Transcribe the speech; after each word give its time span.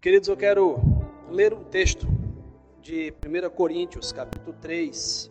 Queridos, 0.00 0.28
eu 0.28 0.36
quero 0.36 0.78
ler 1.30 1.54
um 1.54 1.64
texto 1.64 2.06
de 2.82 3.12
1 3.24 3.50
Coríntios, 3.50 4.12
capítulo 4.12 4.54
3, 4.60 5.30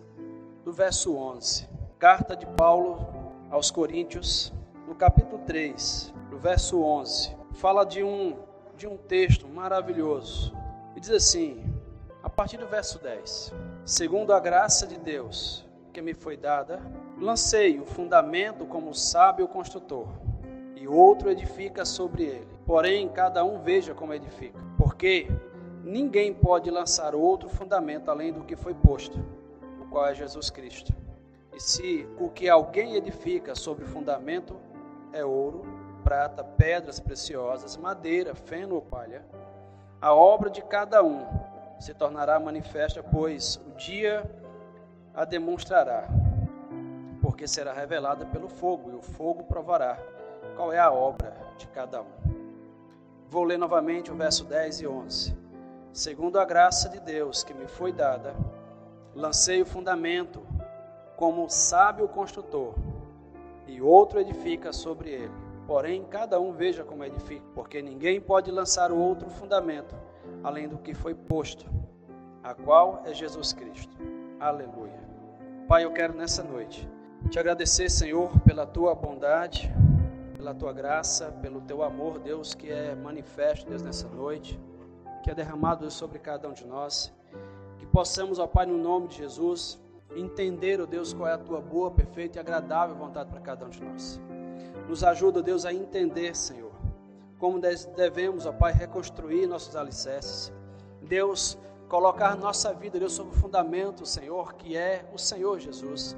do 0.65 0.73
verso 0.73 1.15
11. 1.15 1.69
Carta 1.99 2.35
de 2.35 2.47
Paulo 2.47 3.07
aos 3.51 3.69
Coríntios, 3.69 4.51
no 4.87 4.95
capítulo 4.95 5.39
3, 5.45 6.11
do 6.31 6.37
verso 6.37 6.81
11. 6.81 7.35
Fala 7.53 7.85
de 7.85 8.03
um, 8.03 8.37
de 8.75 8.87
um 8.87 8.97
texto 8.97 9.47
maravilhoso. 9.47 10.51
E 10.95 10.99
diz 10.99 11.11
assim, 11.11 11.63
a 12.23 12.29
partir 12.29 12.57
do 12.57 12.67
verso 12.67 12.97
10: 12.99 13.53
Segundo 13.85 14.33
a 14.33 14.39
graça 14.39 14.87
de 14.87 14.97
Deus 14.97 15.63
que 15.93 16.01
me 16.01 16.15
foi 16.15 16.35
dada, 16.35 16.81
lancei 17.21 17.79
o 17.79 17.85
fundamento 17.85 18.65
como 18.65 18.93
sábio 18.95 19.47
construtor, 19.47 20.07
e 20.85 20.87
outro 20.87 21.31
edifica 21.31 21.83
sobre 21.83 22.23
ele. 22.25 22.47
Porém, 22.63 23.09
cada 23.09 23.43
um 23.43 23.59
veja 23.59 23.95
como 23.95 24.13
edifica. 24.13 24.59
Porque 24.77 25.27
ninguém 25.83 26.31
pode 26.31 26.69
lançar 26.69 27.15
outro 27.15 27.49
fundamento 27.49 28.11
além 28.11 28.31
do 28.31 28.43
que 28.43 28.55
foi 28.55 28.75
posto, 28.75 29.17
o 29.81 29.87
qual 29.89 30.05
é 30.05 30.13
Jesus 30.13 30.51
Cristo. 30.51 30.93
E 31.55 31.59
se 31.59 32.07
o 32.19 32.29
que 32.29 32.47
alguém 32.47 32.95
edifica 32.95 33.55
sobre 33.55 33.83
o 33.83 33.87
fundamento 33.87 34.55
é 35.11 35.25
ouro, 35.25 35.63
prata, 36.03 36.43
pedras 36.43 36.99
preciosas, 36.99 37.75
madeira, 37.77 38.35
feno 38.35 38.75
ou 38.75 38.81
palha, 38.81 39.25
a 39.99 40.13
obra 40.13 40.51
de 40.51 40.61
cada 40.61 41.03
um 41.03 41.25
se 41.79 41.95
tornará 41.95 42.39
manifesta, 42.39 43.01
pois 43.01 43.59
o 43.65 43.71
dia 43.75 44.23
a 45.15 45.25
demonstrará, 45.25 46.07
porque 47.23 47.47
será 47.47 47.73
revelada 47.73 48.23
pelo 48.27 48.47
fogo, 48.47 48.91
e 48.91 48.93
o 48.93 49.01
fogo 49.01 49.45
provará 49.45 49.97
qual 50.55 50.71
é 50.71 50.79
a 50.79 50.91
obra 50.91 51.35
de 51.57 51.67
cada 51.67 52.01
um. 52.01 52.25
Vou 53.29 53.43
ler 53.43 53.57
novamente 53.57 54.11
o 54.11 54.15
verso 54.15 54.45
10 54.45 54.81
e 54.81 54.87
11. 54.87 55.35
Segundo 55.91 56.39
a 56.39 56.45
graça 56.45 56.89
de 56.89 56.99
Deus 56.99 57.43
que 57.43 57.53
me 57.53 57.67
foi 57.67 57.91
dada, 57.91 58.35
lancei 59.13 59.61
o 59.61 59.65
fundamento 59.65 60.41
como 61.15 61.49
sábio 61.49 62.07
construtor, 62.07 62.75
e 63.67 63.81
outro 63.81 64.19
edifica 64.19 64.71
sobre 64.71 65.09
ele. 65.09 65.31
Porém, 65.65 66.03
cada 66.03 66.39
um 66.39 66.51
veja 66.51 66.83
como 66.83 67.03
edifica, 67.03 67.45
porque 67.55 67.81
ninguém 67.81 68.21
pode 68.21 68.51
lançar 68.51 68.91
o 68.91 68.97
outro 68.97 69.29
fundamento 69.29 69.95
além 70.43 70.67
do 70.67 70.77
que 70.77 70.93
foi 70.93 71.15
posto, 71.15 71.65
a 72.43 72.53
qual 72.53 73.01
é 73.05 73.13
Jesus 73.13 73.53
Cristo. 73.53 73.97
Aleluia. 74.39 75.03
Pai, 75.67 75.83
eu 75.83 75.91
quero 75.91 76.13
nessa 76.13 76.43
noite 76.43 76.87
te 77.29 77.39
agradecer, 77.39 77.89
Senhor, 77.89 78.29
pela 78.41 78.67
tua 78.67 78.93
bondade 78.93 79.73
pela 80.35 80.53
tua 80.53 80.73
graça, 80.73 81.31
pelo 81.41 81.61
teu 81.61 81.81
amor, 81.81 82.19
Deus, 82.19 82.53
que 82.53 82.69
é 82.69 82.93
manifesto, 82.93 83.69
Deus, 83.69 83.81
nessa 83.81 84.07
noite, 84.09 84.59
que 85.23 85.31
é 85.31 85.33
derramado 85.33 85.89
sobre 85.89 86.19
cada 86.19 86.47
um 86.47 86.53
de 86.53 86.65
nós. 86.65 87.13
Que 87.77 87.85
possamos, 87.85 88.37
ó 88.37 88.45
Pai, 88.45 88.65
no 88.65 88.77
nome 88.77 89.07
de 89.07 89.17
Jesus, 89.17 89.79
entender, 90.15 90.79
ó 90.81 90.85
Deus, 90.85 91.13
qual 91.13 91.29
é 91.29 91.33
a 91.33 91.37
tua 91.37 91.61
boa, 91.61 91.89
perfeita 91.91 92.37
e 92.37 92.39
agradável 92.39 92.95
vontade 92.95 93.29
para 93.29 93.39
cada 93.39 93.65
um 93.65 93.69
de 93.69 93.83
nós. 93.83 94.19
Nos 94.87 95.03
ajuda, 95.03 95.41
Deus, 95.41 95.65
a 95.65 95.73
entender, 95.73 96.35
Senhor, 96.35 96.71
como 97.39 97.59
devemos, 97.59 98.45
ó 98.45 98.51
Pai, 98.51 98.73
reconstruir 98.73 99.47
nossos 99.47 99.75
alicerces. 99.75 100.51
Deus, 101.01 101.57
colocar 101.87 102.35
nossa 102.35 102.73
vida, 102.73 102.99
Deus, 102.99 103.13
sobre 103.13 103.35
o 103.35 103.39
fundamento, 103.39 104.05
Senhor, 104.05 104.53
que 104.55 104.75
é 104.75 105.05
o 105.13 105.17
Senhor 105.17 105.59
Jesus. 105.59 106.15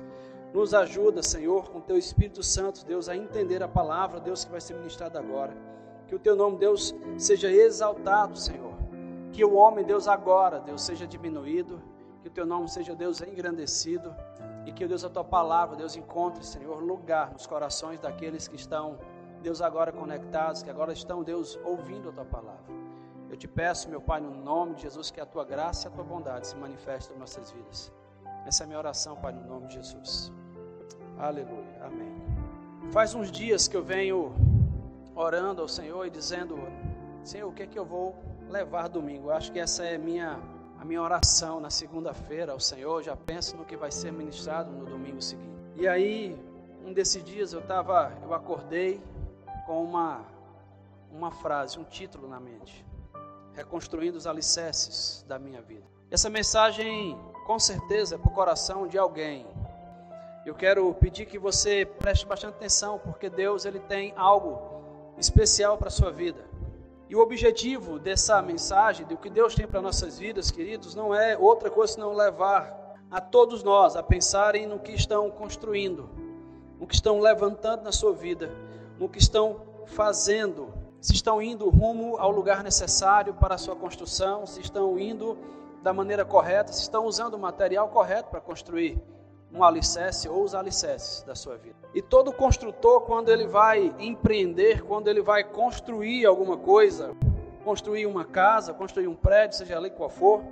Nos 0.54 0.74
ajuda, 0.74 1.22
Senhor, 1.22 1.70
com 1.70 1.82
teu 1.82 1.98
Espírito 1.98 2.42
Santo, 2.42 2.86
Deus, 2.86 3.10
a 3.10 3.16
entender 3.16 3.62
a 3.62 3.68
palavra, 3.68 4.20
Deus, 4.20 4.46
que 4.46 4.52
vai 4.52 4.62
ser 4.62 4.76
ministrada 4.76 5.20
agora. 5.20 5.56
Que 6.08 6.16
o 6.16 6.20
teu 6.20 6.36
nome, 6.36 6.58
Deus, 6.58 6.96
seja 7.18 7.52
exaltado, 7.52 8.38
Senhor. 8.38 8.74
Que 9.34 9.44
o 9.44 9.54
homem, 9.56 9.84
Deus, 9.84 10.08
agora, 10.08 10.60
Deus, 10.60 10.82
seja 10.82 11.06
diminuído. 11.06 11.82
Que 12.22 12.30
o 12.30 12.32
teu 12.32 12.46
nome 12.46 12.70
seja, 12.70 12.96
Deus, 12.96 13.22
engrandecido. 13.22 14.16
E 14.66 14.72
que, 14.72 14.88
Deus, 14.88 15.04
a 15.04 15.10
tua 15.10 15.24
palavra, 15.24 15.76
Deus, 15.76 15.96
encontre, 15.96 16.46
Senhor, 16.46 16.82
lugar 16.82 17.32
nos 17.32 17.46
corações 17.46 18.00
daqueles 18.00 18.48
que 18.48 18.56
estão, 18.56 18.98
Deus, 19.42 19.62
agora 19.62 19.92
conectados, 19.92 20.64
que 20.64 20.70
agora 20.70 20.94
estão, 20.94 21.24
Deus, 21.24 21.60
ouvindo 21.64 22.10
a 22.10 22.12
tua 22.12 22.26
palavra. 22.26 22.66
Eu 23.30 23.36
te 23.36 23.48
peço, 23.48 23.90
meu 23.90 24.02
Pai, 24.02 24.22
no 24.22 24.32
nome 24.32 24.76
de 24.76 24.84
Jesus, 24.84 25.12
que 25.12 25.20
a 25.20 25.26
tua 25.26 25.44
graça 25.44 25.88
e 25.88 25.92
a 25.92 25.94
tua 25.94 26.04
bondade 26.04 26.48
se 26.48 26.56
manifestem 26.56 27.16
em 27.16 27.20
nossas 27.20 27.52
vidas. 27.52 27.92
Essa 28.46 28.64
é 28.64 28.66
a 28.66 28.68
minha 28.68 28.80
oração, 28.80 29.16
Pai, 29.18 29.34
no 29.34 29.46
nome 29.48 29.68
de 29.68 29.76
Jesus. 29.76 30.32
Aleluia. 31.18 31.82
Amém. 31.82 32.16
Faz 32.92 33.14
uns 33.14 33.32
dias 33.32 33.68
que 33.68 33.76
eu 33.76 33.84
venho 33.84 34.34
orando 35.16 35.62
ao 35.62 35.68
Senhor 35.68 36.06
e 36.06 36.10
dizendo: 36.10 36.58
Senhor, 37.24 37.50
o 37.50 37.54
que 37.54 37.64
é 37.64 37.68
que 37.68 37.78
eu 37.78 37.86
vou 37.86 38.16
levar 38.50 38.88
domingo? 38.88 39.30
Eu 39.30 39.34
acho 39.34 39.52
que 39.52 39.60
essa 39.60 39.84
é 39.84 39.98
minha, 39.98 40.40
a 40.80 40.86
minha 40.86 41.02
oração 41.02 41.60
na 41.60 41.70
segunda-feira 41.70 42.54
ao 42.54 42.60
Senhor. 42.60 43.04
Já 43.04 43.18
penso 43.18 43.58
no 43.58 43.66
que 43.66 43.76
vai 43.76 43.92
ser 43.92 44.12
ministrado 44.12 44.72
no 44.72 44.86
domingo 44.86 45.22
seguinte. 45.22 45.58
E 45.76 45.88
aí, 45.88 46.40
um 46.86 46.94
desses 46.94 47.24
dias 47.24 47.52
eu 47.52 47.60
estava, 47.60 48.14
eu 48.24 48.34
acordei 48.34 49.02
com 49.66 49.84
uma, 49.84 50.26
uma 51.12 51.32
frase, 51.32 51.78
um 51.78 51.84
título 51.84 52.28
na 52.28 52.40
mente: 52.40 52.86
Reconstruindo 53.54 54.18
os 54.18 54.26
alicerces 54.26 55.26
da 55.28 55.38
minha 55.38 55.62
vida. 55.62 55.84
Essa 56.10 56.30
mensagem 56.30 57.20
com 57.48 57.58
certeza 57.58 58.20
para 58.20 58.30
o 58.30 58.34
coração 58.34 58.86
de 58.86 58.98
alguém. 58.98 59.48
Eu 60.46 60.54
quero 60.54 60.94
pedir 60.94 61.26
que 61.26 61.40
você 61.40 61.86
preste 61.86 62.26
bastante 62.26 62.56
atenção, 62.56 63.00
porque 63.00 63.30
Deus 63.30 63.64
ele 63.64 63.80
tem 63.80 64.14
algo 64.18 64.84
especial 65.18 65.78
para 65.78 65.88
a 65.88 65.92
sua 65.92 66.12
vida. 66.12 66.46
E 67.10 67.16
o 67.16 67.20
objetivo 67.20 67.98
dessa 68.00 68.42
mensagem, 68.42 69.06
do 69.06 69.16
que 69.16 69.30
Deus 69.30 69.56
tem 69.56 69.66
para 69.66 69.82
nossas 69.82 70.20
vidas, 70.20 70.52
queridos, 70.52 70.94
não 70.94 71.16
é 71.16 71.38
outra 71.38 71.70
coisa 71.70 71.94
senão 71.94 72.14
levar 72.14 72.98
a 73.10 73.22
todos 73.22 73.64
nós 73.64 73.96
a 73.96 74.04
pensarem 74.04 74.68
no 74.68 74.78
que 74.78 74.92
estão 74.92 75.32
construindo, 75.32 76.10
no 76.78 76.86
que 76.86 76.96
estão 76.96 77.18
levantando 77.18 77.82
na 77.82 77.94
sua 77.94 78.12
vida, 78.12 78.52
no 79.00 79.08
que 79.08 79.20
estão 79.20 79.62
fazendo, 79.86 80.74
se 81.00 81.14
estão 81.14 81.42
indo 81.42 81.70
rumo 81.70 82.18
ao 82.18 82.30
lugar 82.30 82.62
necessário 82.62 83.34
para 83.36 83.56
a 83.56 83.58
sua 83.58 83.76
construção, 83.76 84.46
se 84.46 84.60
estão 84.60 85.00
indo 85.00 85.38
da 85.88 85.94
maneira 85.94 86.26
correta, 86.26 86.74
se 86.74 86.82
estão 86.82 87.06
usando 87.06 87.36
o 87.36 87.40
material 87.40 87.88
correto 87.88 88.30
para 88.30 88.42
construir 88.42 89.02
um 89.54 89.64
alicerce 89.64 90.28
ou 90.28 90.44
os 90.44 90.54
alicerces 90.54 91.24
da 91.24 91.34
sua 91.34 91.56
vida. 91.56 91.78
E 91.96 92.02
todo 92.02 92.34
construtor, 92.34 93.04
quando 93.04 93.30
ele 93.30 93.48
vai 93.48 93.96
empreender, 93.98 94.84
quando 94.84 95.08
ele 95.08 95.22
vai 95.22 95.46
construir 95.46 96.26
alguma 96.26 96.58
coisa, 96.58 97.16
construir 97.64 98.06
uma 98.06 98.26
casa, 98.26 98.74
construir 98.74 99.08
um 99.08 99.16
prédio, 99.16 99.60
seja 99.60 99.78
ali 99.78 99.90
qual 99.90 100.10
for, 100.10 100.44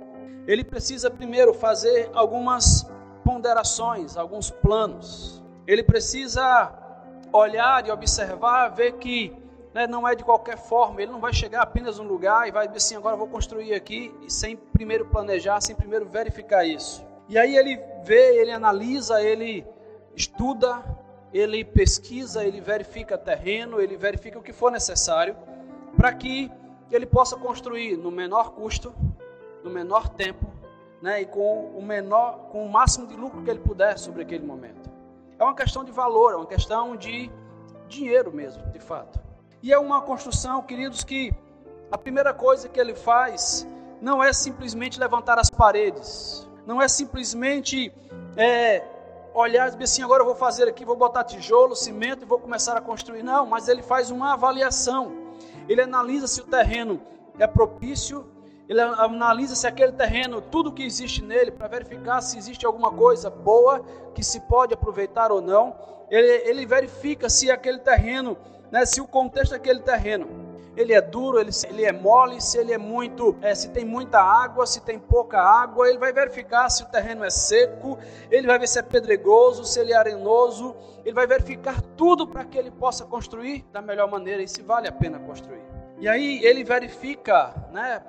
ele 0.46 0.64
precisa 0.64 1.10
primeiro 1.10 1.52
fazer 1.52 2.08
algumas 2.14 2.90
ponderações, 3.22 4.16
alguns 4.16 4.50
planos. 4.50 5.44
Ele 5.66 5.82
precisa 5.82 6.72
olhar 7.30 7.86
e 7.86 7.90
observar, 7.90 8.68
ver 8.68 8.92
que 8.92 9.36
né, 9.76 9.86
não 9.86 10.08
é 10.08 10.14
de 10.14 10.24
qualquer 10.24 10.56
forma, 10.56 11.02
ele 11.02 11.12
não 11.12 11.20
vai 11.20 11.34
chegar 11.34 11.60
apenas 11.60 11.98
num 11.98 12.06
lugar 12.06 12.48
e 12.48 12.50
vai 12.50 12.66
dizer 12.66 12.78
assim, 12.78 12.96
agora 12.96 13.14
vou 13.14 13.28
construir 13.28 13.74
aqui, 13.74 14.10
sem 14.26 14.56
primeiro 14.56 15.04
planejar, 15.04 15.60
sem 15.60 15.76
primeiro 15.76 16.06
verificar 16.06 16.64
isso. 16.64 17.04
E 17.28 17.36
aí 17.36 17.54
ele 17.54 17.78
vê, 18.02 18.40
ele 18.40 18.52
analisa, 18.52 19.20
ele 19.20 19.66
estuda, 20.14 20.82
ele 21.30 21.62
pesquisa, 21.62 22.42
ele 22.42 22.58
verifica 22.58 23.18
terreno, 23.18 23.78
ele 23.78 23.98
verifica 23.98 24.38
o 24.38 24.42
que 24.42 24.50
for 24.50 24.72
necessário 24.72 25.36
para 25.94 26.10
que 26.10 26.50
ele 26.90 27.04
possa 27.04 27.36
construir 27.36 27.98
no 27.98 28.10
menor 28.10 28.52
custo, 28.52 28.94
no 29.62 29.68
menor 29.68 30.08
tempo, 30.08 30.46
né, 31.02 31.20
e 31.20 31.26
com 31.26 31.66
o 31.76 31.82
menor, 31.82 32.48
com 32.50 32.64
o 32.64 32.72
máximo 32.72 33.06
de 33.06 33.14
lucro 33.14 33.42
que 33.42 33.50
ele 33.50 33.60
puder 33.60 33.98
sobre 33.98 34.22
aquele 34.22 34.46
momento. 34.46 34.88
É 35.38 35.44
uma 35.44 35.54
questão 35.54 35.84
de 35.84 35.92
valor, 35.92 36.32
é 36.32 36.36
uma 36.36 36.46
questão 36.46 36.96
de 36.96 37.30
dinheiro 37.88 38.32
mesmo, 38.32 38.62
de 38.72 38.80
fato. 38.80 39.25
E 39.66 39.72
é 39.72 39.78
uma 39.80 40.00
construção, 40.00 40.62
queridos, 40.62 41.02
que 41.02 41.34
a 41.90 41.98
primeira 41.98 42.32
coisa 42.32 42.68
que 42.68 42.78
ele 42.78 42.94
faz 42.94 43.66
não 44.00 44.22
é 44.22 44.32
simplesmente 44.32 45.00
levantar 45.00 45.40
as 45.40 45.50
paredes, 45.50 46.48
não 46.64 46.80
é 46.80 46.86
simplesmente 46.86 47.92
é, 48.36 48.84
olhar 49.34 49.66
e 49.66 49.70
dizer 49.72 49.82
assim, 49.82 50.02
agora 50.04 50.20
eu 50.20 50.24
vou 50.24 50.36
fazer 50.36 50.68
aqui, 50.68 50.84
vou 50.84 50.94
botar 50.94 51.24
tijolo, 51.24 51.74
cimento 51.74 52.22
e 52.22 52.24
vou 52.24 52.38
começar 52.38 52.76
a 52.76 52.80
construir. 52.80 53.24
Não, 53.24 53.44
mas 53.44 53.66
ele 53.66 53.82
faz 53.82 54.08
uma 54.08 54.34
avaliação. 54.34 55.12
Ele 55.68 55.82
analisa 55.82 56.28
se 56.28 56.40
o 56.40 56.44
terreno 56.44 57.02
é 57.36 57.48
propício, 57.48 58.24
ele 58.68 58.80
analisa 58.80 59.56
se 59.56 59.66
aquele 59.66 59.90
terreno, 59.90 60.40
tudo 60.40 60.70
que 60.70 60.84
existe 60.84 61.24
nele, 61.24 61.50
para 61.50 61.66
verificar 61.66 62.20
se 62.20 62.38
existe 62.38 62.64
alguma 62.64 62.92
coisa 62.92 63.28
boa 63.28 63.84
que 64.14 64.22
se 64.22 64.38
pode 64.42 64.72
aproveitar 64.72 65.32
ou 65.32 65.40
não. 65.40 65.74
Ele, 66.08 66.48
ele 66.48 66.64
verifica 66.64 67.28
se 67.28 67.50
aquele 67.50 67.80
terreno 67.80 68.38
né, 68.70 68.84
se 68.84 69.00
o 69.00 69.06
contexto 69.06 69.52
daquele 69.52 69.80
terreno 69.80 70.46
ele 70.76 70.92
é 70.92 71.00
duro, 71.00 71.40
ele, 71.40 71.50
ele 71.68 71.84
é 71.84 71.92
mole, 71.92 72.40
se 72.40 72.58
ele 72.58 72.72
é 72.72 72.78
muito, 72.78 73.34
é, 73.40 73.54
se 73.54 73.70
tem 73.70 73.84
muita 73.84 74.20
água, 74.20 74.66
se 74.66 74.82
tem 74.82 74.98
pouca 74.98 75.40
água, 75.40 75.88
ele 75.88 75.98
vai 75.98 76.12
verificar 76.12 76.68
se 76.68 76.82
o 76.82 76.86
terreno 76.86 77.24
é 77.24 77.30
seco, 77.30 77.98
ele 78.30 78.46
vai 78.46 78.58
ver 78.58 78.68
se 78.68 78.78
é 78.78 78.82
pedregoso, 78.82 79.64
se 79.64 79.80
ele 79.80 79.92
é 79.92 79.96
arenoso, 79.96 80.76
ele 81.04 81.14
vai 81.14 81.26
verificar 81.26 81.80
tudo 81.96 82.26
para 82.26 82.44
que 82.44 82.58
ele 82.58 82.70
possa 82.70 83.06
construir 83.06 83.64
da 83.72 83.80
melhor 83.80 84.10
maneira 84.10 84.42
e 84.42 84.48
se 84.48 84.62
vale 84.62 84.86
a 84.86 84.92
pena 84.92 85.18
construir. 85.18 85.62
E 85.98 86.06
aí 86.06 86.44
ele 86.44 86.62
verifica, 86.62 87.54
né? 87.72 88.02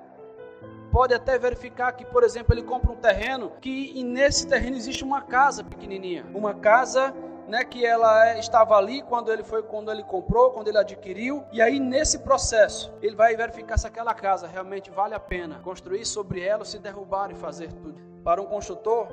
Pode 0.91 1.13
até 1.13 1.37
verificar 1.37 1.91
que, 1.93 2.03
por 2.05 2.23
exemplo, 2.23 2.53
ele 2.53 2.63
compra 2.63 2.91
um 2.91 2.95
terreno 2.95 3.51
que 3.61 4.03
nesse 4.03 4.47
terreno 4.47 4.75
existe 4.75 5.03
uma 5.03 5.21
casa 5.21 5.63
pequenininha, 5.63 6.25
uma 6.33 6.53
casa 6.53 7.13
né, 7.47 7.63
que 7.63 7.85
ela 7.85 8.27
é, 8.27 8.39
estava 8.39 8.75
ali 8.75 9.01
quando 9.01 9.31
ele 9.31 9.43
foi, 9.43 9.63
quando 9.63 9.91
ele 9.91 10.03
comprou, 10.03 10.51
quando 10.51 10.67
ele 10.67 10.77
adquiriu, 10.77 11.45
e 11.51 11.61
aí 11.61 11.79
nesse 11.79 12.19
processo 12.19 12.93
ele 13.01 13.15
vai 13.15 13.35
verificar 13.35 13.77
se 13.77 13.87
aquela 13.87 14.13
casa 14.13 14.47
realmente 14.47 14.91
vale 14.91 15.15
a 15.15 15.19
pena 15.19 15.59
construir 15.59 16.05
sobre 16.05 16.41
ela, 16.41 16.65
se 16.65 16.77
derrubar 16.77 17.31
e 17.31 17.35
fazer 17.35 17.71
tudo. 17.71 18.01
Para 18.23 18.41
um 18.41 18.45
construtor, 18.45 19.07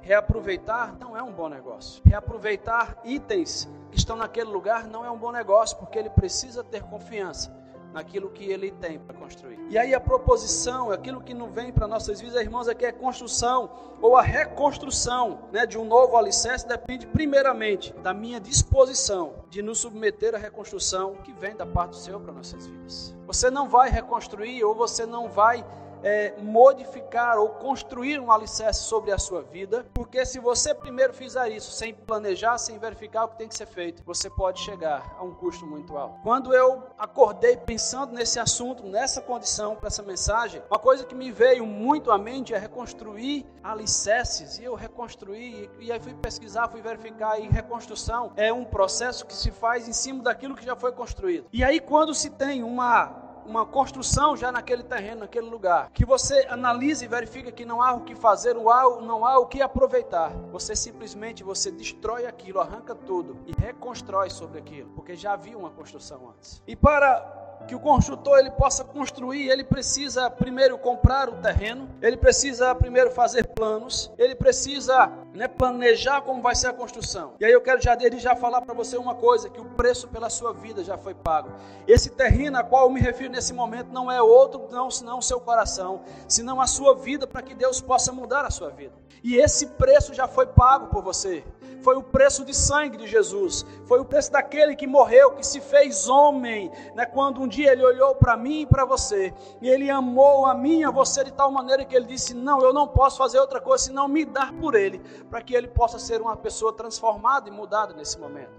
reaproveitar 0.00 0.96
não 0.98 1.16
é 1.16 1.22
um 1.22 1.32
bom 1.32 1.48
negócio. 1.48 2.02
Reaproveitar 2.04 2.98
itens 3.04 3.68
que 3.90 3.98
estão 3.98 4.16
naquele 4.16 4.50
lugar 4.50 4.86
não 4.86 5.04
é 5.04 5.10
um 5.10 5.18
bom 5.18 5.32
negócio, 5.32 5.76
porque 5.78 5.98
ele 5.98 6.10
precisa 6.10 6.62
ter 6.62 6.82
confiança 6.82 7.61
naquilo 7.92 8.30
que 8.30 8.44
ele 8.44 8.70
tem 8.70 8.98
para 8.98 9.14
construir. 9.16 9.58
E 9.68 9.78
aí 9.78 9.94
a 9.94 10.00
proposição, 10.00 10.90
aquilo 10.90 11.20
que 11.20 11.34
não 11.34 11.50
vem 11.50 11.72
para 11.72 11.86
nossas 11.86 12.20
vidas, 12.20 12.40
irmãos, 12.40 12.68
é 12.68 12.74
que 12.74 12.84
é 12.84 12.92
construção 12.92 13.70
ou 14.00 14.16
a 14.16 14.22
reconstrução 14.22 15.48
né, 15.52 15.66
de 15.66 15.78
um 15.78 15.84
novo 15.84 16.16
alicerce 16.16 16.66
depende 16.66 17.06
primeiramente 17.06 17.92
da 18.02 18.12
minha 18.12 18.40
disposição 18.40 19.34
de 19.48 19.62
nos 19.62 19.78
submeter 19.78 20.34
à 20.34 20.38
reconstrução 20.38 21.16
que 21.22 21.32
vem 21.32 21.54
da 21.54 21.66
parte 21.66 21.90
do 21.90 21.96
Senhor 21.96 22.20
para 22.20 22.32
nossas 22.32 22.66
vidas. 22.66 23.14
Você 23.26 23.50
não 23.50 23.68
vai 23.68 23.90
reconstruir 23.90 24.64
ou 24.64 24.74
você 24.74 25.06
não 25.06 25.28
vai 25.28 25.64
é, 26.02 26.34
modificar 26.40 27.38
ou 27.38 27.48
construir 27.50 28.18
um 28.20 28.30
alicerce 28.30 28.82
sobre 28.84 29.12
a 29.12 29.18
sua 29.18 29.42
vida, 29.42 29.86
porque 29.94 30.24
se 30.26 30.38
você 30.38 30.74
primeiro 30.74 31.12
fizer 31.12 31.48
isso 31.50 31.70
sem 31.70 31.94
planejar, 31.94 32.58
sem 32.58 32.78
verificar 32.78 33.24
o 33.24 33.28
que 33.28 33.38
tem 33.38 33.48
que 33.48 33.56
ser 33.56 33.66
feito, 33.66 34.02
você 34.04 34.28
pode 34.28 34.60
chegar 34.60 35.14
a 35.18 35.22
um 35.22 35.34
custo 35.34 35.66
muito 35.66 35.96
alto. 35.96 36.20
Quando 36.22 36.54
eu 36.54 36.82
acordei 36.98 37.56
pensando 37.56 38.12
nesse 38.12 38.38
assunto, 38.38 38.84
nessa 38.84 39.20
condição, 39.20 39.76
para 39.76 39.88
essa 39.88 40.02
mensagem, 40.02 40.62
uma 40.70 40.78
coisa 40.78 41.04
que 41.04 41.14
me 41.14 41.30
veio 41.30 41.66
muito 41.66 42.10
à 42.10 42.18
mente 42.18 42.54
é 42.54 42.58
reconstruir 42.58 43.46
alicerces, 43.62 44.58
e 44.58 44.64
eu 44.64 44.74
reconstruí, 44.74 45.70
e 45.78 45.92
aí 45.92 46.00
fui 46.00 46.14
pesquisar, 46.14 46.68
fui 46.68 46.82
verificar, 46.82 47.38
e 47.38 47.48
reconstrução 47.48 48.32
é 48.36 48.52
um 48.52 48.64
processo 48.64 49.26
que 49.26 49.34
se 49.34 49.50
faz 49.50 49.88
em 49.88 49.92
cima 49.92 50.22
daquilo 50.22 50.54
que 50.54 50.64
já 50.64 50.76
foi 50.76 50.92
construído. 50.92 51.46
E 51.52 51.62
aí 51.62 51.80
quando 51.80 52.14
se 52.14 52.30
tem 52.30 52.62
uma 52.62 53.31
uma 53.46 53.66
construção 53.66 54.36
já 54.36 54.52
naquele 54.52 54.82
terreno, 54.82 55.20
naquele 55.20 55.48
lugar, 55.48 55.90
que 55.92 56.04
você 56.04 56.46
analisa 56.48 57.04
e 57.04 57.08
verifica 57.08 57.50
que 57.50 57.64
não 57.64 57.82
há 57.82 57.92
o 57.92 58.00
que 58.00 58.14
fazer, 58.14 58.54
não 58.54 59.24
há 59.24 59.38
o 59.38 59.46
que 59.46 59.60
aproveitar, 59.60 60.30
você 60.50 60.74
simplesmente 60.74 61.42
você 61.42 61.70
destrói 61.70 62.26
aquilo, 62.26 62.60
arranca 62.60 62.94
tudo 62.94 63.38
e 63.46 63.52
reconstrói 63.60 64.30
sobre 64.30 64.58
aquilo, 64.58 64.90
porque 64.90 65.16
já 65.16 65.32
havia 65.32 65.56
uma 65.56 65.70
construção 65.70 66.30
antes. 66.30 66.62
E 66.66 66.76
para 66.76 67.40
que 67.66 67.74
o 67.74 67.80
construtor 67.80 68.38
ele 68.38 68.50
possa 68.50 68.84
construir, 68.84 69.48
ele 69.48 69.64
precisa 69.64 70.28
primeiro 70.28 70.76
comprar 70.78 71.28
o 71.28 71.36
terreno, 71.36 71.88
ele 72.00 72.16
precisa 72.16 72.74
primeiro 72.74 73.10
fazer 73.10 73.46
planos, 73.48 74.10
ele 74.18 74.34
precisa 74.34 75.10
né, 75.34 75.48
planejar 75.48 76.20
como 76.22 76.42
vai 76.42 76.54
ser 76.54 76.68
a 76.68 76.72
construção. 76.72 77.34
E 77.40 77.44
aí 77.44 77.52
eu 77.52 77.60
quero 77.60 77.80
já 77.80 77.94
desde 77.94 78.18
já 78.18 78.36
falar 78.36 78.60
para 78.60 78.74
você 78.74 78.96
uma 78.96 79.14
coisa, 79.14 79.48
que 79.48 79.60
o 79.60 79.64
preço 79.64 80.08
pela 80.08 80.28
sua 80.28 80.52
vida 80.52 80.84
já 80.84 80.98
foi 80.98 81.14
pago. 81.14 81.50
Esse 81.86 82.10
terreno 82.10 82.58
a 82.58 82.62
qual 82.62 82.86
eu 82.86 82.90
me 82.90 83.00
refiro 83.00 83.32
nesse 83.32 83.52
momento 83.52 83.92
não 83.92 84.10
é 84.10 84.20
outro, 84.20 84.68
não 84.70 84.90
senão 84.90 85.18
o 85.18 85.22
seu 85.22 85.40
coração, 85.40 86.02
senão 86.28 86.60
a 86.60 86.66
sua 86.66 86.94
vida 86.94 87.26
para 87.26 87.42
que 87.42 87.54
Deus 87.54 87.80
possa 87.80 88.12
mudar 88.12 88.44
a 88.44 88.50
sua 88.50 88.70
vida. 88.70 88.92
E 89.22 89.36
esse 89.36 89.66
preço 89.66 90.12
já 90.12 90.26
foi 90.26 90.46
pago 90.46 90.88
por 90.88 91.02
você. 91.02 91.44
Foi 91.82 91.96
o 91.96 92.02
preço 92.02 92.44
de 92.44 92.54
sangue 92.54 92.96
de 92.96 93.08
Jesus. 93.08 93.66
Foi 93.86 93.98
o 93.98 94.04
preço 94.04 94.30
daquele 94.30 94.76
que 94.76 94.86
morreu, 94.86 95.32
que 95.32 95.44
se 95.44 95.60
fez 95.60 96.08
homem, 96.08 96.70
né, 96.94 97.04
quando 97.04 97.40
um 97.40 97.48
dia 97.48 97.72
ele 97.72 97.84
olhou 97.84 98.14
para 98.14 98.36
mim 98.36 98.60
e 98.60 98.66
para 98.66 98.84
você, 98.84 99.34
e 99.60 99.68
ele 99.68 99.90
amou 99.90 100.46
a 100.46 100.54
mim 100.54 100.80
e 100.80 100.84
a 100.84 100.90
você 100.90 101.24
de 101.24 101.32
tal 101.32 101.50
maneira 101.50 101.84
que 101.84 101.94
ele 101.94 102.06
disse: 102.06 102.34
Não, 102.34 102.60
eu 102.60 102.72
não 102.72 102.86
posso 102.86 103.18
fazer 103.18 103.38
outra 103.40 103.60
coisa 103.60 103.84
senão 103.84 104.06
me 104.06 104.24
dar 104.24 104.52
por 104.54 104.74
ele, 104.74 105.00
para 105.32 105.40
que 105.40 105.54
ele 105.54 105.66
possa 105.66 105.98
ser 105.98 106.20
uma 106.20 106.36
pessoa 106.36 106.74
transformada 106.74 107.48
e 107.48 107.50
mudada 107.50 107.94
nesse 107.94 108.18
momento. 108.18 108.52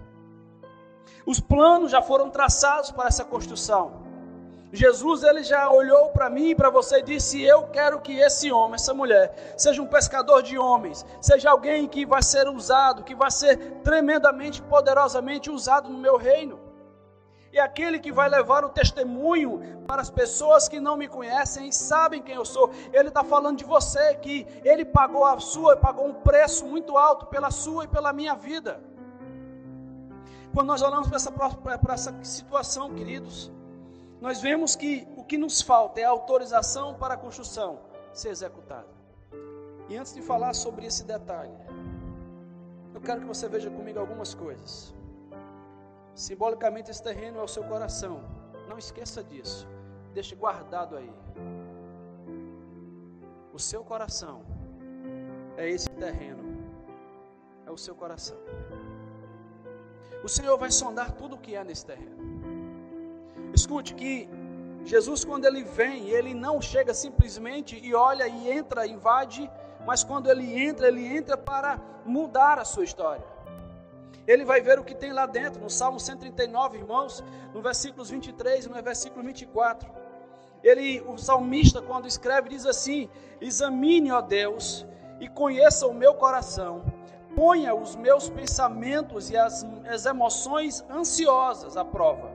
Os 1.24 1.38
planos 1.38 1.92
já 1.92 2.02
foram 2.02 2.30
traçados 2.30 2.90
para 2.90 3.06
essa 3.06 3.24
construção. 3.24 4.02
Jesus 4.72 5.22
ele 5.22 5.44
já 5.44 5.70
olhou 5.70 6.08
para 6.08 6.28
mim 6.28 6.48
e 6.48 6.54
para 6.56 6.70
você 6.70 6.98
e 6.98 7.02
disse: 7.04 7.40
Eu 7.40 7.68
quero 7.68 8.00
que 8.00 8.18
esse 8.18 8.50
homem, 8.50 8.74
essa 8.74 8.92
mulher, 8.92 9.54
seja 9.56 9.80
um 9.80 9.86
pescador 9.86 10.42
de 10.42 10.58
homens, 10.58 11.06
seja 11.20 11.48
alguém 11.48 11.86
que 11.86 12.04
vai 12.04 12.24
ser 12.24 12.48
usado, 12.48 13.04
que 13.04 13.14
vai 13.14 13.30
ser 13.30 13.56
tremendamente, 13.84 14.60
poderosamente 14.60 15.52
usado 15.52 15.88
no 15.88 15.96
meu 15.96 16.16
reino 16.16 16.63
é 17.58 17.60
aquele 17.60 17.98
que 17.98 18.10
vai 18.10 18.28
levar 18.28 18.64
o 18.64 18.68
testemunho 18.68 19.82
para 19.86 20.02
as 20.02 20.10
pessoas 20.10 20.68
que 20.68 20.80
não 20.80 20.96
me 20.96 21.06
conhecem 21.06 21.68
e 21.68 21.72
sabem 21.72 22.22
quem 22.22 22.34
eu 22.34 22.44
sou. 22.44 22.70
Ele 22.92 23.08
está 23.08 23.22
falando 23.22 23.58
de 23.58 23.64
você, 23.64 24.14
que 24.16 24.46
ele 24.64 24.84
pagou 24.84 25.24
a 25.24 25.38
sua, 25.38 25.76
pagou 25.76 26.06
um 26.06 26.14
preço 26.14 26.66
muito 26.66 26.96
alto 26.96 27.26
pela 27.26 27.50
sua 27.50 27.84
e 27.84 27.88
pela 27.88 28.12
minha 28.12 28.34
vida. 28.34 28.80
Quando 30.52 30.68
nós 30.68 30.82
olhamos 30.82 31.08
para 31.08 31.16
essa, 31.16 32.10
essa 32.10 32.24
situação, 32.24 32.94
queridos, 32.94 33.52
nós 34.20 34.40
vemos 34.40 34.74
que 34.74 35.06
o 35.16 35.24
que 35.24 35.36
nos 35.36 35.60
falta 35.60 36.00
é 36.00 36.04
a 36.04 36.10
autorização 36.10 36.94
para 36.94 37.14
a 37.14 37.16
construção 37.16 37.80
ser 38.12 38.30
executada. 38.30 38.88
E 39.88 39.96
antes 39.96 40.14
de 40.14 40.22
falar 40.22 40.54
sobre 40.54 40.86
esse 40.86 41.04
detalhe, 41.04 41.52
eu 42.94 43.00
quero 43.00 43.20
que 43.20 43.26
você 43.26 43.48
veja 43.48 43.70
comigo 43.70 43.98
algumas 43.98 44.32
coisas. 44.32 44.94
Simbolicamente, 46.14 46.90
esse 46.90 47.02
terreno 47.02 47.40
é 47.40 47.42
o 47.42 47.48
seu 47.48 47.64
coração. 47.64 48.20
Não 48.68 48.78
esqueça 48.78 49.22
disso. 49.22 49.66
Deixe 50.12 50.34
guardado 50.34 50.96
aí. 50.96 51.12
O 53.52 53.58
seu 53.58 53.84
coração 53.84 54.42
é 55.56 55.68
esse 55.68 55.90
terreno. 55.90 56.44
É 57.66 57.70
o 57.70 57.76
seu 57.76 57.94
coração. 57.94 58.36
O 60.22 60.28
Senhor 60.28 60.56
vai 60.56 60.70
sondar 60.70 61.12
tudo 61.12 61.34
o 61.34 61.38
que 61.38 61.54
é 61.54 61.64
nesse 61.64 61.84
terreno. 61.84 62.16
Escute 63.52 63.94
que 63.94 64.28
Jesus, 64.84 65.24
quando 65.24 65.46
ele 65.46 65.64
vem, 65.64 66.10
ele 66.10 66.34
não 66.34 66.60
chega 66.60 66.94
simplesmente 66.94 67.78
e 67.82 67.94
olha 67.94 68.26
e 68.28 68.50
entra, 68.50 68.86
invade, 68.86 69.50
mas 69.86 70.04
quando 70.04 70.30
ele 70.30 70.60
entra, 70.62 70.88
ele 70.88 71.06
entra 71.06 71.36
para 71.36 71.80
mudar 72.04 72.58
a 72.58 72.64
sua 72.64 72.84
história. 72.84 73.33
Ele 74.26 74.44
vai 74.44 74.60
ver 74.60 74.78
o 74.78 74.84
que 74.84 74.94
tem 74.94 75.12
lá 75.12 75.26
dentro, 75.26 75.60
no 75.60 75.68
Salmo 75.68 76.00
139, 76.00 76.78
irmãos, 76.78 77.22
no 77.52 77.60
versículos 77.60 78.10
23 78.10 78.64
e 78.64 78.68
no 78.68 78.82
versículo 78.82 79.22
24. 79.24 79.90
Ele, 80.62 81.02
o 81.02 81.18
salmista, 81.18 81.82
quando 81.82 82.08
escreve, 82.08 82.48
diz 82.48 82.64
assim: 82.64 83.08
Examine, 83.40 84.10
ó 84.12 84.22
Deus, 84.22 84.86
e 85.20 85.28
conheça 85.28 85.86
o 85.86 85.92
meu 85.92 86.14
coração, 86.14 86.82
ponha 87.36 87.74
os 87.74 87.96
meus 87.96 88.30
pensamentos 88.30 89.28
e 89.28 89.36
as, 89.36 89.66
as 89.86 90.06
emoções 90.06 90.82
ansiosas 90.90 91.76
à 91.76 91.84
prova. 91.84 92.32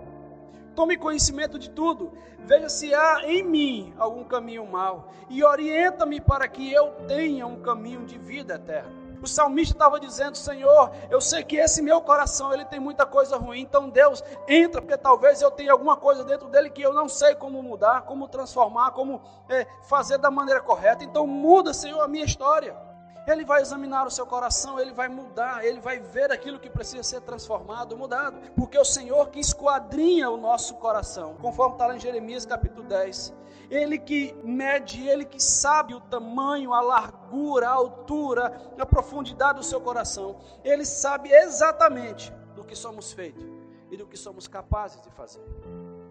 Tome 0.76 0.96
conhecimento 0.96 1.58
de 1.58 1.72
tudo, 1.72 2.14
veja 2.46 2.70
se 2.70 2.94
há 2.94 3.24
em 3.26 3.44
mim 3.44 3.94
algum 3.98 4.24
caminho 4.24 4.66
mau, 4.66 5.12
e 5.28 5.44
orienta-me 5.44 6.22
para 6.22 6.48
que 6.48 6.72
eu 6.72 6.92
tenha 7.08 7.48
um 7.48 7.60
caminho 7.62 8.06
de 8.06 8.18
vida 8.20 8.56
eterna. 8.56 8.99
O 9.22 9.28
salmista 9.28 9.76
estava 9.76 10.00
dizendo: 10.00 10.38
Senhor, 10.38 10.92
eu 11.10 11.20
sei 11.20 11.44
que 11.44 11.58
esse 11.58 11.82
meu 11.82 12.02
coração 12.02 12.54
ele 12.54 12.66
tem 12.66 12.80
muita 12.80 13.06
coisa 13.06 13.38
ruim, 13.38 13.62
então 13.62 13.90
Deus 13.90 14.24
entra, 14.48 14.82
porque 14.82 14.98
talvez 14.98 15.42
eu 15.42 15.52
tenha 15.52 15.72
alguma 15.72 15.98
coisa 15.98 16.24
dentro 16.24 16.48
dele 16.48 16.70
que 16.70 16.82
eu 16.82 16.94
não 16.94 17.08
sei 17.08 17.36
como 17.36 17.62
mudar, 17.62 18.02
como 18.02 18.28
transformar, 18.28 18.92
como 18.92 19.22
é, 19.48 19.68
fazer 19.84 20.18
da 20.18 20.32
maneira 20.32 20.62
correta. 20.62 21.04
Então 21.04 21.28
muda, 21.28 21.74
Senhor, 21.74 22.02
a 22.02 22.08
minha 22.08 22.26
história. 22.26 22.89
Ele 23.30 23.46
vai 23.46 23.62
examinar 23.62 24.08
o 24.08 24.12
seu 24.12 24.26
coração, 24.26 24.80
ele 24.80 24.92
vai 24.92 25.08
mudar, 25.08 25.64
ele 25.64 25.80
vai 25.80 26.00
ver 26.00 26.32
aquilo 26.32 26.60
que 26.60 26.70
precisa 26.70 27.04
ser 27.04 27.22
transformado, 27.22 27.96
mudado, 27.96 28.40
porque 28.56 28.78
o 28.78 28.86
Senhor 28.86 29.30
que 29.30 29.40
esquadrinha 29.40 30.30
o 30.30 30.38
nosso 30.38 30.76
coração, 30.76 31.36
conforme 31.36 31.76
está 31.76 31.88
lá 31.88 31.96
em 31.96 32.00
Jeremias 32.00 32.46
capítulo 32.46 32.88
10. 32.88 33.34
Ele 33.70 34.00
que 34.00 34.36
mede, 34.44 35.08
Ele 35.08 35.24
que 35.24 35.42
sabe 35.42 35.94
o 35.94 36.02
tamanho, 36.02 36.74
a 36.74 36.82
largura, 36.82 37.68
a 37.68 37.74
altura, 37.74 38.74
a 38.80 38.86
profundidade 38.86 39.60
do 39.60 39.64
seu 39.64 39.80
coração. 39.80 40.38
Ele 40.64 40.84
sabe 40.84 41.32
exatamente 41.32 42.34
do 42.56 42.64
que 42.64 42.76
somos 42.76 43.14
feitos 43.14 43.46
e 43.92 43.98
do 43.98 44.08
que 44.08 44.18
somos 44.18 44.48
capazes 44.48 45.02
de 45.02 45.12
fazer. 45.12 45.44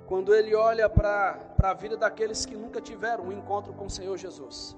Quando 0.07 0.33
Ele 0.35 0.55
olha 0.55 0.89
para 0.89 1.55
a 1.63 1.75
vida 1.75 1.97
daqueles 1.97 2.47
que 2.47 2.57
nunca 2.57 2.81
tiveram 2.81 3.25
um 3.25 3.33
encontro 3.33 3.73
com 3.75 3.87
o 3.87 3.91
Senhor 3.91 4.17
Jesus, 4.17 4.77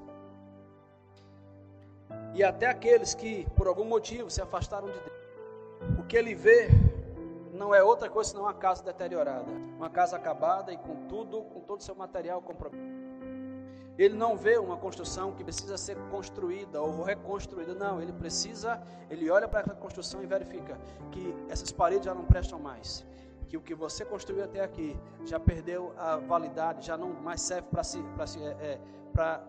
e 2.34 2.42
até 2.42 2.66
aqueles 2.66 3.14
que, 3.14 3.46
por 3.56 3.66
algum 3.66 3.84
motivo, 3.84 4.30
se 4.30 4.40
afastaram 4.40 4.88
de 4.88 4.98
Deus, 4.98 5.98
o 5.98 6.04
que 6.04 6.16
Ele 6.16 6.34
vê 6.34 6.68
não 7.52 7.74
é 7.74 7.82
outra 7.82 8.08
coisa 8.08 8.30
senão 8.30 8.44
uma 8.44 8.54
casa 8.54 8.82
deteriorada, 8.82 9.50
uma 9.76 9.90
casa 9.90 10.16
acabada 10.16 10.72
e 10.72 10.76
com 10.76 11.06
tudo, 11.06 11.42
com 11.42 11.60
todo 11.60 11.80
o 11.80 11.82
seu 11.82 11.94
material 11.94 12.40
comprometido. 12.40 13.00
Ele 13.98 14.16
não 14.16 14.34
vê 14.34 14.56
uma 14.56 14.78
construção 14.78 15.32
que 15.32 15.44
precisa 15.44 15.76
ser 15.76 15.94
construída 16.10 16.80
ou 16.80 17.02
reconstruída, 17.02 17.74
não, 17.74 18.00
ele 18.00 18.14
precisa, 18.14 18.80
ele 19.10 19.28
olha 19.30 19.46
para 19.46 19.60
aquela 19.60 19.76
construção 19.76 20.22
e 20.22 20.26
verifica 20.26 20.78
que 21.12 21.34
essas 21.50 21.70
paredes 21.70 22.06
já 22.06 22.14
não 22.14 22.24
prestam 22.24 22.58
mais, 22.58 23.04
que 23.46 23.58
o 23.58 23.60
que 23.60 23.74
você 23.74 24.02
construiu 24.02 24.42
até 24.42 24.62
aqui 24.62 24.96
já 25.26 25.38
perdeu 25.38 25.92
a 25.98 26.16
validade, 26.16 26.86
já 26.86 26.96
não 26.96 27.12
mais 27.12 27.42
serve 27.42 27.68
para 27.70 27.82
se, 27.82 28.02
se, 28.26 28.42
é, 28.42 28.48
é 28.48 28.80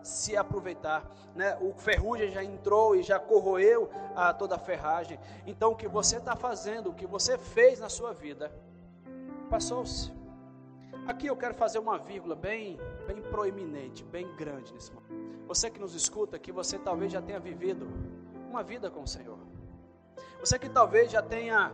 se 0.02 0.36
aproveitar. 0.36 1.10
Né? 1.34 1.56
O 1.60 1.72
ferrugem 1.74 2.30
já 2.30 2.42
entrou 2.42 2.94
e 2.94 3.02
já 3.02 3.18
corroeu 3.18 3.90
a, 4.14 4.32
toda 4.32 4.56
a 4.56 4.58
ferragem. 4.58 5.18
Então 5.46 5.72
o 5.72 5.76
que 5.76 5.88
você 5.88 6.16
está 6.16 6.36
fazendo, 6.36 6.90
o 6.90 6.94
que 6.94 7.06
você 7.06 7.38
fez 7.38 7.80
na 7.80 7.88
sua 7.88 8.12
vida, 8.12 8.52
passou-se. 9.48 10.12
Aqui 11.06 11.26
eu 11.26 11.36
quero 11.36 11.54
fazer 11.54 11.78
uma 11.78 11.98
vírgula 11.98 12.36
bem, 12.36 12.78
bem 13.06 13.20
proeminente, 13.22 14.04
bem 14.04 14.34
grande 14.36 14.72
nesse 14.72 14.92
momento. 14.92 15.46
Você 15.48 15.68
que 15.68 15.80
nos 15.80 15.94
escuta, 15.94 16.38
que 16.38 16.52
você 16.52 16.78
talvez 16.78 17.10
já 17.10 17.20
tenha 17.20 17.40
vivido 17.40 17.88
uma 18.48 18.62
vida 18.62 18.90
com 18.90 19.02
o 19.02 19.08
Senhor. 19.08 19.38
Você 20.38 20.58
que 20.58 20.68
talvez 20.68 21.10
já 21.10 21.22
tenha 21.22 21.72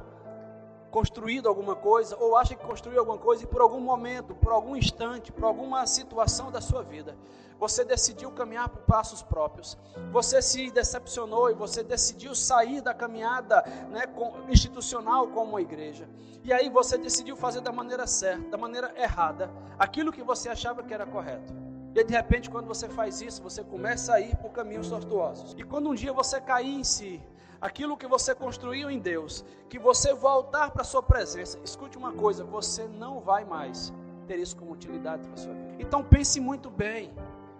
construído 0.90 1.48
alguma 1.48 1.76
coisa, 1.76 2.16
ou 2.18 2.36
acha 2.36 2.54
que 2.54 2.64
construiu 2.64 3.00
alguma 3.00 3.18
coisa 3.18 3.44
e 3.44 3.46
por 3.46 3.60
algum 3.60 3.80
momento, 3.80 4.34
por 4.34 4.52
algum 4.52 4.74
instante, 4.74 5.30
por 5.30 5.44
alguma 5.44 5.86
situação 5.86 6.50
da 6.50 6.60
sua 6.60 6.82
vida, 6.82 7.16
você 7.58 7.84
decidiu 7.84 8.30
caminhar 8.30 8.68
por 8.68 8.82
passos 8.82 9.22
próprios, 9.22 9.76
você 10.12 10.40
se 10.40 10.70
decepcionou 10.70 11.50
e 11.50 11.54
você 11.54 11.82
decidiu 11.82 12.34
sair 12.34 12.80
da 12.80 12.94
caminhada 12.94 13.62
né, 13.90 14.04
institucional 14.48 15.28
como 15.28 15.56
a 15.56 15.60
igreja, 15.60 16.08
e 16.42 16.52
aí 16.52 16.68
você 16.70 16.96
decidiu 16.96 17.36
fazer 17.36 17.60
da 17.60 17.72
maneira 17.72 18.06
certa, 18.06 18.48
da 18.50 18.56
maneira 18.56 18.94
errada, 18.96 19.50
aquilo 19.78 20.12
que 20.12 20.22
você 20.22 20.48
achava 20.48 20.82
que 20.82 20.94
era 20.94 21.04
correto. 21.04 21.52
E 21.94 22.04
de 22.04 22.14
repente, 22.14 22.48
quando 22.48 22.66
você 22.66 22.88
faz 22.88 23.20
isso, 23.20 23.42
você 23.42 23.64
começa 23.64 24.14
a 24.14 24.20
ir 24.20 24.36
por 24.36 24.50
caminhos 24.52 24.88
tortuosos. 24.88 25.54
E 25.58 25.64
quando 25.64 25.90
um 25.90 25.94
dia 25.94 26.12
você 26.12 26.40
cair 26.40 26.78
em 26.78 26.84
si, 26.84 27.20
aquilo 27.60 27.96
que 27.96 28.06
você 28.06 28.34
construiu 28.34 28.90
em 28.90 28.98
Deus, 28.98 29.44
que 29.68 29.78
você 29.78 30.14
voltar 30.14 30.70
para 30.70 30.82
a 30.82 30.84
sua 30.84 31.02
presença, 31.02 31.58
escute 31.64 31.98
uma 31.98 32.12
coisa, 32.12 32.44
você 32.44 32.86
não 32.86 33.20
vai 33.20 33.44
mais 33.44 33.92
ter 34.26 34.38
isso 34.38 34.56
como 34.56 34.72
utilidade 34.72 35.22
para 35.22 35.34
a 35.34 35.36
sua 35.36 35.54
vida. 35.54 35.76
Então 35.78 36.02
pense 36.04 36.38
muito 36.40 36.70
bem, 36.70 37.12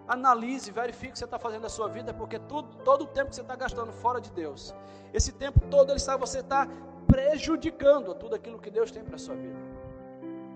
analise, 0.07 0.71
verifique 0.71 1.11
o 1.11 1.13
que 1.13 1.19
você 1.19 1.25
está 1.25 1.39
fazendo 1.39 1.63
na 1.63 1.69
sua 1.69 1.89
vida, 1.89 2.15
porque 2.15 2.39
tudo, 2.39 2.69
todo 2.85 3.03
o 3.03 3.07
tempo 3.07 3.31
que 3.31 3.35
você 3.35 3.43
está 3.43 3.57
gastando 3.57 3.93
fora 3.93 4.21
de 4.21 4.31
Deus, 4.31 4.75
esse 5.13 5.33
tempo 5.33 5.61
todo 5.71 5.91
ele 5.91 5.99
está, 5.99 6.17
você 6.17 6.41
está 6.41 6.69
prejudicando 7.07 8.15
tudo 8.15 8.35
aquilo 8.35 8.59
que 8.59 8.71
Deus 8.71 8.91
tem 8.91 9.03
para 9.03 9.17
a 9.17 9.19
sua 9.19 9.35
vida. 9.35 9.57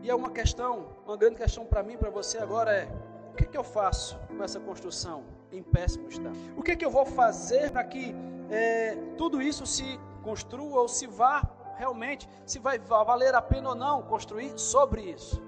E 0.02 0.10
é 0.10 0.14
uma 0.14 0.30
questão, 0.30 0.88
uma 1.06 1.16
grande 1.16 1.36
questão 1.36 1.64
para 1.64 1.82
mim, 1.82 1.96
para 1.96 2.10
você 2.10 2.38
agora 2.38 2.72
é, 2.72 2.88
o 3.32 3.34
que, 3.34 3.46
que 3.46 3.56
eu 3.56 3.64
faço 3.64 4.18
com 4.36 4.42
essa 4.42 4.60
construção 4.60 5.24
em 5.50 5.62
péssimo 5.62 6.08
estado? 6.08 6.36
O 6.56 6.62
que, 6.62 6.76
que 6.76 6.84
eu 6.84 6.90
vou 6.90 7.06
fazer 7.06 7.70
para 7.70 7.84
que 7.84 8.14
é, 8.52 8.94
tudo 9.16 9.40
isso 9.40 9.64
se 9.64 9.98
construa 10.22 10.82
ou 10.82 10.86
se 10.86 11.06
vá 11.06 11.42
realmente, 11.76 12.28
se 12.44 12.58
vai 12.58 12.78
valer 12.78 13.34
a 13.34 13.40
pena 13.40 13.70
ou 13.70 13.74
não 13.74 14.02
construir 14.02 14.52
sobre 14.58 15.00
isso? 15.00 15.42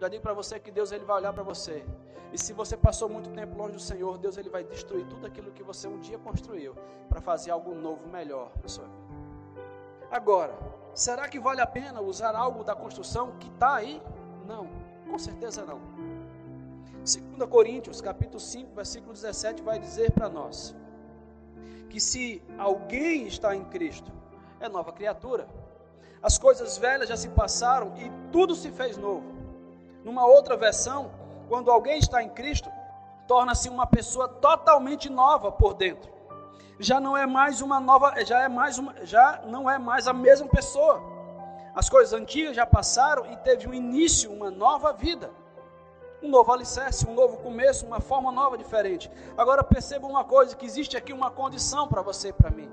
Já 0.00 0.08
digo 0.08 0.22
para 0.22 0.34
você 0.34 0.58
que 0.58 0.72
Deus 0.72 0.90
ele 0.90 1.04
vai 1.04 1.16
olhar 1.18 1.32
para 1.32 1.44
você. 1.44 1.84
E 2.32 2.36
se 2.36 2.52
você 2.52 2.76
passou 2.76 3.08
muito 3.08 3.30
tempo 3.30 3.56
longe 3.56 3.74
do 3.74 3.80
Senhor, 3.80 4.18
Deus 4.18 4.36
ele 4.36 4.50
vai 4.50 4.64
destruir 4.64 5.06
tudo 5.06 5.24
aquilo 5.24 5.52
que 5.52 5.62
você 5.62 5.86
um 5.86 6.00
dia 6.00 6.18
construiu 6.18 6.74
para 7.08 7.20
fazer 7.20 7.52
algo 7.52 7.74
novo, 7.74 8.08
melhor 8.08 8.50
na 8.60 8.68
sua 8.68 8.84
vida. 8.84 9.08
Agora, 10.10 10.58
será 10.94 11.28
que 11.28 11.38
vale 11.38 11.60
a 11.60 11.66
pena 11.66 12.00
usar 12.00 12.34
algo 12.34 12.64
da 12.64 12.74
construção 12.74 13.32
que 13.38 13.48
está 13.48 13.76
aí? 13.76 14.02
Não, 14.46 14.68
com 15.08 15.18
certeza 15.18 15.64
não. 15.64 15.80
2 16.98 17.48
Coríntios, 17.48 18.00
capítulo 18.00 18.40
5, 18.40 18.74
versículo 18.74 19.12
17, 19.12 19.62
vai 19.62 19.78
dizer 19.78 20.10
para 20.10 20.28
nós 20.28 20.74
que 21.88 22.00
se 22.00 22.42
alguém 22.58 23.26
está 23.26 23.54
em 23.54 23.64
Cristo, 23.64 24.12
é 24.60 24.68
nova 24.68 24.92
criatura. 24.92 25.48
As 26.22 26.36
coisas 26.36 26.76
velhas 26.78 27.08
já 27.08 27.16
se 27.16 27.28
passaram 27.28 27.94
e 27.96 28.10
tudo 28.30 28.54
se 28.54 28.70
fez 28.70 28.96
novo. 28.96 29.34
Numa 30.04 30.26
outra 30.26 30.56
versão, 30.56 31.10
quando 31.48 31.70
alguém 31.70 31.98
está 31.98 32.22
em 32.22 32.28
Cristo, 32.28 32.70
torna-se 33.26 33.68
uma 33.68 33.86
pessoa 33.86 34.28
totalmente 34.28 35.08
nova 35.08 35.50
por 35.52 35.74
dentro. 35.74 36.10
Já 36.80 37.00
não 37.00 37.16
é 37.16 37.26
mais 37.26 37.60
uma 37.60 37.80
nova, 37.80 38.24
já 38.24 38.42
é 38.42 38.48
mais 38.48 38.78
uma, 38.78 38.94
já 39.04 39.42
não 39.46 39.68
é 39.68 39.78
mais 39.78 40.06
a 40.06 40.12
mesma 40.12 40.48
pessoa. 40.48 41.02
As 41.74 41.88
coisas 41.88 42.12
antigas 42.12 42.56
já 42.56 42.66
passaram 42.66 43.26
e 43.30 43.36
teve 43.38 43.68
um 43.68 43.74
início, 43.74 44.32
uma 44.32 44.50
nova 44.50 44.92
vida 44.92 45.30
um 46.22 46.28
novo 46.28 46.52
alicerce, 46.52 47.06
um 47.06 47.14
novo 47.14 47.38
começo, 47.38 47.86
uma 47.86 48.00
forma 48.00 48.32
nova, 48.32 48.58
diferente. 48.58 49.10
Agora 49.36 49.62
perceba 49.62 50.06
uma 50.06 50.24
coisa: 50.24 50.56
que 50.56 50.66
existe 50.66 50.96
aqui 50.96 51.12
uma 51.12 51.30
condição 51.30 51.86
para 51.88 52.02
você 52.02 52.28
e 52.28 52.32
para 52.32 52.50
mim. 52.50 52.70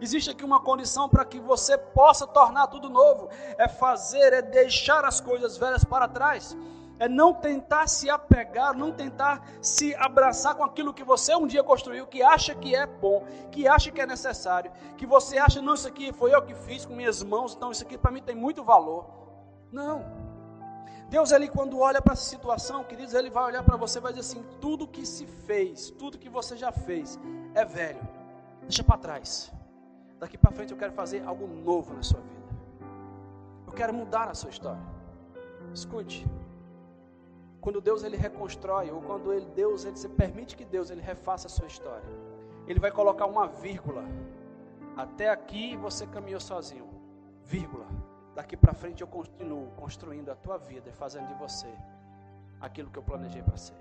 Existe 0.00 0.30
aqui 0.30 0.44
uma 0.44 0.60
condição 0.60 1.08
para 1.08 1.24
que 1.24 1.40
você 1.40 1.78
possa 1.78 2.26
tornar 2.26 2.66
tudo 2.66 2.90
novo. 2.90 3.28
É 3.56 3.66
fazer, 3.66 4.32
é 4.32 4.42
deixar 4.42 5.04
as 5.04 5.20
coisas 5.20 5.56
velhas 5.56 5.84
para 5.84 6.06
trás. 6.06 6.56
É 6.98 7.08
não 7.08 7.34
tentar 7.34 7.86
se 7.88 8.08
apegar, 8.08 8.74
não 8.74 8.90
tentar 8.90 9.46
se 9.60 9.94
abraçar 9.96 10.54
com 10.54 10.64
aquilo 10.64 10.94
que 10.94 11.04
você 11.04 11.34
um 11.34 11.46
dia 11.46 11.62
construiu, 11.62 12.06
que 12.06 12.22
acha 12.22 12.54
que 12.54 12.74
é 12.74 12.86
bom, 12.86 13.22
que 13.52 13.68
acha 13.68 13.90
que 13.90 14.00
é 14.00 14.06
necessário, 14.06 14.72
que 14.96 15.04
você 15.04 15.36
acha, 15.36 15.60
não, 15.60 15.74
isso 15.74 15.86
aqui 15.86 16.10
foi 16.10 16.34
eu 16.34 16.40
que 16.40 16.54
fiz 16.54 16.86
com 16.86 16.94
minhas 16.94 17.22
mãos, 17.22 17.54
então 17.54 17.70
isso 17.70 17.84
aqui 17.84 17.98
para 17.98 18.10
mim 18.10 18.22
tem 18.22 18.34
muito 18.34 18.64
valor. 18.64 19.04
Não. 19.70 20.25
Deus, 21.08 21.30
ele 21.30 21.48
quando 21.48 21.78
olha 21.78 22.02
para 22.02 22.14
essa 22.14 22.28
situação, 22.28 22.82
queridos, 22.82 23.14
ele 23.14 23.30
vai 23.30 23.44
olhar 23.44 23.62
para 23.62 23.76
você 23.76 23.98
e 23.98 24.02
vai 24.02 24.12
dizer 24.12 24.28
assim: 24.28 24.44
tudo 24.60 24.88
que 24.88 25.06
se 25.06 25.24
fez, 25.26 25.90
tudo 25.90 26.18
que 26.18 26.28
você 26.28 26.56
já 26.56 26.72
fez 26.72 27.18
é 27.54 27.64
velho. 27.64 28.00
Deixa 28.62 28.82
para 28.82 28.98
trás. 28.98 29.52
Daqui 30.18 30.36
para 30.36 30.50
frente 30.50 30.72
eu 30.72 30.78
quero 30.78 30.92
fazer 30.92 31.22
algo 31.24 31.46
novo 31.46 31.94
na 31.94 32.02
sua 32.02 32.20
vida. 32.20 32.46
Eu 33.66 33.72
quero 33.72 33.94
mudar 33.94 34.28
a 34.28 34.34
sua 34.34 34.50
história. 34.50 34.82
Escute. 35.72 36.26
Quando 37.60 37.80
Deus 37.80 38.02
ele 38.02 38.16
reconstrói 38.16 38.90
ou 38.90 39.00
quando 39.02 39.32
ele 39.32 39.46
Deus 39.54 39.84
ele 39.84 39.96
se 39.96 40.08
permite 40.08 40.56
que 40.56 40.64
Deus 40.64 40.90
ele 40.90 41.00
refaça 41.00 41.46
a 41.46 41.50
sua 41.50 41.66
história, 41.66 42.08
ele 42.66 42.80
vai 42.80 42.90
colocar 42.90 43.26
uma 43.26 43.46
vírgula. 43.46 44.04
Até 44.96 45.30
aqui 45.30 45.76
você 45.76 46.06
caminhou 46.06 46.40
sozinho. 46.40 46.88
Vírgula 47.44 47.86
daqui 48.36 48.54
para 48.54 48.74
frente 48.74 49.00
eu 49.00 49.06
continuo 49.08 49.68
construindo 49.76 50.28
a 50.30 50.36
tua 50.36 50.58
vida 50.58 50.90
e 50.90 50.92
fazendo 50.92 51.26
de 51.28 51.34
você 51.34 51.72
aquilo 52.60 52.90
que 52.90 52.98
eu 52.98 53.02
planejei 53.02 53.42
para 53.42 53.56
ser. 53.56 53.74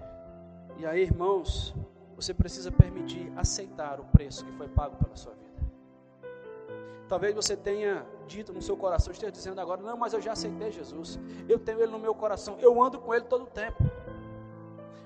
E 0.78 0.86
aí, 0.86 1.02
irmãos, 1.02 1.76
você 2.16 2.34
precisa 2.34 2.72
permitir 2.72 3.32
aceitar 3.36 4.00
o 4.00 4.06
preço 4.06 4.46
que 4.46 4.52
foi 4.54 4.70
pago 4.70 4.96
pela 4.96 5.16
sua 5.18 5.34
vida. 5.34 5.46
Talvez 7.10 7.36
você 7.36 7.56
tenha 7.56 8.06
dito 8.28 8.54
no 8.54 8.62
seu 8.62 8.78
coração, 8.78 9.12
esteja 9.12 9.32
dizendo 9.32 9.60
agora, 9.60 9.82
não, 9.82 9.98
mas 9.98 10.14
eu 10.14 10.22
já 10.22 10.32
aceitei 10.32 10.72
Jesus, 10.72 11.20
eu 11.50 11.60
tenho 11.60 11.82
Ele 11.82 11.92
no 11.92 12.00
meu 12.00 12.16
coração, 12.16 12.58
eu 12.60 12.82
ando 12.82 12.98
com 12.98 13.14
Ele 13.14 13.26
todo 13.26 13.44
o 13.44 13.48
tempo. 13.48 13.84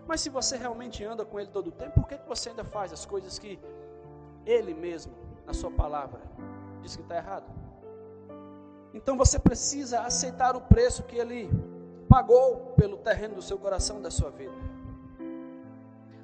Mas 0.07 0.21
se 0.21 0.29
você 0.29 0.57
realmente 0.57 1.03
anda 1.03 1.25
com 1.25 1.39
Ele 1.39 1.49
todo 1.49 1.67
o 1.67 1.71
tempo, 1.71 1.99
por 1.99 2.07
que 2.07 2.17
você 2.27 2.49
ainda 2.49 2.63
faz 2.63 2.93
as 2.93 3.03
coisas 3.03 3.39
que 3.39 3.59
Ele 4.45 4.75
mesmo, 4.75 5.13
na 5.45 5.53
sua 5.53 5.71
palavra, 5.71 6.21
diz 6.81 6.95
que 6.95 7.01
está 7.01 7.17
errado? 7.17 7.58
Então 8.93 9.17
você 9.17 9.37
precisa 9.37 10.01
aceitar 10.01 10.55
o 10.55 10.61
preço 10.61 11.03
que 11.03 11.15
ele 11.15 11.49
pagou 12.07 12.73
pelo 12.75 12.97
terreno 12.97 13.35
do 13.35 13.41
seu 13.41 13.57
coração, 13.57 14.01
da 14.01 14.09
sua 14.09 14.31
vida. 14.31 14.53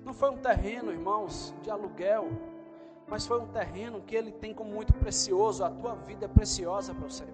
Não 0.04 0.14
foi 0.14 0.30
um 0.32 0.38
terreno, 0.38 0.92
irmãos, 0.92 1.54
de 1.62 1.70
aluguel, 1.70 2.30
mas 3.08 3.26
foi 3.26 3.40
um 3.40 3.48
terreno 3.48 4.02
que 4.02 4.16
ele 4.16 4.32
tem 4.32 4.54
como 4.54 4.72
muito 4.72 4.94
precioso. 4.94 5.64
A 5.64 5.70
tua 5.70 5.96
vida 5.96 6.26
é 6.26 6.28
preciosa 6.28 6.94
para 6.94 7.08
o 7.08 7.12
Senhor. 7.12 7.34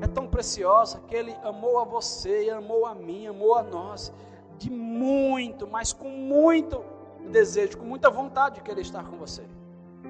É 0.00 0.06
tão 0.06 0.26
preciosa 0.26 1.00
que 1.06 1.14
ele 1.14 1.36
amou 1.42 1.78
a 1.78 1.84
você, 1.84 2.48
amou 2.50 2.86
a 2.86 2.94
mim, 2.94 3.26
amou 3.26 3.54
a 3.54 3.62
nós, 3.62 4.12
de 4.58 4.70
muito, 4.70 5.66
mas 5.66 5.92
com 5.92 6.08
muito 6.08 6.82
desejo, 7.30 7.78
com 7.78 7.84
muita 7.84 8.10
vontade 8.10 8.56
de 8.56 8.62
querer 8.62 8.80
estar 8.80 9.04
com 9.04 9.16
você. 9.16 9.42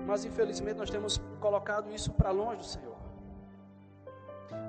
Mas 0.06 0.24
infelizmente 0.24 0.76
nós 0.76 0.90
temos 0.90 1.20
colocado 1.40 1.92
isso 1.92 2.12
para 2.12 2.30
longe 2.30 2.58
do 2.58 2.64
Senhor. 2.64 2.91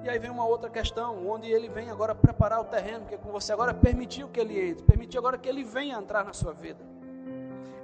E 0.04 0.10
aí 0.10 0.20
vem 0.20 0.30
uma 0.30 0.46
outra 0.46 0.70
questão, 0.70 1.28
onde 1.28 1.50
ele 1.50 1.70
vem 1.70 1.90
agora 1.90 2.14
preparar 2.14 2.60
o 2.60 2.66
terreno, 2.66 3.06
que 3.06 3.16
é 3.16 3.18
com 3.18 3.32
você 3.32 3.54
agora 3.54 3.74
permitiu 3.74 4.28
que 4.28 4.40
ele 4.40 4.60
entre, 4.60 4.84
permitiu 4.84 5.20
agora 5.20 5.38
que 5.38 5.48
ele 5.48 5.64
venha 5.64 5.98
entrar 5.98 6.26
na 6.26 6.34
sua 6.34 6.54
vida. 6.54 6.84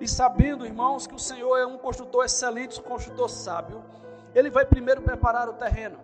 E 0.01 0.07
sabendo, 0.07 0.65
irmãos, 0.65 1.07
que 1.07 1.15
o 1.15 1.19
Senhor 1.19 1.57
é 1.57 1.65
um 1.65 1.77
construtor 1.77 2.25
excelente, 2.25 2.79
um 2.79 2.83
construtor 2.83 3.29
sábio, 3.29 3.83
ele 4.35 4.49
vai 4.49 4.65
primeiro 4.65 5.01
preparar 5.01 5.47
o 5.49 5.53
terreno 5.53 5.97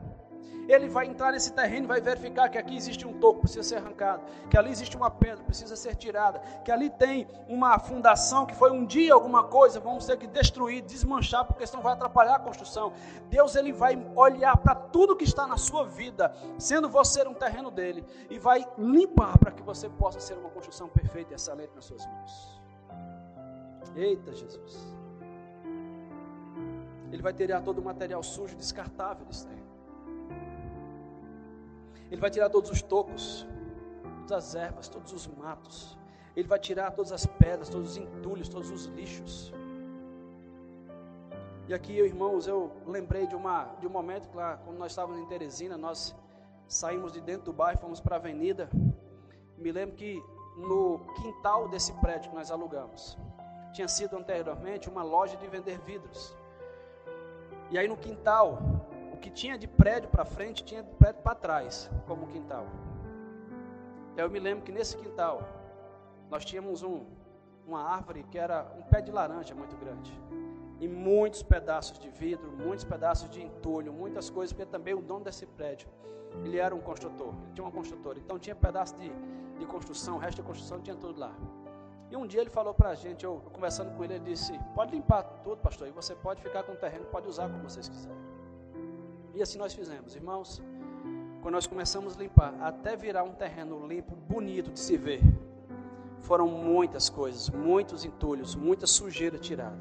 ele 0.68 0.88
vai 0.88 1.06
entrar 1.06 1.32
nesse 1.32 1.54
terreno 1.54 1.86
e 1.86 1.88
vai 1.88 2.02
verificar 2.02 2.50
que 2.50 2.58
aqui 2.58 2.76
existe 2.76 3.06
um 3.08 3.14
toco, 3.14 3.42
precisa 3.42 3.64
ser 3.64 3.76
arrancado, 3.76 4.24
que 4.50 4.58
ali 4.58 4.72
existe 4.72 4.98
uma 4.98 5.12
pedra, 5.12 5.44
precisa 5.44 5.76
ser 5.76 5.96
tirada, 5.96 6.40
que 6.64 6.72
ali 6.72 6.90
tem 6.90 7.28
uma 7.48 7.78
fundação 7.78 8.46
que 8.46 8.56
foi 8.56 8.72
um 8.72 8.86
dia 8.86 9.14
alguma 9.14 9.44
coisa, 9.44 9.80
vamos 9.80 10.06
ter 10.06 10.18
que 10.18 10.28
destruir, 10.28 10.82
desmanchar, 10.82 11.46
porque 11.46 11.66
senão 11.66 11.84
vai 11.84 11.94
atrapalhar 11.94 12.36
a 12.36 12.40
construção. 12.40 12.94
Deus 13.30 13.56
ele 13.56 13.72
vai 13.72 13.96
olhar 14.16 14.58
para 14.58 14.76
tudo 14.76 15.16
que 15.16 15.24
está 15.24 15.46
na 15.48 15.58
sua 15.58 15.86
vida, 15.86 16.34
sendo 16.58 16.90
você 16.90 17.26
um 17.28 17.34
terreno 17.34 17.70
dele, 17.70 18.06
e 18.30 18.40
vai 18.40 18.66
limpar 18.78 19.38
para 19.38 19.52
que 19.52 19.62
você 19.62 19.90
possa 19.90 20.20
ser 20.20 20.36
uma 20.36 20.50
construção 20.50 20.88
perfeita 20.88 21.34
e 21.34 21.36
excelente 21.36 21.74
nas 21.76 21.86
suas 21.86 22.06
mãos. 22.06 22.62
Eita 23.96 24.34
Jesus. 24.34 24.94
Ele 27.12 27.22
vai 27.22 27.32
tirar 27.32 27.62
todo 27.62 27.80
o 27.80 27.84
material 27.84 28.22
sujo, 28.22 28.56
descartável 28.58 29.26
desse 29.26 29.48
terreno. 29.48 29.65
Ele 32.12 32.22
vai 32.22 32.30
tirar 32.30 32.50
todos 32.50 32.70
os 32.70 32.82
tocos, 32.82 33.48
todas 34.28 34.48
as 34.48 34.56
ervas, 34.56 34.88
todos 34.88 35.12
os 35.12 35.28
matos. 35.28 35.98
Ele 36.36 36.48
vai 36.48 36.60
tirar 36.60 36.92
todas 36.92 37.12
as 37.12 37.26
pedras, 37.26 37.70
todos 37.70 37.92
os 37.92 37.98
entulhos, 37.98 38.50
todos 38.50 38.70
os 38.70 38.86
lixos. 38.86 39.54
E 41.68 41.74
aqui, 41.74 41.94
irmãos, 41.98 42.48
eu 42.48 42.72
lembrei 42.86 43.26
de, 43.26 43.36
uma, 43.36 43.66
de 43.80 43.88
um 43.88 43.90
momento 43.90 44.30
que 44.30 44.38
lá, 44.38 44.58
quando 44.58 44.78
nós 44.78 44.92
estávamos 44.92 45.20
em 45.20 45.26
Teresina, 45.26 45.78
nós 45.78 46.16
saímos 46.68 47.12
de 47.12 47.22
dentro 47.22 47.46
do 47.46 47.54
bairro, 47.54 47.80
fomos 47.80 48.00
para 48.00 48.18
a 48.18 48.20
avenida. 48.20 48.70
Me 49.58 49.72
lembro 49.72 49.96
que 49.96 50.22
no 50.58 51.00
quintal 51.16 51.68
desse 51.68 51.92
prédio 51.94 52.30
que 52.30 52.36
nós 52.36 52.52
alugamos, 52.52 53.18
tinha 53.74 53.88
sido 53.88 54.16
anteriormente 54.16 54.90
uma 54.90 55.04
loja 55.04 55.36
de 55.38 55.48
vender 55.48 55.80
vidros. 55.80 56.36
E 57.72 57.78
aí 57.78 57.88
no 57.88 57.98
quintal, 57.98 58.60
o 59.16 59.18
que 59.18 59.30
tinha 59.30 59.58
de 59.58 59.68
prédio 59.68 60.10
para 60.10 60.26
frente, 60.26 60.64
tinha 60.64 60.84
de 60.84 60.94
prédio 60.96 61.22
para 61.22 61.36
trás, 61.36 61.90
como 62.06 62.28
quintal. 62.28 62.66
Eu 64.16 64.30
me 64.30 64.40
lembro 64.40 64.64
que 64.64 64.72
nesse 64.72 64.96
quintal, 64.98 65.42
nós 66.30 66.44
tínhamos 66.44 66.84
um, 66.84 67.06
uma 67.66 67.82
árvore 67.82 68.24
que 68.24 68.38
era 68.38 68.72
um 68.78 68.84
pé 68.84 69.02
de 69.02 69.12
laranja 69.12 69.56
muito 69.56 69.76
grande 69.78 70.14
e 70.80 70.88
muitos 70.88 71.42
pedaços 71.42 71.98
de 71.98 72.10
vidro, 72.10 72.52
muitos 72.52 72.84
pedaços 72.84 73.30
de 73.30 73.42
entulho, 73.42 73.92
muitas 73.94 74.30
coisas, 74.30 74.52
porque 74.52 74.70
também 74.70 74.94
o 74.94 75.02
dono 75.02 75.24
desse 75.24 75.46
prédio, 75.46 75.88
ele 76.44 76.58
era 76.58 76.76
um 76.76 76.82
construtor, 76.82 77.34
ele 77.44 77.54
tinha 77.54 77.66
uma 77.66 77.72
construtora, 77.72 78.20
então 78.20 78.38
tinha 78.38 78.56
pedaço 78.56 78.96
de, 78.98 79.10
de 79.58 79.66
construção, 79.66 80.18
resto 80.18 80.38
de 80.42 80.44
construção, 80.44 80.82
tinha 80.82 80.96
tudo 80.96 81.20
lá. 81.20 81.34
E 82.12 82.18
um 82.18 82.28
dia 82.28 82.42
ele 82.42 82.50
falou 82.50 82.74
para 82.74 82.90
a 82.90 82.96
gente, 82.96 83.24
eu, 83.24 83.42
eu, 83.44 83.52
conversando 83.52 83.96
com 83.96 84.04
ele, 84.04 84.16
ele 84.16 84.26
disse, 84.26 84.60
pode 84.76 84.92
limpar 84.92 85.24
tudo, 85.44 85.58
pastor, 85.58 85.88
e 85.88 85.92
você 85.92 86.14
pode 86.14 86.42
ficar 86.42 86.64
com 86.64 86.74
o 86.74 86.76
terreno, 86.76 87.06
pode 87.06 87.28
usar 87.28 87.50
como 87.50 87.64
vocês 87.64 87.88
quiserem. 87.88 88.35
E 89.36 89.42
assim 89.42 89.58
nós 89.58 89.74
fizemos, 89.74 90.16
irmãos, 90.16 90.62
quando 91.42 91.56
nós 91.56 91.68
começamos 91.68 92.16
a 92.16 92.20
limpar, 92.20 92.56
até 92.62 92.96
virar 92.96 93.24
um 93.24 93.34
terreno 93.34 93.86
limpo, 93.86 94.16
bonito 94.16 94.72
de 94.72 94.80
se 94.80 94.96
ver, 94.96 95.22
foram 96.22 96.48
muitas 96.48 97.10
coisas, 97.10 97.50
muitos 97.50 98.06
entulhos, 98.06 98.56
muita 98.56 98.88
sujeira 98.88 99.38
tirada. 99.38 99.78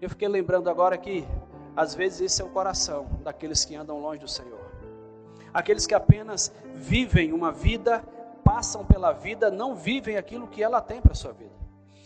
Eu 0.00 0.08
fiquei 0.08 0.28
lembrando 0.28 0.70
agora 0.70 0.96
que, 0.96 1.26
às 1.74 1.92
vezes, 1.92 2.20
esse 2.20 2.40
é 2.40 2.44
o 2.44 2.48
coração 2.50 3.18
daqueles 3.24 3.64
que 3.64 3.74
andam 3.74 4.00
longe 4.00 4.20
do 4.20 4.28
Senhor. 4.28 4.60
Aqueles 5.52 5.84
que 5.84 5.94
apenas 5.94 6.52
vivem 6.72 7.32
uma 7.32 7.50
vida, 7.50 8.00
passam 8.44 8.86
pela 8.86 9.10
vida, 9.10 9.50
não 9.50 9.74
vivem 9.74 10.16
aquilo 10.16 10.46
que 10.46 10.62
ela 10.62 10.80
tem 10.80 11.02
para 11.02 11.12
a 11.12 11.16
sua 11.16 11.32
vida. 11.32 11.59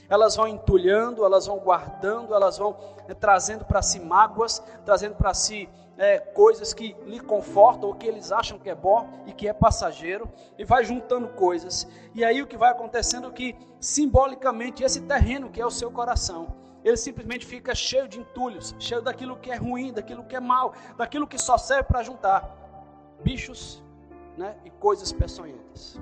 Elas 0.09 0.37
vão 0.37 0.47
entulhando, 0.47 1.25
elas 1.25 1.47
vão 1.47 1.59
guardando, 1.59 2.35
elas 2.35 2.59
vão 2.59 2.77
é, 3.09 3.15
trazendo 3.15 3.65
para 3.65 3.83
si 3.83 4.01
mágoas, 4.01 4.63
trazendo 4.85 5.15
para 5.15 5.33
si 5.35 5.69
é, 5.97 6.19
coisas 6.19 6.75
que 6.75 6.97
lhe 7.07 7.21
confortam 7.21 7.89
ou 7.89 7.95
que 7.95 8.07
eles 8.07 8.33
acham 8.33 8.59
que 8.59 8.69
é 8.69 8.75
bom 8.75 9.09
e 9.27 9.33
que 9.33 9.49
é 9.49 9.53
passageiro, 9.53 10.29
e 10.59 10.65
vai 10.65 10.85
juntando 10.85 11.29
coisas. 11.29 11.87
E 12.15 12.25
aí 12.25 12.43
o 12.43 12.47
que 12.47 12.57
vai 12.57 12.71
acontecendo 12.71 13.29
é 13.29 13.31
que, 13.31 13.57
simbolicamente, 13.81 14.83
esse 14.83 15.03
terreno 15.03 15.51
que 15.51 15.61
é 15.61 15.67
o 15.67 15.71
seu 15.71 15.91
coração, 15.91 16.55
ele 16.85 16.97
simplesmente 16.97 17.47
fica 17.47 17.75
cheio 17.75 18.07
de 18.07 18.21
entulhos, 18.21 18.75
cheio 18.79 19.01
daquilo 19.01 19.37
que 19.37 19.51
é 19.51 19.57
ruim, 19.57 19.93
daquilo 19.93 20.25
que 20.25 20.37
é 20.37 20.41
mal, 20.41 20.75
daquilo 20.99 21.27
que 21.27 21.39
só 21.39 21.57
serve 21.57 21.85
para 21.85 22.03
juntar 22.03 22.65
bichos 23.23 23.83
né, 24.37 24.57
e 24.65 24.71
coisas 24.71 25.11
peçonhentas. 25.11 25.99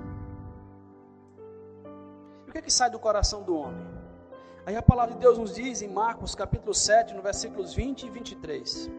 E 2.45 2.49
o 2.49 2.51
que 2.51 2.57
é 2.57 2.61
que 2.61 2.71
sai 2.71 2.89
do 2.89 2.99
coração 2.99 3.43
do 3.43 3.55
homem? 3.55 3.92
Aí 4.65 4.77
a 4.77 4.81
palavra 4.81 5.13
de 5.13 5.19
Deus 5.19 5.37
nos 5.37 5.55
diz 5.55 5.81
em 5.81 5.89
Marcos 5.89 6.33
capítulo 6.35 6.73
7, 6.73 7.13
no 7.13 7.21
versículos 7.21 7.73
20 7.73 8.03
e 8.05 8.09
23. 8.09 8.89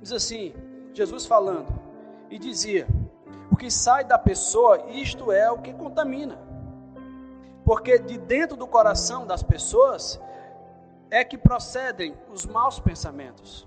Diz 0.00 0.12
assim, 0.12 0.54
Jesus 0.94 1.26
falando, 1.26 1.72
e 2.30 2.38
dizia: 2.38 2.86
O 3.50 3.56
que 3.56 3.68
sai 3.68 4.04
da 4.04 4.16
pessoa, 4.16 4.90
isto 4.90 5.32
é 5.32 5.50
o 5.50 5.58
que 5.58 5.74
contamina. 5.74 6.38
Porque 7.64 7.98
de 7.98 8.16
dentro 8.16 8.56
do 8.56 8.66
coração 8.66 9.26
das 9.26 9.42
pessoas 9.42 10.20
é 11.10 11.24
que 11.24 11.36
procedem 11.36 12.14
os 12.32 12.46
maus 12.46 12.78
pensamentos, 12.78 13.66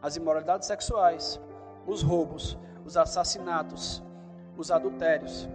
as 0.00 0.16
imoralidades 0.16 0.66
sexuais, 0.66 1.38
os 1.86 2.02
roubos, 2.02 2.58
os 2.86 2.96
assassinatos, 2.96 4.02
os 4.56 4.70
adultérios, 4.70 5.46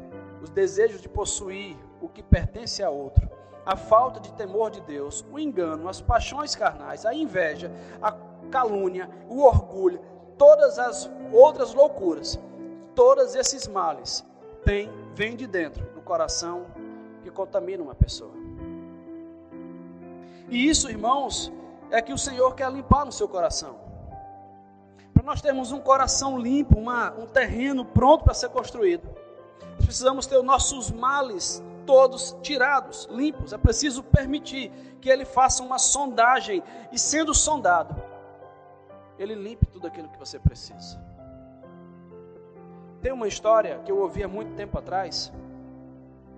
os 0.44 0.52
desejos 0.52 1.02
de 1.02 1.10
possuir 1.10 1.76
o 2.00 2.08
que 2.08 2.22
pertence 2.22 2.84
a 2.84 2.92
outro, 2.92 3.28
a 3.66 3.76
falta 3.76 4.20
de 4.20 4.32
temor 4.34 4.70
de 4.70 4.82
Deus, 4.82 5.26
o 5.32 5.40
engano, 5.40 5.90
as 5.90 6.00
paixões 6.00 6.56
carnais, 6.56 7.06
a 7.06 7.14
inveja, 7.14 7.72
a 8.02 8.12
calúnia, 8.52 9.10
o 9.28 9.42
orgulho, 9.42 10.00
todas 10.38 10.78
as 10.78 11.10
outras 11.32 11.74
loucuras, 11.74 12.40
todos 12.94 13.36
esses 13.36 13.68
males 13.68 14.24
têm, 14.64 14.90
vêm 15.16 15.36
de 15.36 15.48
dentro 15.48 15.84
do 15.94 16.02
coração 16.02 16.68
que 17.24 17.32
contamina 17.32 17.82
uma 17.82 17.96
pessoa. 17.96 18.34
E 20.48 20.70
isso, 20.70 20.90
irmãos, 20.90 21.52
é 21.90 22.02
que 22.02 22.14
o 22.14 22.18
Senhor 22.18 22.54
quer 22.54 22.72
limpar 22.72 23.04
no 23.04 23.12
seu 23.12 23.28
coração. 23.28 23.78
Para 25.12 25.24
nós 25.24 25.42
termos 25.42 25.72
um 25.72 25.80
coração 25.80 26.38
limpo, 26.38 26.78
uma, 26.78 27.12
um 27.14 27.26
terreno 27.26 27.84
pronto 27.84 28.24
para 28.24 28.34
ser 28.34 28.50
construído, 28.50 29.10
nós 29.76 29.86
precisamos 29.86 30.28
ter 30.28 30.38
os 30.38 30.44
nossos 30.44 30.92
males 30.92 31.64
todos 31.86 32.36
tirados, 32.42 33.08
limpos. 33.12 33.54
É 33.54 33.58
preciso 33.58 34.04
permitir 34.04 34.72
que 35.02 35.10
Ele 35.10 35.26
faça 35.26 35.64
uma 35.64 35.80
sondagem 35.80 36.64
e, 36.92 37.00
sendo 37.00 37.34
sondado, 37.34 37.96
Ele 39.18 39.36
limpe 39.36 39.66
tudo 39.66 39.88
aquilo 39.88 40.10
que 40.10 40.20
você 40.20 40.40
precisa. 40.40 41.00
Tem 43.02 43.12
uma 43.12 43.28
história 43.28 43.80
que 43.86 43.92
eu 43.92 44.00
ouvi 44.00 44.24
há 44.24 44.28
muito 44.28 44.56
tempo 44.56 44.78
atrás, 44.78 45.32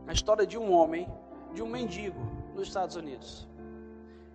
a 0.06 0.12
história 0.12 0.46
de 0.46 0.58
um 0.58 0.72
homem, 0.72 1.08
de 1.54 1.64
um 1.64 1.68
mendigo 1.68 2.20
nos 2.54 2.68
Estados 2.68 2.96
Unidos. 2.96 3.48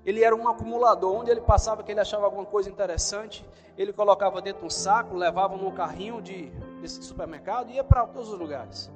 Ele 0.05 0.25
era 0.25 0.35
um 0.35 0.48
acumulador, 0.48 1.14
onde 1.14 1.31
ele 1.31 1.40
passava 1.40 1.83
que 1.83 1.92
ele 1.92 2.01
achava 2.01 2.25
alguma 2.25 2.44
coisa 2.44 2.68
interessante, 2.68 3.44
ele 3.79 3.92
colocava 3.92 4.42
dentro 4.42 4.61
de 4.61 4.66
um 4.66 4.70
saco, 4.70 5.14
levava 5.14 5.57
num 5.57 5.70
carrinho 5.70 6.20
de, 6.20 6.51
desse 6.81 7.03
supermercado 7.03 7.70
e 7.70 7.75
ia 7.75 7.85
para 7.85 8.07
todos 8.07 8.29
os 8.31 8.38
lugares. 8.38 8.90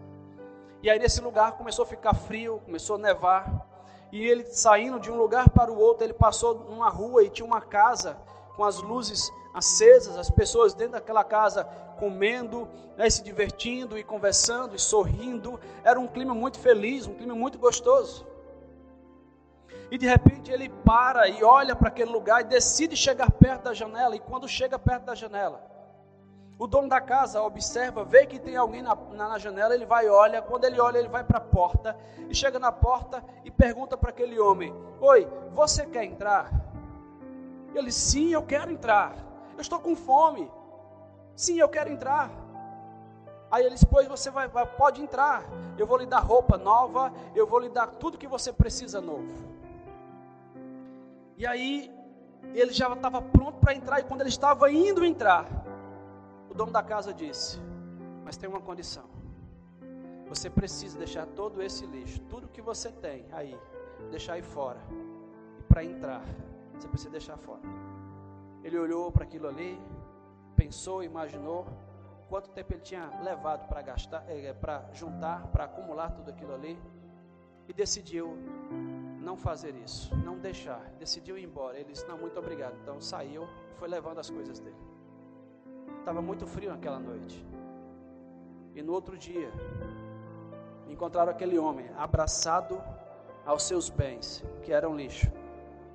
E 0.87 0.91
aí 0.91 1.01
nesse 1.01 1.21
lugar 1.21 1.57
começou 1.59 1.83
a 1.83 1.87
ficar 1.87 2.15
frio, 2.15 2.63
começou 2.65 2.95
a 2.95 2.99
nevar, 3.01 3.67
e 4.13 4.25
ele 4.25 4.45
saindo 4.45 5.01
de 5.01 5.11
um 5.11 5.17
lugar 5.17 5.51
para 5.51 5.69
o 5.69 5.77
outro, 5.77 6.05
ele 6.05 6.13
passou 6.13 6.55
numa 6.55 6.89
rua 6.89 7.25
e 7.25 7.29
tinha 7.29 7.45
uma 7.45 7.61
casa 7.61 8.17
com 8.55 8.63
as 8.63 8.81
luzes 8.81 9.29
acesas, 9.53 10.17
as 10.17 10.31
pessoas 10.31 10.75
dentro 10.75 10.93
daquela 10.93 11.25
casa 11.25 11.65
comendo, 11.99 12.69
né, 12.97 13.11
se 13.11 13.21
divertindo 13.21 13.99
e 13.99 14.05
conversando 14.05 14.77
e 14.77 14.79
sorrindo. 14.79 15.59
Era 15.83 15.99
um 15.99 16.07
clima 16.07 16.37
muito 16.37 16.61
feliz, 16.61 17.05
um 17.05 17.15
clima 17.15 17.35
muito 17.35 17.59
gostoso. 17.59 18.25
E 19.91 19.99
de 19.99 20.07
repente 20.07 20.53
ele 20.53 20.69
para 20.69 21.29
e 21.29 21.43
olha 21.43 21.75
para 21.75 21.89
aquele 21.89 22.13
lugar 22.13 22.43
e 22.43 22.45
decide 22.45 22.97
chegar 22.97 23.33
perto 23.33 23.65
da 23.65 23.75
janela. 23.75 24.15
E 24.15 24.21
quando 24.21 24.47
chega 24.47 24.79
perto 24.79 25.03
da 25.03 25.17
janela, 25.17 25.61
o 26.59 26.67
dono 26.67 26.89
da 26.89 27.01
casa 27.01 27.43
observa, 27.43 28.03
vê 28.03 28.25
que 28.25 28.39
tem 28.39 28.57
alguém 28.57 28.81
na, 28.81 28.95
na, 28.95 29.29
na 29.29 29.39
janela, 29.39 29.75
ele 29.75 29.85
vai 29.85 30.09
olha. 30.09 30.41
Quando 30.41 30.65
ele 30.65 30.81
olha, 30.81 30.99
ele 30.99 31.09
vai 31.09 31.23
para 31.23 31.39
a 31.39 31.41
porta 31.41 31.97
e 32.31 32.35
chega 32.35 32.59
na 32.59 32.73
porta 32.73 33.23
e 33.45 33.51
pergunta 33.51 33.97
para 33.97 34.11
aquele 34.11 34.39
homem: 34.41 34.75
Oi, 35.01 35.29
você 35.53 35.85
quer 35.85 36.05
entrar? 36.05 36.51
Ele, 37.75 37.93
sim, 37.93 38.33
eu 38.33 38.43
quero 38.43 38.71
entrar. 38.71 39.15
Eu 39.55 39.61
estou 39.61 39.79
com 39.79 39.95
fome. 39.95 40.51
Sim, 41.35 41.59
eu 41.59 41.69
quero 41.69 41.91
entrar. 41.91 42.31
Aí 43.51 43.63
ele 43.63 43.75
disse: 43.75 43.87
Pois 43.87 44.09
você 44.09 44.31
vai, 44.31 44.49
vai, 44.49 44.65
pode 44.65 45.03
entrar. 45.03 45.45
Eu 45.77 45.87
vou 45.87 45.99
lhe 45.99 46.07
dar 46.07 46.21
roupa 46.21 46.57
nova, 46.57 47.13
eu 47.35 47.47
vou 47.47 47.59
lhe 47.59 47.69
dar 47.69 47.87
tudo 47.87 48.17
que 48.17 48.27
você 48.27 48.51
precisa 48.51 48.99
novo. 48.99 49.45
E 51.37 51.47
aí 51.47 51.95
ele 52.55 52.73
já 52.73 52.91
estava 52.91 53.21
pronto 53.21 53.59
para 53.59 53.75
entrar, 53.75 54.01
e 54.01 54.05
quando 54.05 54.23
ele 54.23 54.31
estava 54.31 54.71
indo 54.73 55.05
entrar, 55.05 55.66
dono 56.57 56.73
da 56.73 56.83
casa 56.83 57.13
disse: 57.13 57.61
Mas 58.25 58.37
tem 58.37 58.49
uma 58.49 58.61
condição. 58.61 59.05
Você 60.29 60.51
precisa 60.51 60.99
deixar 60.99 61.27
todo 61.27 61.63
esse 61.63 61.87
lixo, 61.87 62.21
tudo 62.23 62.49
que 62.49 62.61
você 62.61 62.91
tem 62.91 63.27
aí, 63.31 63.57
deixar 64.11 64.33
aí 64.33 64.43
fora. 64.43 64.81
E 65.61 65.63
para 65.63 65.85
entrar, 65.85 66.23
você 66.75 66.89
precisa 66.89 67.11
deixar 67.11 67.37
fora. 67.37 67.61
Ele 68.65 68.77
olhou 68.77 69.13
para 69.13 69.23
aquilo 69.23 69.47
ali, 69.47 69.81
pensou, 70.57 71.05
imaginou 71.05 71.65
quanto 72.29 72.51
tempo 72.51 72.73
ele 72.73 72.81
tinha 72.81 73.09
levado 73.23 73.69
para 73.69 73.83
gastar, 73.83 74.25
eh, 74.29 74.53
para 74.53 74.89
juntar, 74.93 75.47
para 75.49 75.65
acumular 75.65 76.11
tudo 76.11 76.31
aquilo 76.31 76.53
ali, 76.53 76.77
e 77.69 77.73
decidiu 77.73 78.37
não 79.21 79.37
fazer 79.37 79.77
isso, 79.77 80.17
não 80.17 80.37
deixar. 80.39 80.81
Decidiu 80.99 81.39
ir 81.39 81.45
embora. 81.45 81.77
Ele 81.77 81.93
disse: 81.93 82.07
Não, 82.09 82.19
muito 82.19 82.39
obrigado. 82.39 82.75
Então 82.83 83.01
saiu 83.01 83.45
e 83.45 83.75
foi 83.77 83.89
levando 83.89 84.19
as 84.19 84.31
coisas 84.31 84.59
dele. 84.59 84.96
Estava 86.07 86.23
muito 86.23 86.47
frio 86.47 86.71
naquela 86.71 87.01
noite. 87.01 87.45
E 88.77 88.81
no 88.81 88.93
outro 88.93 89.19
dia, 89.19 89.51
encontraram 90.89 91.33
aquele 91.33 91.59
homem 91.59 91.91
abraçado 91.99 92.81
aos 93.45 93.65
seus 93.65 93.91
bens, 93.91 94.45
que 94.63 94.71
eram 94.73 94.95
lixo, 94.97 95.27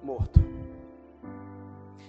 morto. 0.03 0.37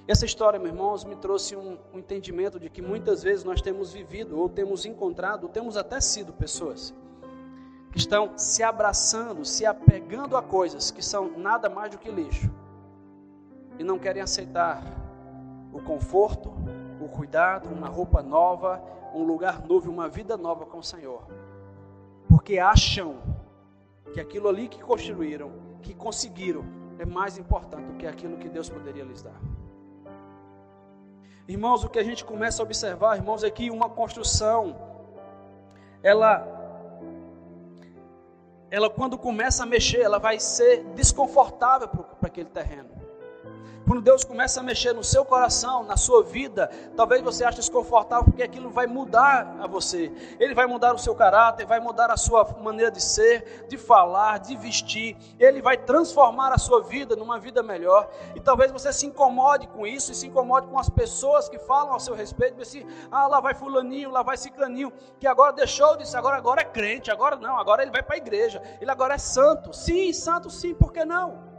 Essa 0.09 0.27
história, 0.27 0.59
meus 0.59 0.73
irmãos, 0.73 1.05
me 1.05 1.15
trouxe 1.15 1.55
um, 1.55 1.79
um, 1.95 2.01
entendimento 2.01 2.59
de 2.59 2.69
que 2.69 2.83
muitas 2.83 3.23
vezes 3.23 3.45
nós 3.45 3.63
temos 3.63 3.93
vivido, 3.93 4.37
ou 4.37 4.49
temos 4.49 4.85
encontrado, 4.85 5.45
ou 5.45 5.49
temos 5.49 5.77
até 5.77 6.01
sido 6.01 6.33
pessoas 6.33 6.93
que 7.93 7.99
estão 7.99 8.37
se 8.37 8.65
abraçando, 8.65 9.45
se 9.45 9.65
apegando 9.65 10.37
a 10.37 10.43
coisas 10.43 10.91
que 10.91 11.05
são 11.05 11.39
nada 11.39 11.71
mais 11.71 11.93
do 11.93 11.99
que 11.99 12.11
lixo 12.11 12.51
e 13.79 13.85
não 13.85 13.97
querem 13.97 14.21
aceitar 14.21 14.83
o 15.73 15.81
conforto, 15.81 16.53
cuidado, 17.13 17.69
uma 17.69 17.89
roupa 17.89 18.23
nova, 18.23 18.83
um 19.15 19.23
lugar 19.23 19.63
novo, 19.65 19.91
uma 19.91 20.09
vida 20.09 20.37
nova 20.37 20.67
com 20.67 20.79
o 20.79 20.83
Senhor, 20.83 21.23
porque 22.29 22.59
acham 22.59 23.17
que 24.13 24.21
aquilo 24.21 24.49
ali 24.49 24.69
que 24.69 24.83
construíram, 24.83 25.53
que 25.83 25.95
conseguiram, 25.95 26.65
é 26.99 27.07
mais 27.07 27.39
importante 27.39 27.85
do 27.85 27.95
que 27.95 28.07
aquilo 28.07 28.37
que 28.37 28.49
Deus 28.49 28.69
poderia 28.69 29.05
lhes 29.05 29.23
dar. 29.23 29.41
Irmãos, 31.49 31.83
o 31.85 31.89
que 31.89 31.99
a 31.99 32.05
gente 32.05 32.25
começa 32.25 32.63
a 32.63 32.65
observar, 32.65 33.17
irmãos, 33.17 33.43
é 33.43 33.51
que 33.51 33.71
uma 33.71 33.89
construção, 33.89 34.77
ela, 36.03 36.47
ela 38.71 38.89
quando 38.89 39.19
começa 39.19 39.65
a 39.65 39.67
mexer, 39.67 40.01
ela 40.01 40.19
vai 40.19 40.39
ser 40.39 40.85
desconfortável 40.95 41.89
para 41.89 42.29
aquele 42.29 42.49
terreno. 42.49 43.02
Quando 43.87 44.01
Deus 44.01 44.25
começa 44.25 44.61
a 44.61 44.63
mexer 44.63 44.93
no 44.93 45.03
seu 45.03 45.25
coração, 45.25 45.83
na 45.83 45.97
sua 45.97 46.23
vida, 46.23 46.71
talvez 46.97 47.21
você 47.21 47.45
ache 47.45 47.57
desconfortável 47.57 48.25
porque 48.25 48.43
aquilo 48.43 48.71
vai 48.71 48.87
mudar 48.87 49.57
a 49.61 49.67
você. 49.67 50.13
Ele 50.39 50.55
vai 50.55 50.67
mudar 50.67 50.95
o 50.95 50.99
seu 50.99 51.15
caráter, 51.15 51.67
vai 51.67 51.81
mudar 51.81 52.11
a 52.11 52.17
sua 52.17 52.45
maneira 52.61 52.91
de 52.91 53.03
ser, 53.03 53.67
de 53.69 53.77
falar, 53.77 54.39
de 54.39 54.57
vestir. 54.57 55.17
Ele 55.39 55.61
vai 55.61 55.77
transformar 55.77 56.53
a 56.53 56.59
sua 56.59 56.83
vida 56.83 57.17
numa 57.17 57.39
vida 57.39 57.63
melhor. 57.63 58.09
E 58.35 58.41
talvez 58.41 58.71
você 58.71 58.93
se 58.93 59.07
incomode 59.07 59.67
com 59.69 59.87
isso 59.87 60.13
e 60.13 60.15
se 60.15 60.27
incomode 60.27 60.69
com 60.69 60.79
as 60.79 60.89
pessoas 60.89 61.49
que 61.49 61.59
falam 61.59 61.95
a 61.95 62.01
seu 62.01 62.15
respeito, 62.15 62.61
assim, 62.63 62.87
ah, 63.11 63.27
lá 63.27 63.41
vai 63.41 63.55
fulaninho, 63.55 64.11
lá 64.11 64.23
vai 64.23 64.37
ciclaninho, 64.37 64.93
que 65.19 65.27
agora 65.27 65.53
deixou 65.53 65.97
disso, 65.97 66.17
agora 66.17 66.37
agora 66.37 66.63
é 66.63 66.65
crente, 66.65 67.11
agora 67.11 67.37
não, 67.37 67.59
agora 67.59 67.83
ele 67.83 67.91
vai 67.91 68.03
para 68.03 68.15
a 68.15 68.19
igreja. 68.19 68.63
Ele 68.81 68.91
agora 68.91 69.15
é 69.15 69.19
santo. 69.19 69.73
Sim, 69.73 70.13
santo 70.13 70.49
sim, 70.51 70.75
por 70.75 70.93
que 70.93 71.05
não? 71.05 71.52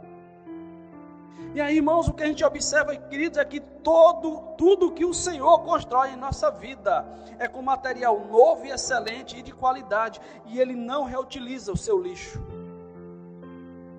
E 1.54 1.60
aí, 1.60 1.76
irmãos, 1.76 2.08
o 2.08 2.12
que 2.12 2.22
a 2.22 2.26
gente 2.26 2.44
observa, 2.44 2.96
queridos, 2.96 3.38
é 3.38 3.44
que 3.44 3.60
todo, 3.60 4.54
tudo 4.56 4.92
que 4.92 5.04
o 5.04 5.14
Senhor 5.14 5.60
constrói 5.60 6.10
em 6.10 6.16
nossa 6.16 6.50
vida 6.50 7.06
é 7.38 7.46
com 7.46 7.62
material 7.62 8.18
novo 8.26 8.66
e 8.66 8.70
excelente 8.70 9.38
e 9.38 9.42
de 9.42 9.52
qualidade. 9.52 10.20
E 10.46 10.60
Ele 10.60 10.74
não 10.74 11.04
reutiliza 11.04 11.72
o 11.72 11.76
seu 11.76 12.00
lixo. 12.00 12.40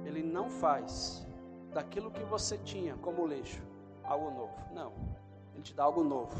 Ele 0.05 0.21
não 0.21 0.49
faz 0.49 1.25
daquilo 1.73 2.11
que 2.11 2.23
você 2.23 2.57
tinha 2.57 2.95
como 2.95 3.25
lixo 3.25 3.61
algo 4.03 4.31
novo. 4.31 4.53
Não. 4.73 4.91
Ele 5.53 5.63
te 5.63 5.73
dá 5.73 5.83
algo 5.83 6.03
novo, 6.03 6.35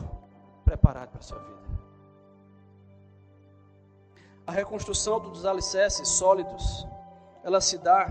preparado 0.64 1.10
para 1.10 1.20
a 1.20 1.24
sua 1.24 1.40
vida. 1.40 1.56
A 4.48 4.52
reconstrução 4.52 5.20
dos 5.20 5.46
alicerces 5.46 6.08
sólidos, 6.08 6.86
ela 7.44 7.60
se 7.60 7.78
dá 7.78 8.08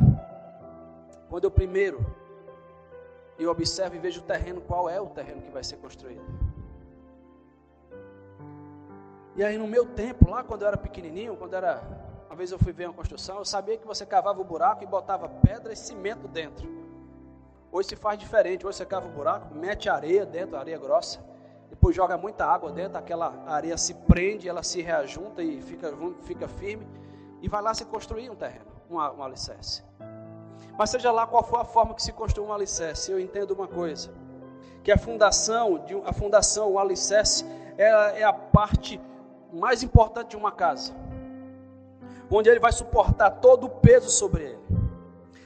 quando 1.28 1.44
eu 1.44 1.50
primeiro 1.50 2.23
eu 3.38 3.50
observo 3.50 3.96
e 3.96 3.98
vejo 3.98 4.20
o 4.20 4.24
terreno, 4.24 4.60
qual 4.60 4.88
é 4.88 5.00
o 5.00 5.06
terreno 5.06 5.42
que 5.42 5.50
vai 5.50 5.64
ser 5.64 5.76
construído. 5.76 6.24
E 9.36 9.42
aí 9.42 9.58
no 9.58 9.66
meu 9.66 9.86
tempo, 9.86 10.30
lá 10.30 10.44
quando 10.44 10.62
eu 10.62 10.68
era 10.68 10.76
pequenininho, 10.76 11.36
quando 11.36 11.54
era, 11.54 11.82
uma 12.28 12.36
vez 12.36 12.52
eu 12.52 12.58
fui 12.58 12.72
ver 12.72 12.86
uma 12.86 12.94
construção, 12.94 13.38
eu 13.38 13.44
sabia 13.44 13.76
que 13.76 13.86
você 13.86 14.06
cavava 14.06 14.40
o 14.40 14.44
buraco 14.44 14.84
e 14.84 14.86
botava 14.86 15.28
pedra 15.28 15.72
e 15.72 15.76
cimento 15.76 16.28
dentro. 16.28 16.68
Hoje 17.72 17.88
se 17.88 17.96
faz 17.96 18.16
diferente, 18.16 18.64
hoje 18.64 18.78
você 18.78 18.86
cava 18.86 19.08
o 19.08 19.10
buraco, 19.10 19.52
mete 19.52 19.88
areia 19.88 20.24
dentro, 20.24 20.56
areia 20.56 20.78
grossa, 20.78 21.18
depois 21.68 21.96
joga 21.96 22.16
muita 22.16 22.46
água 22.46 22.70
dentro, 22.70 22.96
aquela 22.96 23.42
areia 23.48 23.76
se 23.76 23.94
prende, 23.94 24.48
ela 24.48 24.62
se 24.62 24.80
reajunta 24.80 25.42
e 25.42 25.60
fica, 25.60 25.92
fica 26.22 26.46
firme, 26.46 26.86
e 27.42 27.48
vai 27.48 27.60
lá 27.60 27.74
se 27.74 27.84
construir 27.84 28.30
um 28.30 28.36
terreno, 28.36 28.70
um, 28.88 28.94
um 28.94 29.22
alicerce. 29.24 29.82
Mas 30.76 30.90
seja 30.90 31.12
lá 31.12 31.26
qual 31.26 31.42
for 31.42 31.60
a 31.60 31.64
forma 31.64 31.94
que 31.94 32.02
se 32.02 32.12
construa 32.12 32.48
um 32.48 32.52
alicerce, 32.52 33.10
eu 33.10 33.20
entendo 33.20 33.52
uma 33.52 33.68
coisa, 33.68 34.10
que 34.82 34.90
a 34.90 34.98
fundação, 34.98 35.84
a 36.04 36.12
fundação, 36.12 36.72
o 36.72 36.78
alicerce, 36.78 37.44
é, 37.78 38.20
é 38.20 38.24
a 38.24 38.32
parte 38.32 39.00
mais 39.52 39.82
importante 39.82 40.30
de 40.30 40.36
uma 40.36 40.50
casa, 40.50 40.92
onde 42.30 42.48
ele 42.48 42.58
vai 42.58 42.72
suportar 42.72 43.30
todo 43.30 43.64
o 43.64 43.70
peso 43.70 44.10
sobre 44.10 44.44
ele. 44.44 44.64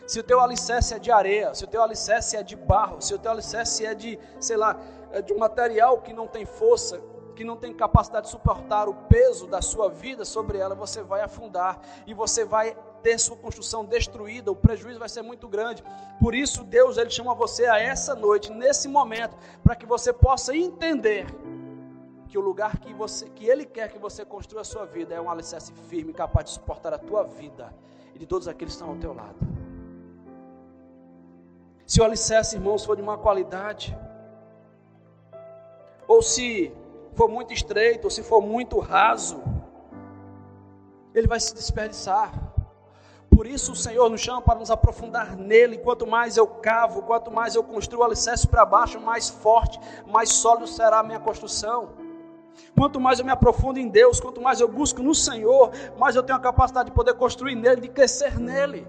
Se 0.06 0.18
o 0.18 0.22
teu 0.22 0.40
alicerce 0.40 0.94
é 0.94 0.98
de 0.98 1.12
areia, 1.12 1.54
se 1.54 1.64
o 1.64 1.66
teu 1.66 1.82
alicerce 1.82 2.34
é 2.34 2.42
de 2.42 2.56
barro, 2.56 3.02
se 3.02 3.12
o 3.12 3.18
teu 3.18 3.30
alicerce 3.30 3.84
é 3.84 3.94
de, 3.94 4.18
sei 4.40 4.56
lá, 4.56 4.80
é 5.12 5.20
de 5.20 5.34
um 5.34 5.38
material 5.38 5.98
que 5.98 6.14
não 6.14 6.26
tem 6.26 6.46
força, 6.46 6.98
que 7.36 7.44
não 7.44 7.56
tem 7.56 7.74
capacidade 7.74 8.24
de 8.24 8.32
suportar 8.32 8.88
o 8.88 8.94
peso 8.94 9.46
da 9.46 9.60
sua 9.60 9.90
vida 9.90 10.24
sobre 10.24 10.56
ela, 10.58 10.74
você 10.74 11.02
vai 11.02 11.20
afundar 11.20 11.78
e 12.06 12.14
você 12.14 12.44
vai 12.44 12.74
ter 13.02 13.18
sua 13.18 13.36
construção 13.36 13.84
destruída, 13.84 14.50
o 14.50 14.56
prejuízo 14.56 14.98
vai 14.98 15.08
ser 15.08 15.22
muito 15.22 15.48
grande. 15.48 15.82
Por 16.20 16.34
isso 16.34 16.64
Deus 16.64 16.96
ele 16.96 17.10
chama 17.10 17.34
você 17.34 17.66
a 17.66 17.78
essa 17.78 18.14
noite, 18.14 18.52
nesse 18.52 18.88
momento, 18.88 19.36
para 19.62 19.76
que 19.76 19.86
você 19.86 20.12
possa 20.12 20.56
entender 20.56 21.26
que 22.28 22.36
o 22.36 22.40
lugar 22.40 22.78
que 22.78 22.92
você 22.92 23.28
que 23.30 23.46
ele 23.46 23.64
quer 23.64 23.90
que 23.90 23.98
você 23.98 24.24
construa 24.24 24.60
a 24.60 24.64
sua 24.64 24.84
vida 24.84 25.14
é 25.14 25.20
um 25.20 25.30
alicerce 25.30 25.72
firme, 25.88 26.12
capaz 26.12 26.46
de 26.46 26.52
suportar 26.52 26.92
a 26.92 26.98
tua 26.98 27.24
vida 27.24 27.74
e 28.14 28.18
de 28.18 28.26
todos 28.26 28.46
aqueles 28.46 28.74
que 28.74 28.80
estão 28.80 28.94
ao 28.94 29.00
teu 29.00 29.14
lado. 29.14 29.38
Se 31.86 32.00
o 32.02 32.04
alicerce, 32.04 32.56
irmãos, 32.56 32.84
for 32.84 32.96
de 32.96 33.02
má 33.02 33.16
qualidade, 33.16 33.96
ou 36.06 36.20
se 36.20 36.72
for 37.14 37.28
muito 37.28 37.52
estreito, 37.52 38.04
ou 38.04 38.10
se 38.10 38.22
for 38.22 38.42
muito 38.42 38.78
raso, 38.78 39.42
ele 41.14 41.26
vai 41.26 41.40
se 41.40 41.54
desperdiçar. 41.54 42.47
Por 43.38 43.46
isso 43.46 43.70
o 43.70 43.76
Senhor 43.76 44.10
nos 44.10 44.20
chama 44.20 44.42
para 44.42 44.58
nos 44.58 44.68
aprofundar 44.68 45.36
nele. 45.36 45.78
Quanto 45.78 46.04
mais 46.04 46.36
eu 46.36 46.44
cavo, 46.44 47.02
quanto 47.02 47.30
mais 47.30 47.54
eu 47.54 47.62
construo 47.62 48.00
o 48.00 48.02
alicerce 48.02 48.48
para 48.48 48.64
baixo, 48.64 48.98
mais 49.00 49.28
forte, 49.28 49.78
mais 50.08 50.30
sólido 50.30 50.66
será 50.66 50.98
a 50.98 51.02
minha 51.04 51.20
construção. 51.20 51.90
Quanto 52.76 52.98
mais 52.98 53.20
eu 53.20 53.24
me 53.24 53.30
aprofundo 53.30 53.78
em 53.78 53.86
Deus, 53.86 54.18
quanto 54.18 54.40
mais 54.40 54.60
eu 54.60 54.66
busco 54.66 55.04
no 55.04 55.14
Senhor, 55.14 55.70
mais 55.96 56.16
eu 56.16 56.22
tenho 56.24 56.36
a 56.36 56.42
capacidade 56.42 56.88
de 56.88 56.94
poder 56.96 57.14
construir 57.14 57.54
nele, 57.54 57.80
de 57.80 57.86
crescer 57.86 58.40
nele. 58.40 58.84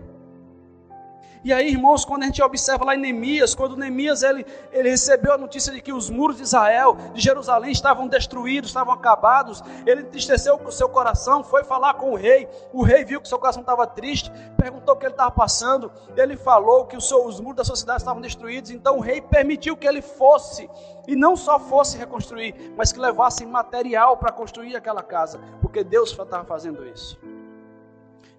E 1.41 1.54
aí, 1.54 1.69
irmãos, 1.69 2.04
quando 2.04 2.23
a 2.23 2.25
gente 2.25 2.41
observa 2.43 2.84
lá 2.84 2.95
em 2.95 2.99
Neemias, 2.99 3.56
quando 3.56 3.78
Neemias 3.78 4.23
ele, 4.23 4.45
ele 4.73 4.89
recebeu 4.89 5.34
a 5.34 5.38
notícia 5.38 5.71
de 5.71 5.82
que 5.82 5.93
os 5.93 6.10
muros 6.10 6.36
de 6.36 6.43
Israel, 6.43 6.97
de 7.13 7.21
Jerusalém, 7.21 7.71
estavam 7.71 8.08
destruídos, 8.08 8.71
estavam 8.71 8.93
acabados, 8.93 9.63
ele 9.86 10.02
entristeceu 10.02 10.56
o 10.56 10.71
seu 10.71 10.89
coração, 10.89 11.41
foi 11.41 11.63
falar 11.63 11.93
com 11.93 12.12
o 12.12 12.15
rei. 12.15 12.47
O 12.73 12.84
rei 12.84 13.06
viu 13.06 13.21
que 13.21 13.25
o 13.25 13.30
seu 13.30 13.39
coração 13.39 13.62
estava 13.62 13.88
triste, 13.88 14.30
perguntou 14.58 14.95
o 14.95 14.97
que 14.97 15.06
ele 15.06 15.13
estava 15.13 15.32
passando. 15.32 15.89
Ele 16.17 16.36
falou 16.36 16.86
que 16.86 16.97
os, 16.97 17.10
os 17.10 17.39
muros 17.39 17.56
da 17.56 17.63
sua 17.63 17.78
cidade 17.78 18.02
estavam 18.02 18.21
destruídos. 18.21 18.71
Então 18.71 18.97
o 18.97 19.02
rei 19.02 19.21
permitiu 19.21 19.78
que 19.78 19.88
ele 19.88 20.02
fosse, 20.02 20.69
e 21.08 21.15
não 21.15 21.38
só 21.38 21.58
fosse 21.58 21.97
reconstruir, 21.97 22.73
mas 22.75 22.91
que 22.91 22.99
levasse 22.99 23.45
material 23.45 24.17
para 24.17 24.34
construir 24.34 24.75
aquela 24.75 25.02
casa, 25.02 25.39
porque 25.62 25.86
Deus 25.86 26.12
estava 26.12 26.43
fazendo 26.43 26.86
isso. 26.86 27.17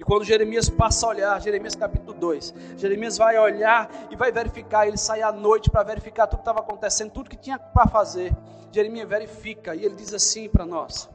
E 0.01 0.03
quando 0.03 0.25
Jeremias 0.25 0.71
passa 0.71 1.05
a 1.05 1.11
olhar, 1.11 1.43
Jeremias 1.43 1.77
capítulo 1.77 2.15
2, 2.19 2.55
Jeremias 2.79 3.19
vai 3.19 3.39
olhar 3.39 4.09
e 4.11 4.17
vai 4.17 4.33
verificar, 4.33 4.89
ele 4.89 4.97
sai 4.97 5.21
à 5.21 5.31
noite 5.31 5.69
para 5.69 5.83
verificar 5.83 6.27
tudo 6.27 6.39
que 6.39 6.43
estava 6.43 6.61
acontecendo, 6.61 7.11
tudo 7.11 7.29
que 7.29 7.37
tinha 7.37 7.59
para 7.59 7.87
fazer. 7.87 8.35
Jeremias 8.73 9.07
verifica 9.07 9.75
e 9.75 9.85
ele 9.85 9.95
diz 9.95 10.15
assim 10.15 10.49
para 10.49 10.65
nós: 10.65 11.07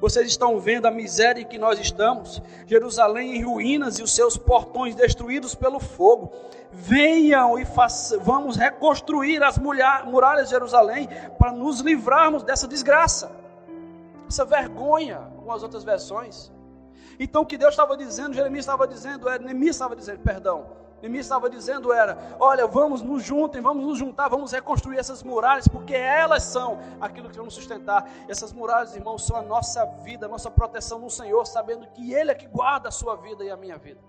Vocês 0.00 0.28
estão 0.28 0.60
vendo 0.60 0.86
a 0.86 0.92
miséria 0.92 1.40
em 1.40 1.44
que 1.44 1.58
nós 1.58 1.80
estamos? 1.80 2.40
Jerusalém 2.68 3.34
em 3.34 3.42
ruínas 3.42 3.98
e 3.98 4.02
os 4.04 4.14
seus 4.14 4.36
portões 4.36 4.94
destruídos 4.94 5.56
pelo 5.56 5.80
fogo. 5.80 6.32
Venham 6.70 7.58
e 7.58 7.64
façam, 7.64 8.20
vamos 8.20 8.54
reconstruir 8.54 9.42
as 9.42 9.58
muralhas 9.58 10.44
de 10.44 10.50
Jerusalém 10.50 11.08
para 11.36 11.50
nos 11.50 11.80
livrarmos 11.80 12.44
dessa 12.44 12.68
desgraça, 12.68 13.32
essa 14.28 14.44
vergonha, 14.44 15.32
com 15.44 15.50
as 15.50 15.64
outras 15.64 15.82
versões. 15.82 16.54
Então 17.18 17.42
o 17.42 17.46
que 17.46 17.56
Deus 17.56 17.72
estava 17.72 17.96
dizendo, 17.96 18.34
Jeremias 18.34 18.64
estava 18.64 18.86
dizendo, 18.86 19.28
era, 19.28 19.42
Neemias 19.42 19.76
estava 19.76 19.94
dizendo, 19.94 20.20
perdão, 20.20 20.66
Neemias 21.00 21.26
estava 21.26 21.50
dizendo 21.50 21.92
era, 21.92 22.16
olha, 22.40 22.66
vamos 22.66 23.02
nos 23.02 23.22
juntem, 23.22 23.60
vamos 23.60 23.84
nos 23.84 23.98
juntar, 23.98 24.28
vamos 24.28 24.52
reconstruir 24.52 24.98
essas 24.98 25.22
muralhas, 25.22 25.68
porque 25.68 25.94
elas 25.94 26.42
são 26.42 26.78
aquilo 27.00 27.28
que 27.28 27.36
vamos 27.36 27.52
sustentar. 27.52 28.08
Essas 28.26 28.52
muralhas, 28.52 28.96
irmãos, 28.96 29.26
são 29.26 29.36
a 29.36 29.42
nossa 29.42 29.84
vida, 30.02 30.24
a 30.24 30.28
nossa 30.28 30.50
proteção 30.50 30.98
no 30.98 31.10
Senhor, 31.10 31.46
sabendo 31.46 31.86
que 31.88 32.14
Ele 32.14 32.30
é 32.30 32.34
que 32.34 32.46
guarda 32.46 32.88
a 32.88 32.92
sua 32.92 33.16
vida 33.16 33.44
e 33.44 33.50
a 33.50 33.56
minha 33.56 33.76
vida. 33.76 34.00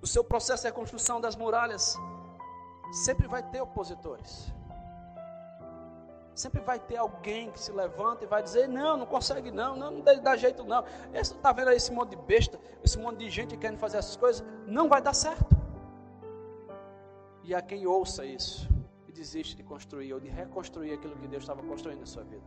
O 0.00 0.06
seu 0.06 0.24
processo 0.24 0.62
de 0.62 0.68
reconstrução 0.68 1.20
das 1.20 1.36
muralhas 1.36 1.96
sempre 3.04 3.28
vai 3.28 3.42
ter 3.42 3.60
opositores. 3.60 4.52
Sempre 6.34 6.62
vai 6.62 6.78
ter 6.78 6.96
alguém 6.96 7.50
que 7.50 7.60
se 7.60 7.70
levanta 7.72 8.24
e 8.24 8.26
vai 8.26 8.42
dizer: 8.42 8.66
Não, 8.68 8.96
não 8.96 9.06
consegue, 9.06 9.50
não, 9.50 9.76
não, 9.76 9.90
não 9.90 10.22
dá 10.22 10.36
jeito, 10.36 10.64
não. 10.64 10.84
Está 11.12 11.52
vendo 11.52 11.68
aí 11.68 11.76
esse 11.76 11.92
monte 11.92 12.10
de 12.10 12.16
besta, 12.16 12.58
esse 12.82 12.98
monte 12.98 13.18
de 13.18 13.30
gente 13.30 13.56
querendo 13.56 13.78
fazer 13.78 13.98
essas 13.98 14.16
coisas? 14.16 14.44
Não 14.66 14.88
vai 14.88 15.02
dar 15.02 15.14
certo. 15.14 15.54
e 17.44 17.54
a 17.54 17.60
quem 17.60 17.86
ouça 17.86 18.24
isso 18.24 18.68
e 19.08 19.12
desiste 19.12 19.54
de 19.56 19.62
construir 19.62 20.12
ou 20.14 20.20
de 20.20 20.28
reconstruir 20.28 20.92
aquilo 20.92 21.16
que 21.16 21.28
Deus 21.28 21.42
estava 21.42 21.62
construindo 21.62 22.00
na 22.00 22.06
sua 22.06 22.24
vida. 22.24 22.44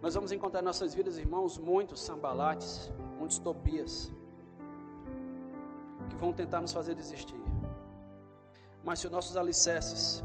Nós 0.00 0.14
vamos 0.14 0.32
encontrar 0.32 0.60
em 0.60 0.64
nossas 0.64 0.94
vidas, 0.94 1.18
irmãos, 1.18 1.58
muitos 1.58 2.00
sambalates, 2.00 2.90
muitos 3.18 3.38
tobias, 3.38 4.12
que 6.08 6.16
vão 6.16 6.32
tentar 6.32 6.60
nos 6.60 6.72
fazer 6.72 6.94
desistir. 6.94 7.40
Mas 8.84 9.00
se 9.00 9.06
os 9.06 9.12
nossos 9.12 9.36
alicerces 9.36 10.22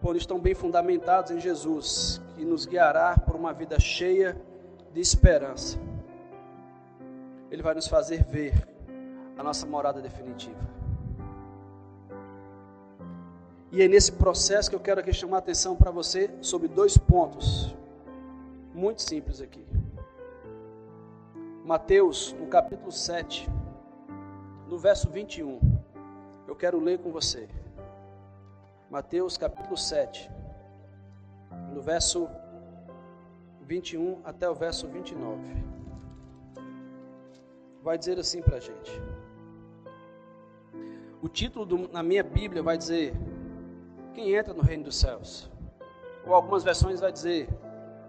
por 0.00 0.16
estão 0.16 0.38
bem 0.38 0.54
fundamentados 0.54 1.30
em 1.30 1.40
Jesus, 1.40 2.20
que 2.36 2.44
nos 2.44 2.66
guiará 2.66 3.16
por 3.18 3.34
uma 3.34 3.52
vida 3.52 3.78
cheia 3.78 4.40
de 4.92 5.00
esperança, 5.00 5.78
Ele 7.50 7.62
vai 7.62 7.74
nos 7.74 7.88
fazer 7.88 8.24
ver 8.24 8.54
a 9.36 9.42
nossa 9.42 9.66
morada 9.66 10.00
definitiva. 10.00 10.68
E 13.70 13.82
é 13.82 13.88
nesse 13.88 14.12
processo 14.12 14.70
que 14.70 14.76
eu 14.76 14.80
quero 14.80 15.00
aqui 15.00 15.12
chamar 15.12 15.36
a 15.36 15.40
atenção 15.40 15.76
para 15.76 15.90
você 15.90 16.30
sobre 16.40 16.68
dois 16.68 16.96
pontos 16.96 17.74
muito 18.74 19.02
simples 19.02 19.40
aqui. 19.40 19.64
Mateus, 21.64 22.32
no 22.38 22.46
capítulo 22.46 22.90
7, 22.90 23.48
no 24.68 24.78
verso 24.78 25.10
21. 25.10 25.60
Eu 26.46 26.56
quero 26.56 26.80
ler 26.80 26.98
com 26.98 27.10
você. 27.10 27.48
Mateus, 28.90 29.36
capítulo 29.36 29.76
7, 29.76 30.30
no 31.74 31.82
verso 31.82 32.26
21 33.60 34.22
até 34.24 34.48
o 34.48 34.54
verso 34.54 34.88
29. 34.88 35.38
Vai 37.82 37.98
dizer 37.98 38.18
assim 38.18 38.40
para 38.40 38.56
a 38.56 38.60
gente. 38.60 38.90
O 41.20 41.28
título 41.28 41.66
do, 41.66 41.88
na 41.88 42.02
minha 42.02 42.24
Bíblia 42.24 42.62
vai 42.62 42.78
dizer: 42.78 43.12
Quem 44.14 44.32
entra 44.34 44.54
no 44.54 44.62
reino 44.62 44.84
dos 44.84 44.96
céus? 44.96 45.50
Ou 46.26 46.32
algumas 46.32 46.64
versões 46.64 46.98
vai 46.98 47.12
dizer: 47.12 47.46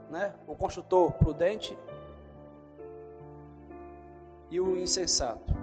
né? 0.10 0.34
o 0.48 0.56
construtor 0.56 1.12
prudente 1.12 1.78
e 4.50 4.62
o 4.62 4.78
insensato. 4.78 5.54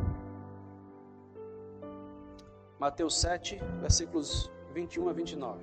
Mateus 2.79 3.19
7, 3.19 3.59
versículos 3.81 4.55
21 4.77 5.09
a 5.09 5.13
29. 5.15 5.59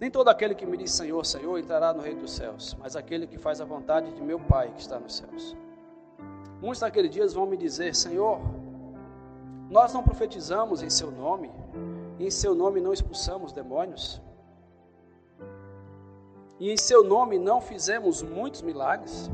Nem 0.00 0.10
todo 0.10 0.28
aquele 0.28 0.52
que 0.52 0.66
me 0.66 0.76
diz 0.76 0.90
Senhor, 0.90 1.24
Senhor 1.24 1.56
entrará 1.58 1.92
no 1.94 2.02
reino 2.02 2.22
dos 2.22 2.32
céus, 2.32 2.76
mas 2.80 2.96
aquele 2.96 3.24
que 3.24 3.38
faz 3.38 3.60
a 3.60 3.64
vontade 3.64 4.12
de 4.12 4.20
meu 4.20 4.40
Pai 4.40 4.72
que 4.74 4.80
está 4.80 4.98
nos 4.98 5.14
céus. 5.14 5.56
Muitos 6.60 6.80
naqueles 6.80 7.12
dias 7.12 7.32
vão 7.32 7.46
me 7.46 7.56
dizer: 7.56 7.94
Senhor, 7.94 8.40
nós 9.70 9.94
não 9.94 10.02
profetizamos 10.02 10.82
em 10.82 10.90
seu 10.90 11.12
nome, 11.12 11.52
e 12.18 12.26
em 12.26 12.30
seu 12.30 12.52
nome 12.52 12.80
não 12.80 12.92
expulsamos 12.92 13.52
demônios, 13.52 14.20
e 16.58 16.72
em 16.72 16.76
seu 16.76 17.04
nome 17.04 17.38
não 17.38 17.60
fizemos 17.60 18.24
muitos 18.24 18.60
milagres? 18.60 19.30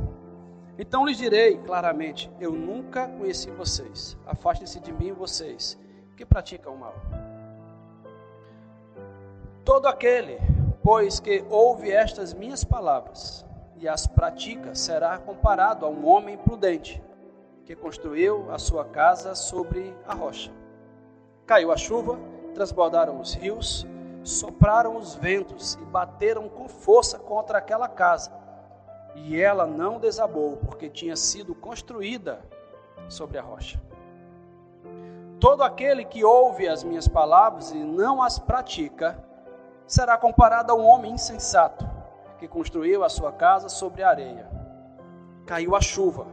Então 0.78 1.06
lhes 1.06 1.16
direi 1.16 1.56
claramente: 1.56 2.30
Eu 2.38 2.52
nunca 2.52 3.08
conheci 3.08 3.50
vocês. 3.50 4.18
Afastem-se 4.26 4.80
de 4.80 4.92
mim, 4.92 5.12
vocês 5.12 5.78
que 6.14 6.26
praticam 6.26 6.74
o 6.74 6.78
mal. 6.78 6.94
Todo 9.66 9.86
aquele, 9.86 10.38
pois, 10.80 11.18
que 11.18 11.44
ouve 11.50 11.90
estas 11.90 12.32
minhas 12.32 12.62
palavras 12.62 13.44
e 13.74 13.88
as 13.88 14.06
pratica, 14.06 14.76
será 14.76 15.18
comparado 15.18 15.84
a 15.84 15.88
um 15.88 16.06
homem 16.06 16.38
prudente 16.38 17.02
que 17.64 17.74
construiu 17.74 18.48
a 18.52 18.60
sua 18.60 18.84
casa 18.84 19.34
sobre 19.34 19.92
a 20.06 20.14
rocha. 20.14 20.52
Caiu 21.44 21.72
a 21.72 21.76
chuva, 21.76 22.16
transbordaram 22.54 23.18
os 23.18 23.34
rios, 23.34 23.84
sopraram 24.22 24.96
os 24.96 25.16
ventos 25.16 25.74
e 25.74 25.84
bateram 25.84 26.48
com 26.48 26.68
força 26.68 27.18
contra 27.18 27.58
aquela 27.58 27.88
casa. 27.88 28.30
E 29.16 29.40
ela 29.40 29.66
não 29.66 29.98
desabou, 29.98 30.58
porque 30.58 30.88
tinha 30.88 31.16
sido 31.16 31.56
construída 31.56 32.40
sobre 33.08 33.36
a 33.36 33.42
rocha. 33.42 33.82
Todo 35.40 35.64
aquele 35.64 36.04
que 36.04 36.22
ouve 36.24 36.68
as 36.68 36.84
minhas 36.84 37.08
palavras 37.08 37.72
e 37.72 37.78
não 37.78 38.22
as 38.22 38.38
pratica, 38.38 39.25
será 39.86 40.16
comparado 40.18 40.72
a 40.72 40.74
um 40.74 40.84
homem 40.84 41.12
insensato, 41.12 41.88
que 42.38 42.48
construiu 42.48 43.04
a 43.04 43.08
sua 43.08 43.32
casa 43.32 43.68
sobre 43.68 44.02
a 44.02 44.08
areia. 44.08 44.50
Caiu 45.46 45.74
a 45.76 45.80
chuva, 45.80 46.26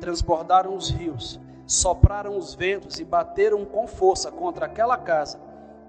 transbordaram 0.00 0.76
os 0.76 0.90
rios, 0.90 1.40
sopraram 1.66 2.36
os 2.36 2.54
ventos 2.54 2.98
e 3.00 3.04
bateram 3.04 3.64
com 3.64 3.86
força 3.86 4.30
contra 4.30 4.66
aquela 4.66 4.96
casa 4.96 5.40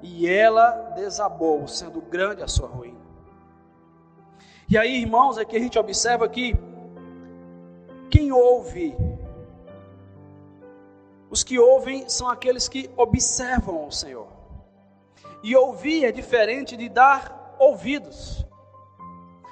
e 0.02 0.28
ela 0.30 0.72
desabou, 0.96 1.68
sendo 1.68 2.02
grande 2.02 2.44
a 2.44 2.48
sua 2.48 2.68
ruína. 2.68 3.00
E 4.70 4.78
aí, 4.78 5.02
irmãos, 5.02 5.38
é 5.38 5.46
que 5.46 5.56
a 5.56 5.60
gente 5.60 5.78
observa 5.78 6.28
que 6.28 6.56
quem 8.10 8.32
ouve, 8.32 8.96
os 11.30 11.44
que 11.44 11.60
ouvem 11.60 12.08
são 12.10 12.30
aqueles 12.30 12.68
que 12.68 12.90
observam 12.96 13.88
o 13.88 13.92
Senhor. 13.92 14.35
E 15.46 15.56
ouvir 15.56 16.06
é 16.06 16.12
diferente 16.12 16.76
de 16.76 16.90
dar 16.90 17.56
ouvidos. 17.60 18.44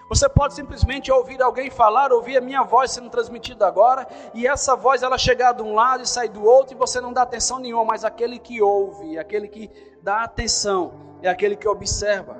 Você 0.10 0.27
pode 0.27 0.56
simplesmente 0.56 1.12
ouvir 1.12 1.39
alguém 1.39 1.69
falar, 1.69 2.12
ouvir 2.12 2.36
a 2.36 2.41
minha 2.41 2.63
voz 2.63 2.89
sendo 2.89 3.12
transmitida 3.12 3.67
agora, 3.67 4.08
e 4.34 4.47
essa 4.47 4.75
voz 4.75 5.03
ela 5.03 5.19
chegar 5.19 5.51
de 5.51 5.62
um 5.62 5.75
lado 5.75 6.01
e 6.01 6.08
sair 6.08 6.29
do 6.29 6.43
outro, 6.43 6.73
e 6.75 6.77
você 6.79 6.99
não 6.99 7.13
dá 7.13 7.21
atenção 7.21 7.60
nenhuma, 7.60 7.86
mas 7.86 8.03
aquele 8.03 8.39
que 8.39 8.60
ouve, 8.60 9.19
aquele 9.19 9.47
que 9.47 9.69
dá 10.01 10.23
atenção, 10.23 10.93
é 11.21 11.29
aquele 11.29 11.56
que 11.56 11.67
observa, 11.67 12.38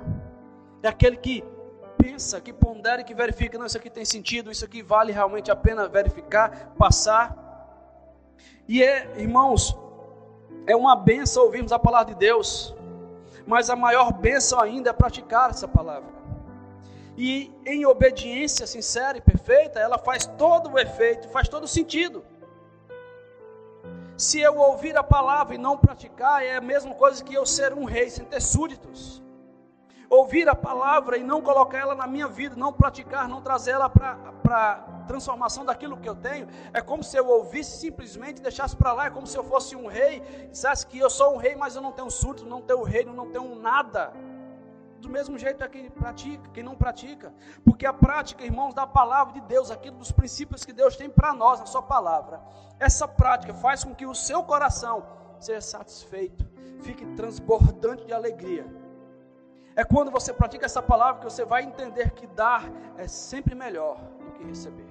é 0.82 0.88
aquele 0.88 1.16
que 1.16 1.44
pensa, 1.96 2.40
que 2.40 2.52
pondera 2.52 3.02
e 3.02 3.04
que 3.04 3.14
verifica, 3.14 3.56
não, 3.56 3.66
isso 3.66 3.78
aqui 3.78 3.88
tem 3.88 4.04
sentido, 4.04 4.50
isso 4.50 4.64
aqui 4.64 4.82
vale 4.82 5.12
realmente 5.12 5.48
a 5.48 5.54
pena 5.54 5.86
verificar, 5.86 6.74
passar. 6.76 7.36
E 8.66 8.82
é, 8.82 9.12
irmãos, 9.16 9.78
é 10.66 10.74
uma 10.74 10.96
benção 10.96 11.44
ouvirmos 11.44 11.70
a 11.70 11.78
palavra 11.78 12.12
de 12.14 12.18
Deus, 12.18 12.74
mas 13.46 13.70
a 13.70 13.76
maior 13.76 14.12
benção 14.12 14.60
ainda 14.60 14.90
é 14.90 14.92
praticar 14.92 15.50
essa 15.50 15.68
palavra. 15.68 16.12
E 17.16 17.52
em 17.64 17.86
obediência 17.86 18.66
sincera 18.66 19.18
e 19.18 19.20
perfeita, 19.20 19.78
ela 19.78 19.98
faz 19.98 20.26
todo 20.26 20.70
o 20.70 20.78
efeito, 20.78 21.28
faz 21.28 21.48
todo 21.48 21.64
o 21.64 21.68
sentido. 21.68 22.24
Se 24.16 24.40
eu 24.40 24.56
ouvir 24.56 24.96
a 24.96 25.02
palavra 25.02 25.54
e 25.54 25.58
não 25.58 25.76
praticar, 25.76 26.44
é 26.44 26.56
a 26.56 26.60
mesma 26.60 26.94
coisa 26.94 27.22
que 27.22 27.34
eu 27.34 27.44
ser 27.44 27.72
um 27.72 27.84
rei 27.84 28.10
sem 28.10 28.24
ter 28.24 28.40
súditos. 28.40 29.23
Ouvir 30.08 30.48
a 30.48 30.54
palavra 30.54 31.16
e 31.16 31.22
não 31.22 31.40
colocar 31.40 31.78
ela 31.78 31.94
na 31.94 32.06
minha 32.06 32.28
vida, 32.28 32.54
não 32.56 32.72
praticar, 32.72 33.28
não 33.28 33.40
trazer 33.40 33.72
ela 33.72 33.88
para 33.88 34.94
transformação 35.06 35.64
daquilo 35.64 35.96
que 35.96 36.08
eu 36.08 36.14
tenho, 36.14 36.48
é 36.72 36.80
como 36.80 37.02
se 37.02 37.16
eu 37.16 37.26
ouvisse 37.28 37.78
simplesmente 37.78 38.40
deixasse 38.40 38.76
para 38.76 38.92
lá, 38.92 39.06
é 39.06 39.10
como 39.10 39.26
se 39.26 39.36
eu 39.36 39.44
fosse 39.44 39.76
um 39.76 39.86
rei, 39.86 40.20
dissesse 40.50 40.86
que 40.86 40.98
eu 40.98 41.10
sou 41.10 41.34
um 41.34 41.36
rei, 41.36 41.54
mas 41.56 41.76
eu 41.76 41.82
não 41.82 41.92
tenho 41.92 42.10
súditos, 42.10 42.48
não 42.48 42.62
tenho 42.62 42.82
reino, 42.82 43.12
não 43.12 43.30
tenho 43.30 43.54
nada 43.56 44.12
do 45.04 45.10
mesmo 45.10 45.38
jeito 45.38 45.62
é 45.62 45.68
quem 45.68 45.90
pratica, 45.90 46.48
quem 46.50 46.62
não 46.62 46.74
pratica. 46.74 47.32
Porque 47.62 47.86
a 47.86 47.92
prática, 47.92 48.42
irmãos, 48.42 48.74
da 48.74 48.86
palavra 48.86 49.34
de 49.34 49.40
Deus, 49.42 49.70
aquilo 49.70 49.98
dos 49.98 50.10
princípios 50.10 50.64
que 50.64 50.72
Deus 50.72 50.96
tem 50.96 51.10
para 51.10 51.32
nós 51.34 51.60
na 51.60 51.66
sua 51.66 51.82
palavra, 51.82 52.40
essa 52.80 53.06
prática 53.06 53.52
faz 53.52 53.84
com 53.84 53.94
que 53.94 54.06
o 54.06 54.14
seu 54.14 54.42
coração 54.42 55.06
seja 55.38 55.60
satisfeito, 55.60 56.48
fique 56.80 57.04
transbordante 57.14 58.06
de 58.06 58.12
alegria. 58.12 58.66
É 59.76 59.84
quando 59.84 60.10
você 60.10 60.32
pratica 60.32 60.66
essa 60.66 60.80
palavra 60.80 61.20
que 61.20 61.24
você 61.24 61.44
vai 61.44 61.64
entender 61.64 62.10
que 62.10 62.26
dar 62.28 62.70
é 62.96 63.08
sempre 63.08 63.54
melhor 63.54 63.98
do 64.24 64.32
que 64.32 64.44
receber. 64.44 64.86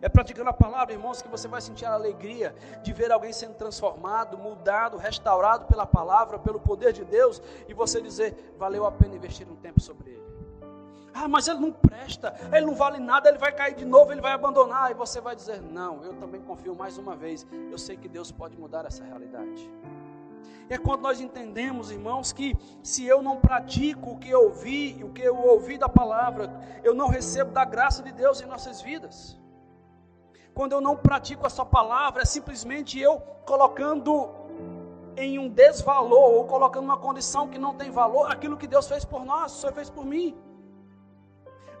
É 0.00 0.08
praticando 0.08 0.50
a 0.50 0.52
palavra, 0.52 0.92
irmãos, 0.92 1.22
que 1.22 1.28
você 1.28 1.48
vai 1.48 1.62
sentir 1.62 1.86
a 1.86 1.94
alegria 1.94 2.54
de 2.82 2.92
ver 2.92 3.10
alguém 3.10 3.32
sendo 3.32 3.54
transformado, 3.54 4.36
mudado, 4.36 4.98
restaurado 4.98 5.64
pela 5.64 5.86
palavra, 5.86 6.38
pelo 6.38 6.60
poder 6.60 6.92
de 6.92 7.04
Deus, 7.04 7.40
e 7.66 7.72
você 7.72 8.02
dizer: 8.02 8.54
valeu 8.58 8.84
a 8.84 8.92
pena 8.92 9.16
investir 9.16 9.50
um 9.50 9.56
tempo 9.56 9.80
sobre 9.80 10.10
ele. 10.10 10.24
Ah, 11.14 11.26
mas 11.26 11.48
ele 11.48 11.60
não 11.60 11.72
presta, 11.72 12.34
ele 12.52 12.66
não 12.66 12.74
vale 12.74 12.98
nada, 12.98 13.28
ele 13.28 13.38
vai 13.38 13.52
cair 13.52 13.74
de 13.74 13.84
novo, 13.84 14.12
ele 14.12 14.20
vai 14.20 14.32
abandonar. 14.32 14.90
E 14.90 14.94
você 14.94 15.22
vai 15.22 15.34
dizer: 15.34 15.62
Não, 15.62 16.04
eu 16.04 16.12
também 16.14 16.42
confio 16.42 16.74
mais 16.74 16.98
uma 16.98 17.16
vez. 17.16 17.46
Eu 17.70 17.78
sei 17.78 17.96
que 17.96 18.08
Deus 18.08 18.30
pode 18.30 18.58
mudar 18.58 18.84
essa 18.84 19.02
realidade. 19.04 19.70
É 20.68 20.78
quando 20.78 21.02
nós 21.02 21.20
entendemos, 21.20 21.90
irmãos, 21.90 22.32
que 22.32 22.56
se 22.82 23.04
eu 23.06 23.22
não 23.22 23.36
pratico 23.38 24.12
o 24.12 24.18
que 24.18 24.30
eu 24.30 24.44
ouvi, 24.44 25.02
o 25.04 25.10
que 25.10 25.22
eu 25.22 25.36
ouvi 25.36 25.76
da 25.76 25.88
palavra, 25.88 26.50
eu 26.82 26.94
não 26.94 27.08
recebo 27.08 27.50
da 27.50 27.64
graça 27.64 28.02
de 28.02 28.12
Deus 28.12 28.40
em 28.40 28.46
nossas 28.46 28.80
vidas. 28.80 29.38
Quando 30.54 30.72
eu 30.72 30.80
não 30.80 30.96
pratico 30.96 31.46
essa 31.46 31.64
palavra, 31.64 32.22
é 32.22 32.24
simplesmente 32.24 32.98
eu 32.98 33.20
colocando 33.44 34.30
em 35.16 35.38
um 35.38 35.48
desvalor 35.48 36.32
ou 36.34 36.44
colocando 36.44 36.84
uma 36.84 36.96
condição 36.96 37.48
que 37.48 37.58
não 37.58 37.74
tem 37.74 37.90
valor 37.90 38.30
aquilo 38.30 38.56
que 38.56 38.66
Deus 38.66 38.88
fez 38.88 39.04
por 39.04 39.24
nós, 39.24 39.52
o 39.52 39.60
Senhor 39.60 39.72
fez 39.72 39.90
por 39.90 40.04
mim. 40.04 40.36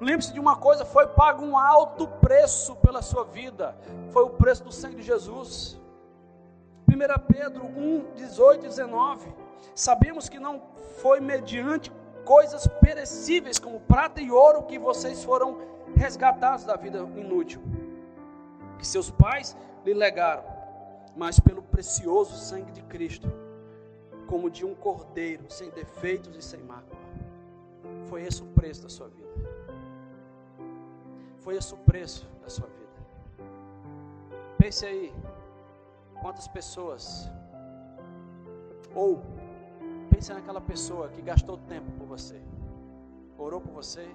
Lembre-se 0.00 0.32
de 0.32 0.40
uma 0.40 0.56
coisa: 0.56 0.84
foi 0.84 1.06
pago 1.06 1.44
um 1.44 1.56
alto 1.56 2.06
preço 2.20 2.76
pela 2.76 3.00
sua 3.00 3.24
vida, 3.24 3.76
foi 4.10 4.24
o 4.24 4.30
preço 4.30 4.64
do 4.64 4.72
sangue 4.72 4.96
de 4.96 5.02
Jesus. 5.02 5.80
1 6.88 7.32
Pedro 7.32 7.64
1, 7.64 8.14
18 8.14 8.64
e 8.64 8.68
19. 8.68 9.34
Sabemos 9.74 10.28
que 10.28 10.38
não 10.38 10.62
foi 11.00 11.20
mediante 11.20 11.90
coisas 12.24 12.66
perecíveis 12.80 13.58
como 13.58 13.80
prata 13.80 14.20
e 14.20 14.30
ouro 14.30 14.62
que 14.62 14.78
vocês 14.78 15.22
foram 15.24 15.58
resgatados 15.96 16.64
da 16.64 16.76
vida 16.76 16.98
inútil, 17.16 17.62
que 18.78 18.86
seus 18.86 19.10
pais 19.10 19.56
lhe 19.84 19.94
legaram, 19.94 20.44
mas 21.16 21.38
pelo 21.38 21.62
precioso 21.62 22.36
sangue 22.36 22.72
de 22.72 22.82
Cristo, 22.82 23.30
como 24.26 24.50
de 24.50 24.64
um 24.64 24.74
cordeiro, 24.74 25.44
sem 25.48 25.70
defeitos 25.70 26.36
e 26.36 26.42
sem 26.42 26.60
mácula. 26.62 27.00
Foi 28.06 28.22
esse 28.22 28.42
o 28.42 28.46
preço 28.46 28.82
da 28.82 28.88
sua 28.88 29.08
vida. 29.08 29.24
Foi 31.40 31.56
esse 31.56 31.74
o 31.74 31.76
preço 31.76 32.26
da 32.42 32.48
sua 32.48 32.66
vida. 32.66 32.84
Pense 34.56 34.86
aí, 34.86 35.12
quantas 36.24 36.48
pessoas, 36.48 37.30
ou 38.94 39.20
pense 40.10 40.32
naquela 40.32 40.62
pessoa 40.70 41.10
que 41.14 41.20
gastou 41.20 41.58
tempo 41.72 41.90
por 41.98 42.06
você, 42.06 42.40
orou 43.36 43.60
por 43.60 43.72
você, 43.80 44.06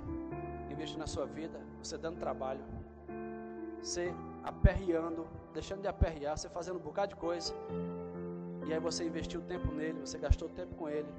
investiu 0.71 0.97
na 0.97 1.05
sua 1.05 1.27
vida, 1.27 1.59
você 1.83 1.99
dando 1.99 2.17
trabalho, 2.17 2.63
você 3.79 4.05
aperreando, 4.43 5.27
deixando 5.53 5.81
de 5.83 5.87
aperrear, 5.87 6.35
você 6.35 6.49
fazendo 6.49 6.77
um 6.77 6.85
bocado 6.89 7.09
de 7.13 7.19
coisa, 7.27 7.53
e 8.65 8.73
aí 8.73 8.79
você 8.79 9.03
investiu 9.11 9.39
tempo 9.53 9.71
nele, 9.71 9.99
você 9.99 10.17
gastou 10.17 10.49
tempo 10.49 10.73
com 10.73 10.89
ele. 10.89 11.13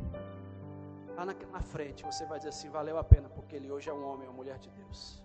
Lá 1.16 1.24
na, 1.24 1.34
na 1.52 1.62
frente 1.74 2.04
você 2.04 2.26
vai 2.26 2.38
dizer 2.40 2.50
assim: 2.50 2.68
valeu 2.68 2.98
a 2.98 3.04
pena, 3.04 3.28
porque 3.28 3.54
ele 3.54 3.70
hoje 3.70 3.88
é 3.88 3.92
um 3.92 4.04
homem, 4.10 4.26
uma 4.26 4.38
mulher 4.42 4.58
de 4.58 4.70
Deus. 4.70 5.22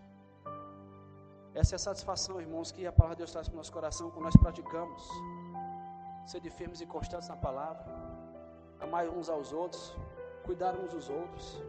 Essa 1.55 1.73
é 1.73 1.77
a 1.77 1.79
satisfação, 1.79 2.39
irmãos, 2.39 2.71
que 2.71 2.85
a 2.85 2.91
palavra 2.91 3.15
de 3.15 3.21
Deus 3.23 3.31
traz 3.31 3.47
para 3.47 3.55
o 3.55 3.57
nosso 3.57 3.71
coração 3.71 4.11
quando 4.11 4.25
nós 4.25 4.35
praticamos. 4.35 5.01
Ser 6.25 6.39
de 6.39 6.49
firmes 6.49 6.81
e 6.81 6.85
constantes 6.85 7.27
na 7.27 7.37
palavra, 7.37 7.85
amar 8.79 9.07
uns 9.07 9.29
aos 9.29 9.53
outros, 9.53 9.95
cuidar 10.43 10.75
uns 10.75 10.91
dos 10.91 11.09
outros. 11.09 11.61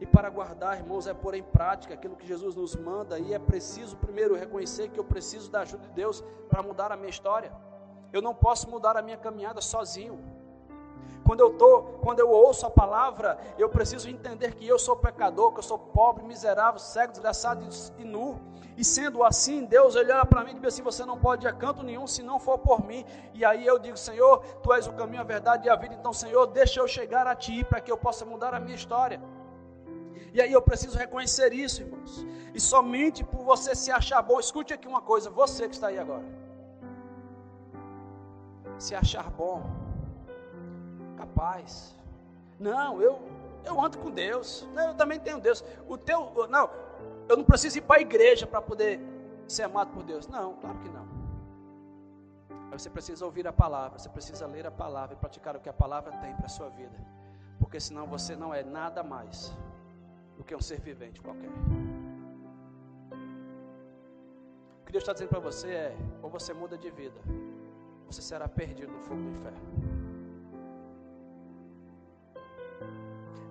E 0.00 0.06
para 0.06 0.30
guardar, 0.30 0.78
irmãos, 0.78 1.06
é 1.06 1.14
pôr 1.14 1.34
em 1.34 1.42
prática 1.42 1.94
aquilo 1.94 2.16
que 2.16 2.26
Jesus 2.26 2.54
nos 2.54 2.74
manda, 2.74 3.18
e 3.18 3.34
é 3.34 3.38
preciso 3.38 3.96
primeiro 3.96 4.34
reconhecer 4.34 4.88
que 4.88 4.98
eu 4.98 5.04
preciso 5.04 5.50
da 5.50 5.60
ajuda 5.60 5.86
de 5.88 5.92
Deus 5.92 6.22
para 6.48 6.62
mudar 6.62 6.90
a 6.92 6.96
minha 6.96 7.10
história. 7.10 7.52
Eu 8.12 8.22
não 8.22 8.34
posso 8.34 8.68
mudar 8.68 8.96
a 8.96 9.02
minha 9.02 9.16
caminhada 9.16 9.60
sozinho. 9.60 10.18
Quando 11.30 11.42
eu 11.42 11.50
tô, 11.50 11.82
quando 12.02 12.18
eu 12.18 12.28
ouço 12.28 12.66
a 12.66 12.70
palavra, 12.70 13.38
eu 13.56 13.68
preciso 13.68 14.10
entender 14.10 14.52
que 14.56 14.66
eu 14.66 14.80
sou 14.80 14.96
pecador, 14.96 15.52
que 15.52 15.60
eu 15.60 15.62
sou 15.62 15.78
pobre, 15.78 16.24
miserável, 16.24 16.80
cego, 16.80 17.12
desgraçado 17.12 17.64
e 18.00 18.04
nu. 18.04 18.36
E 18.76 18.84
sendo 18.84 19.22
assim, 19.22 19.64
Deus 19.64 19.94
olha 19.94 20.26
para 20.26 20.42
mim 20.42 20.50
e 20.50 20.54
diz 20.54 20.64
assim: 20.64 20.82
Você 20.82 21.04
não 21.04 21.16
pode 21.16 21.46
ir 21.46 21.48
a 21.48 21.52
canto 21.52 21.84
nenhum 21.84 22.04
se 22.04 22.20
não 22.20 22.40
for 22.40 22.58
por 22.58 22.84
mim. 22.84 23.04
E 23.32 23.44
aí 23.44 23.64
eu 23.64 23.78
digo: 23.78 23.96
Senhor, 23.96 24.38
Tu 24.60 24.72
és 24.72 24.88
o 24.88 24.92
caminho, 24.92 25.20
a 25.20 25.24
verdade 25.24 25.68
e 25.68 25.70
a 25.70 25.76
vida. 25.76 25.94
Então, 25.94 26.12
Senhor, 26.12 26.48
deixa 26.48 26.80
eu 26.80 26.88
chegar 26.88 27.28
a 27.28 27.36
Ti 27.36 27.62
para 27.62 27.80
que 27.80 27.92
eu 27.92 27.96
possa 27.96 28.24
mudar 28.24 28.52
a 28.52 28.58
minha 28.58 28.74
história. 28.74 29.22
E 30.34 30.42
aí 30.42 30.52
eu 30.52 30.60
preciso 30.60 30.98
reconhecer 30.98 31.52
isso, 31.52 31.82
irmãos. 31.82 32.26
E 32.52 32.58
somente 32.58 33.22
por 33.22 33.44
você 33.44 33.76
se 33.76 33.92
achar 33.92 34.20
bom, 34.20 34.40
escute 34.40 34.74
aqui 34.74 34.88
uma 34.88 35.00
coisa: 35.00 35.30
você 35.30 35.68
que 35.68 35.76
está 35.76 35.86
aí 35.86 35.98
agora, 36.00 36.24
se 38.80 38.96
achar 38.96 39.30
bom 39.30 39.79
capaz. 41.20 41.96
Não, 42.58 43.00
eu 43.00 43.20
eu 43.64 43.80
ando 43.80 43.98
com 43.98 44.10
Deus. 44.10 44.66
Não, 44.74 44.88
eu 44.88 44.94
também 44.94 45.18
tenho 45.18 45.40
Deus. 45.40 45.64
O 45.88 45.96
teu, 45.96 46.32
não, 46.48 46.70
eu 47.28 47.36
não 47.36 47.44
preciso 47.44 47.78
ir 47.78 47.82
para 47.82 47.96
a 47.96 48.00
igreja 48.00 48.46
para 48.46 48.60
poder 48.60 49.00
ser 49.46 49.64
amado 49.64 49.92
por 49.92 50.02
Deus. 50.02 50.26
Não, 50.26 50.54
claro 50.54 50.78
que 50.78 50.88
não. 50.88 51.08
Você 52.72 52.88
precisa 52.88 53.24
ouvir 53.24 53.46
a 53.46 53.52
palavra, 53.52 53.98
você 53.98 54.08
precisa 54.08 54.46
ler 54.46 54.66
a 54.66 54.70
palavra 54.70 55.14
e 55.14 55.16
praticar 55.18 55.56
o 55.56 55.60
que 55.60 55.68
a 55.68 55.72
palavra 55.72 56.12
tem 56.18 56.34
para 56.36 56.46
a 56.46 56.48
sua 56.48 56.68
vida. 56.70 56.96
Porque 57.58 57.80
senão 57.80 58.06
você 58.06 58.36
não 58.36 58.54
é 58.54 58.62
nada 58.62 59.02
mais 59.02 59.54
do 60.36 60.44
que 60.44 60.54
um 60.54 60.60
ser 60.60 60.80
vivente 60.80 61.20
qualquer. 61.20 61.50
O 64.80 64.86
que 64.86 64.92
Deus 64.92 65.02
está 65.02 65.12
dizendo 65.12 65.28
para 65.28 65.40
você 65.40 65.68
é: 65.68 65.96
ou 66.22 66.30
você 66.30 66.54
muda 66.54 66.78
de 66.78 66.90
vida, 66.90 67.20
você 68.06 68.22
será 68.22 68.48
perdido 68.48 68.92
no 68.92 69.00
fogo 69.00 69.20
do 69.20 69.30
inferno. 69.30 69.89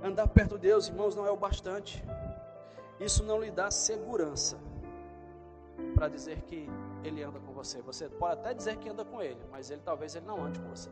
Andar 0.02 0.28
perto 0.28 0.56
de 0.56 0.62
Deus, 0.70 0.88
irmãos, 0.88 1.16
não 1.16 1.26
é 1.26 1.32
o 1.32 1.36
bastante. 1.36 2.04
Isso 3.00 3.24
não 3.24 3.42
lhe 3.42 3.52
dá 3.52 3.70
segurança 3.70 4.58
para 5.94 6.08
dizer 6.08 6.42
que 6.44 6.70
Ele 7.04 7.22
anda 7.24 7.40
com 7.40 7.52
você. 7.52 7.82
Você 7.82 8.08
pode 8.08 8.40
até 8.40 8.54
dizer 8.54 8.78
que 8.78 8.90
anda 8.90 9.04
com 9.04 9.22
Ele, 9.22 9.40
mas 9.52 9.70
Ele 9.70 9.82
talvez 9.84 10.16
Ele 10.16 10.26
não 10.26 10.44
ande 10.44 10.60
com 10.60 10.70
você. 10.70 10.90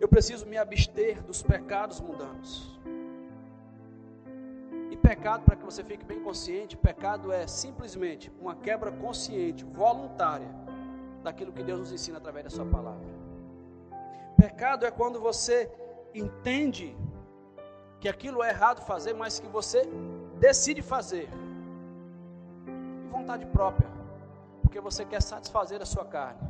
Eu 0.00 0.08
preciso 0.08 0.46
me 0.46 0.56
abster 0.56 1.22
dos 1.22 1.42
pecados 1.42 2.00
mundanos. 2.00 2.78
E 4.90 4.96
pecado, 4.96 5.44
para 5.44 5.56
que 5.56 5.64
você 5.64 5.82
fique 5.84 6.04
bem 6.04 6.22
consciente, 6.22 6.76
pecado 6.76 7.32
é 7.32 7.46
simplesmente 7.46 8.32
uma 8.40 8.54
quebra 8.54 8.90
consciente, 8.92 9.64
voluntária, 9.64 10.48
daquilo 11.22 11.52
que 11.52 11.62
Deus 11.62 11.80
nos 11.80 11.92
ensina 11.92 12.18
através 12.18 12.44
da 12.44 12.50
Sua 12.50 12.64
palavra. 12.64 13.06
Pecado 14.36 14.86
é 14.86 14.90
quando 14.90 15.20
você 15.20 15.70
entende 16.14 16.96
que 18.00 18.08
aquilo 18.08 18.42
é 18.42 18.50
errado 18.50 18.82
fazer, 18.82 19.14
mas 19.14 19.38
que 19.38 19.46
você 19.46 19.88
decide 20.38 20.82
fazer. 20.82 21.28
De 22.64 23.08
vontade 23.10 23.46
própria. 23.46 23.88
Porque 24.62 24.80
você 24.80 25.04
quer 25.04 25.22
satisfazer 25.22 25.80
a 25.80 25.86
sua 25.86 26.04
carne. 26.04 26.40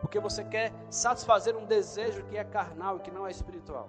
Porque 0.00 0.18
você 0.18 0.44
quer 0.44 0.72
satisfazer 0.90 1.56
um 1.56 1.66
desejo 1.66 2.24
que 2.24 2.36
é 2.36 2.44
carnal 2.44 2.96
e 2.96 3.00
que 3.00 3.10
não 3.10 3.26
é 3.26 3.30
espiritual. 3.30 3.88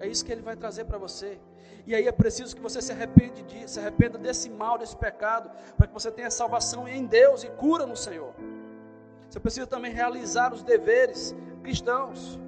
É 0.00 0.08
isso 0.08 0.24
que 0.24 0.32
ele 0.32 0.42
vai 0.42 0.56
trazer 0.56 0.84
para 0.84 0.98
você. 0.98 1.38
E 1.86 1.94
aí 1.94 2.06
é 2.06 2.12
preciso 2.12 2.54
que 2.56 2.62
você 2.62 2.80
se, 2.80 2.92
arrepende 2.92 3.42
de, 3.42 3.70
se 3.70 3.78
arrependa 3.78 4.18
desse 4.18 4.48
mal, 4.48 4.78
desse 4.78 4.96
pecado, 4.96 5.50
para 5.76 5.86
que 5.86 5.92
você 5.92 6.10
tenha 6.10 6.30
salvação 6.30 6.88
em 6.88 7.04
Deus 7.04 7.44
e 7.44 7.48
cura 7.48 7.86
no 7.86 7.96
Senhor. 7.96 8.32
Você 9.28 9.38
precisa 9.38 9.66
também 9.66 9.92
realizar 9.92 10.52
os 10.52 10.62
deveres 10.62 11.34
cristãos, 11.62 12.40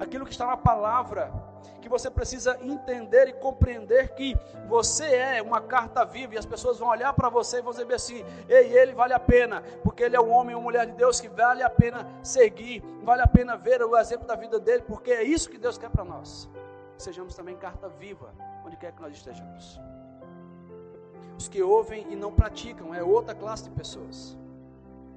aquilo 0.00 0.24
que 0.24 0.32
está 0.32 0.46
na 0.46 0.56
palavra 0.56 1.32
que 1.80 1.88
você 1.88 2.10
precisa 2.10 2.58
entender 2.62 3.28
e 3.28 3.32
compreender 3.32 4.14
que 4.14 4.36
você 4.68 5.04
é 5.04 5.42
uma 5.42 5.60
carta 5.60 6.04
viva 6.04 6.34
e 6.34 6.38
as 6.38 6.44
pessoas 6.44 6.78
vão 6.78 6.88
olhar 6.88 7.12
para 7.12 7.28
você 7.28 7.58
e 7.58 7.62
vão 7.62 7.72
dizer 7.72 7.92
assim: 7.94 8.24
ei, 8.48 8.76
ele 8.76 8.92
vale 8.92 9.12
a 9.12 9.20
pena, 9.20 9.62
porque 9.82 10.02
ele 10.02 10.16
é 10.16 10.20
um 10.20 10.30
homem 10.30 10.54
ou 10.54 10.60
mulher 10.60 10.86
de 10.86 10.92
Deus 10.92 11.20
que 11.20 11.28
vale 11.28 11.62
a 11.62 11.70
pena 11.70 12.06
seguir, 12.22 12.82
vale 13.02 13.22
a 13.22 13.26
pena 13.26 13.56
ver 13.56 13.82
o 13.82 13.96
exemplo 13.96 14.26
da 14.26 14.34
vida 14.34 14.58
dele, 14.58 14.82
porque 14.82 15.12
é 15.12 15.22
isso 15.22 15.48
que 15.48 15.58
Deus 15.58 15.78
quer 15.78 15.90
para 15.90 16.04
nós. 16.04 16.48
sejamos 16.98 17.34
também 17.34 17.56
carta 17.56 17.88
viva, 17.88 18.34
onde 18.64 18.76
quer 18.76 18.92
que 18.92 19.00
nós 19.00 19.14
estejamos. 19.14 19.80
Os 21.38 21.48
que 21.48 21.62
ouvem 21.62 22.06
e 22.10 22.16
não 22.16 22.32
praticam 22.32 22.94
é 22.94 23.02
outra 23.02 23.34
classe 23.34 23.64
de 23.64 23.70
pessoas. 23.70 24.36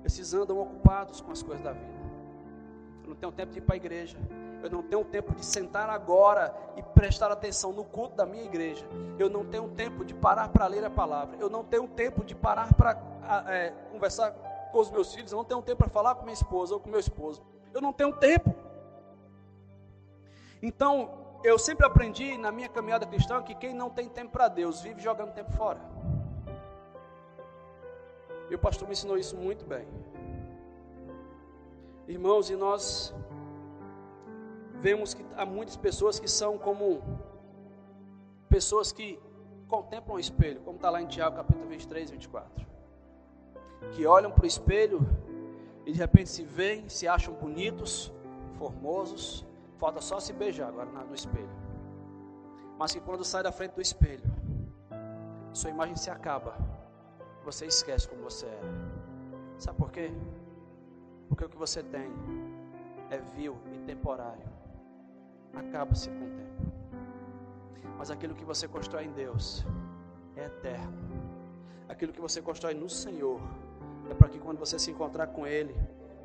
Esses 0.03 0.33
andam 0.33 0.59
ocupados 0.59 1.21
com 1.21 1.31
as 1.31 1.41
coisas 1.41 1.63
da 1.63 1.71
vida. 1.71 1.99
Eu 3.03 3.09
não 3.09 3.15
tenho 3.15 3.31
tempo 3.31 3.51
de 3.51 3.59
ir 3.59 3.61
para 3.61 3.75
a 3.75 3.77
igreja 3.77 4.17
eu 4.61 4.69
não 4.69 4.83
tenho 4.83 5.05
tempo 5.05 5.33
de 5.33 5.45
sentar 5.45 5.89
agora 5.89 6.53
e 6.75 6.83
prestar 6.83 7.31
atenção 7.31 7.71
no 7.71 7.85
culto 7.85 8.15
da 8.15 8.25
minha 8.25 8.43
igreja. 8.43 8.85
Eu 9.17 9.29
não 9.29 9.45
tenho 9.45 9.69
tempo 9.69 10.03
de 10.03 10.13
parar 10.13 10.49
para 10.49 10.67
ler 10.67 10.83
a 10.83 10.89
palavra. 10.89 11.37
Eu 11.39 11.49
não 11.49 11.63
tenho 11.63 11.87
tempo 11.87 12.23
de 12.25 12.35
parar 12.35 12.73
para 12.73 12.97
é, 13.47 13.71
conversar 13.91 14.31
com 14.71 14.79
os 14.79 14.91
meus 14.91 15.13
filhos. 15.13 15.31
Eu 15.31 15.37
não 15.37 15.45
tenho 15.45 15.61
tempo 15.61 15.77
para 15.77 15.89
falar 15.89 16.15
com 16.15 16.23
minha 16.23 16.33
esposa 16.33 16.73
ou 16.73 16.79
com 16.79 16.89
meu 16.89 16.99
esposo. 16.99 17.41
Eu 17.73 17.81
não 17.81 17.93
tenho 17.93 18.13
tempo. 18.13 18.53
Então, 20.61 21.09
eu 21.43 21.57
sempre 21.57 21.85
aprendi 21.85 22.37
na 22.37 22.51
minha 22.51 22.67
caminhada 22.67 23.05
cristã 23.05 23.41
que 23.41 23.55
quem 23.55 23.73
não 23.73 23.89
tem 23.89 24.09
tempo 24.09 24.31
para 24.31 24.49
Deus 24.49 24.81
vive 24.81 25.01
jogando 25.01 25.33
tempo 25.33 25.51
fora. 25.53 25.79
E 28.49 28.55
o 28.55 28.59
pastor 28.59 28.87
me 28.87 28.93
ensinou 28.93 29.17
isso 29.17 29.37
muito 29.37 29.63
bem. 29.65 29.87
Irmãos, 32.07 32.49
e 32.49 32.55
nós 32.55 33.13
vemos 34.81 35.13
que 35.13 35.25
há 35.35 35.45
muitas 35.45 35.75
pessoas 35.75 36.19
que 36.19 36.27
são 36.27 36.57
como 36.57 37.01
pessoas 38.47 38.91
que 38.91 39.19
contemplam 39.67 40.15
o 40.15 40.19
espelho, 40.19 40.61
como 40.61 40.77
está 40.77 40.89
lá 40.89 41.01
em 41.01 41.07
Tiago 41.07 41.35
capítulo 41.35 41.67
23, 41.67 42.09
24. 42.11 42.67
Que 43.91 44.05
olham 44.05 44.31
para 44.31 44.43
o 44.43 44.47
espelho 44.47 44.99
e 45.85 45.91
de 45.91 45.99
repente 45.99 46.29
se 46.29 46.43
veem, 46.43 46.89
se 46.89 47.07
acham 47.07 47.33
bonitos, 47.33 48.11
formosos, 48.57 49.45
falta 49.77 50.01
só 50.01 50.19
se 50.19 50.33
beijar 50.33 50.69
agora 50.69 50.89
no 50.89 51.15
espelho. 51.15 51.49
Mas 52.77 52.93
que 52.93 53.01
quando 53.01 53.23
sai 53.23 53.43
da 53.43 53.51
frente 53.51 53.73
do 53.73 53.81
espelho, 53.81 54.23
sua 55.53 55.69
imagem 55.69 55.95
se 55.95 56.09
acaba, 56.09 56.57
você 57.43 57.65
esquece 57.65 58.07
como 58.07 58.23
você 58.23 58.45
era. 58.45 58.99
Sabe 59.57 59.77
por 59.77 59.91
quê? 59.91 60.11
Porque 61.27 61.43
o 61.43 61.49
que 61.49 61.57
você 61.57 61.83
tem 61.83 62.09
é 63.09 63.17
vil 63.35 63.57
e 63.73 63.79
temporário 63.79 64.58
acaba-se 65.53 66.09
com 66.09 66.25
o 66.25 66.29
tempo. 66.29 66.49
Mas 67.97 68.09
aquilo 68.09 68.33
que 68.33 68.45
você 68.45 68.67
constrói 68.67 69.05
em 69.05 69.11
Deus 69.11 69.65
é 70.35 70.45
eterno. 70.45 70.97
Aquilo 71.87 72.13
que 72.13 72.21
você 72.21 72.41
constrói 72.41 72.73
no 72.73 72.89
Senhor 72.89 73.41
é 74.09 74.13
para 74.13 74.29
que 74.29 74.39
quando 74.39 74.59
você 74.59 74.79
se 74.79 74.91
encontrar 74.91 75.27
com 75.27 75.45
Ele, 75.45 75.75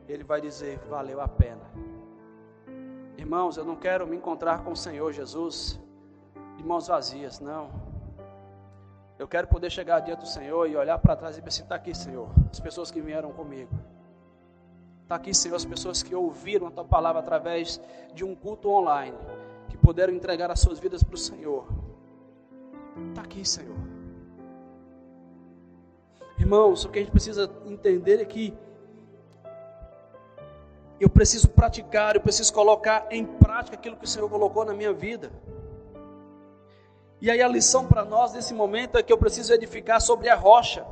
ele 0.09 0.25
vai 0.25 0.41
dizer: 0.41 0.79
valeu 0.89 1.21
a 1.21 1.29
pena. 1.29 1.65
Irmãos, 3.17 3.57
eu 3.57 3.65
não 3.65 3.77
quero 3.77 4.07
me 4.07 4.17
encontrar 4.17 4.63
com 4.63 4.73
o 4.73 4.77
Senhor 4.77 5.13
Jesus 5.13 5.81
de 6.57 6.65
mãos 6.65 6.87
vazias, 6.87 7.41
não. 7.41 7.71
Eu 9.19 9.27
quero 9.29 9.47
poder 9.47 9.71
chegar 9.71 10.01
diante 10.01 10.21
do 10.21 10.27
Senhor 10.27 10.69
e 10.69 10.77
olhar 10.77 10.99
para 10.99 11.17
trás 11.17 11.39
e 11.39 11.43
pensar: 11.43 11.63
está 11.63 11.75
aqui, 11.77 11.95
Senhor, 11.95 12.29
as 12.51 12.61
pessoas 12.61 12.91
que 12.91 13.01
vieram 13.01 13.33
comigo. 13.33 13.75
Está 15.15 15.23
aqui, 15.23 15.33
Senhor, 15.33 15.55
as 15.55 15.65
pessoas 15.65 16.03
que 16.03 16.13
ouviram 16.13 16.67
a 16.67 16.73
tua 16.73 16.85
palavra 16.85 17.21
através 17.21 17.81
de 18.13 18.25
um 18.25 18.35
culto 18.35 18.69
online, 18.69 19.17
que 19.69 19.77
puderam 19.77 20.13
entregar 20.13 20.51
as 20.51 20.59
suas 20.59 20.81
vidas 20.81 21.05
para 21.05 21.15
o 21.15 21.17
Senhor. 21.17 21.69
Está 23.11 23.23
aqui, 23.23 23.49
Senhor. 23.49 23.77
Irmãos, 26.37 26.85
o 26.85 26.89
que 26.89 26.99
a 26.99 27.03
gente 27.03 27.13
precisa 27.13 27.49
entender 27.65 28.21
é 28.21 28.25
que 28.25 28.53
eu 30.99 31.09
preciso 31.09 31.49
praticar, 31.49 32.17
eu 32.17 32.21
preciso 32.21 32.53
colocar 32.53 33.07
em 33.09 33.25
prática 33.25 33.77
aquilo 33.77 33.97
que 33.97 34.07
o 34.07 34.09
Senhor 34.09 34.29
colocou 34.29 34.65
na 34.65 34.75
minha 34.75 34.93
vida. 34.93 35.31
E 37.21 37.31
aí 37.31 37.41
a 37.41 37.47
lição 37.47 37.87
para 37.87 38.05
nós 38.05 38.33
nesse 38.33 38.53
momento 38.53 38.99
é 38.99 39.03
que 39.03 39.13
eu 39.13 39.19
preciso 39.19 39.55
edificar 39.55 40.01
sobre 40.01 40.29
a 40.29 40.35
rocha. 40.35 40.85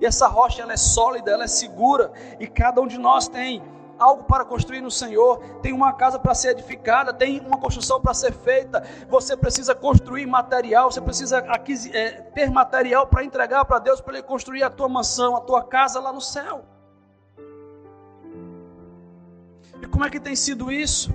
E 0.00 0.06
essa 0.06 0.26
rocha 0.26 0.62
ela 0.62 0.72
é 0.72 0.76
sólida, 0.76 1.30
ela 1.30 1.44
é 1.44 1.48
segura, 1.48 2.12
e 2.38 2.46
cada 2.46 2.80
um 2.80 2.86
de 2.86 2.98
nós 2.98 3.28
tem 3.28 3.62
algo 3.98 4.24
para 4.24 4.44
construir 4.44 4.80
no 4.80 4.90
Senhor, 4.90 5.38
tem 5.62 5.72
uma 5.72 5.92
casa 5.92 6.18
para 6.18 6.34
ser 6.34 6.50
edificada, 6.50 7.12
tem 7.12 7.40
uma 7.40 7.58
construção 7.58 8.00
para 8.00 8.12
ser 8.14 8.32
feita. 8.32 8.82
Você 9.08 9.36
precisa 9.36 9.74
construir 9.74 10.26
material, 10.26 10.90
você 10.90 11.00
precisa 11.00 11.38
é, 11.92 12.10
ter 12.34 12.50
material 12.50 13.06
para 13.06 13.24
entregar 13.24 13.64
para 13.64 13.78
Deus, 13.78 14.00
para 14.00 14.14
Ele 14.14 14.22
construir 14.22 14.62
a 14.62 14.70
tua 14.70 14.88
mansão, 14.88 15.36
a 15.36 15.40
tua 15.40 15.62
casa 15.62 16.00
lá 16.00 16.12
no 16.12 16.20
céu. 16.20 16.64
E 19.80 19.86
como 19.86 20.04
é 20.04 20.10
que 20.10 20.20
tem 20.20 20.36
sido 20.36 20.70
isso? 20.70 21.10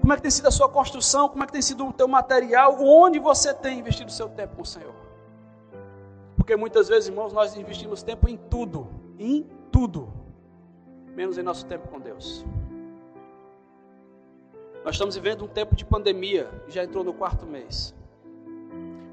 Como 0.00 0.12
é 0.12 0.16
que 0.16 0.22
tem 0.22 0.30
sido 0.30 0.48
a 0.48 0.50
sua 0.50 0.68
construção? 0.68 1.28
Como 1.28 1.42
é 1.42 1.46
que 1.46 1.52
tem 1.52 1.62
sido 1.62 1.86
o 1.86 1.92
teu 1.92 2.08
material? 2.08 2.78
Onde 2.80 3.18
você 3.18 3.52
tem 3.52 3.78
investido 3.78 4.10
o 4.10 4.12
seu 4.12 4.28
tempo 4.28 4.56
com 4.56 4.62
o 4.62 4.66
Senhor? 4.66 4.94
Porque 6.38 6.56
muitas 6.56 6.88
vezes, 6.88 7.08
irmãos, 7.08 7.32
nós 7.32 7.56
investimos 7.56 8.02
tempo 8.02 8.28
em 8.28 8.36
tudo, 8.36 8.88
em 9.18 9.46
tudo, 9.70 10.10
menos 11.14 11.36
em 11.36 11.42
nosso 11.42 11.66
tempo 11.66 11.88
com 11.88 12.00
Deus. 12.00 12.46
Nós 14.84 14.94
estamos 14.94 15.16
vivendo 15.16 15.44
um 15.44 15.48
tempo 15.48 15.76
de 15.76 15.84
pandemia, 15.84 16.48
já 16.68 16.84
entrou 16.84 17.04
no 17.04 17.12
quarto 17.12 17.44
mês. 17.44 17.94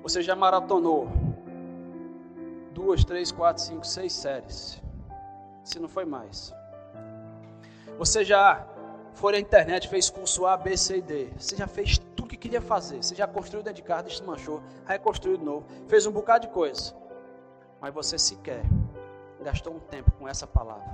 Você 0.03 0.21
já 0.21 0.35
maratonou 0.35 1.09
duas, 2.71 3.03
três, 3.03 3.31
quatro, 3.31 3.61
cinco, 3.61 3.85
seis 3.85 4.13
séries, 4.13 4.81
se 5.63 5.79
não 5.79 5.89
foi 5.89 6.05
mais. 6.05 6.53
Você 7.97 8.23
já 8.23 8.65
foi 9.13 9.33
na 9.33 9.39
internet, 9.39 9.87
fez 9.87 10.09
curso 10.09 10.45
A, 10.45 10.55
B, 10.55 10.77
C 10.77 10.97
e 10.97 11.01
D. 11.01 11.29
Você 11.37 11.55
já 11.55 11.65
fez 11.65 11.97
tudo 12.15 12.29
que 12.29 12.37
queria 12.37 12.61
fazer. 12.61 13.03
Você 13.03 13.15
já 13.15 13.25
construiu 13.25 13.63
dentro 13.63 13.81
de 13.81 13.87
casa, 13.87 14.03
desmanchou, 14.03 14.61
reconstruiu 14.85 15.37
de 15.37 15.43
novo. 15.43 15.65
Fez 15.87 16.05
um 16.05 16.11
bocado 16.11 16.47
de 16.47 16.53
coisa. 16.53 16.93
Mas 17.85 17.93
você 17.93 18.17
sequer 18.17 18.63
gastou 19.43 19.75
um 19.75 19.79
tempo 19.79 20.11
com 20.13 20.27
essa 20.27 20.47
palavra. 20.47 20.91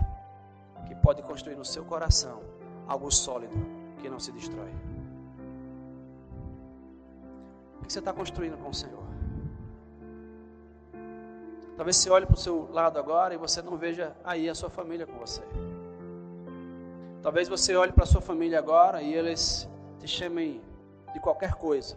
Que 0.86 0.94
pode 0.94 1.22
construir 1.24 1.56
no 1.56 1.64
seu 1.64 1.86
coração 1.86 2.42
algo 2.86 3.10
sólido 3.10 3.56
que 4.02 4.10
não 4.10 4.20
se 4.20 4.30
destrói. 4.34 4.74
O 7.80 7.86
que 7.86 7.94
você 7.94 8.00
está 8.00 8.12
construindo 8.12 8.58
com 8.58 8.68
o 8.68 8.74
Senhor? 8.74 9.06
Talvez 11.78 11.96
você 11.96 12.10
olhe 12.10 12.26
para 12.26 12.36
o 12.36 12.38
seu 12.38 12.70
lado 12.74 13.00
agora 13.00 13.34
e 13.34 13.38
você 13.38 13.62
não 13.62 13.78
veja 13.78 14.14
aí 14.22 14.50
a 14.50 14.54
sua 14.54 14.70
família 14.70 15.08
com 15.08 15.18
você. 15.18 15.44
Talvez 17.22 17.48
você 17.48 17.74
olhe 17.74 17.94
para 17.94 18.04
a 18.04 18.08
sua 18.08 18.20
família 18.20 18.60
agora 18.60 19.02
e 19.02 19.14
eles 19.14 19.66
te 19.98 20.10
chamem 20.10 20.62
de 21.14 21.22
qualquer 21.22 21.54
coisa, 21.54 21.96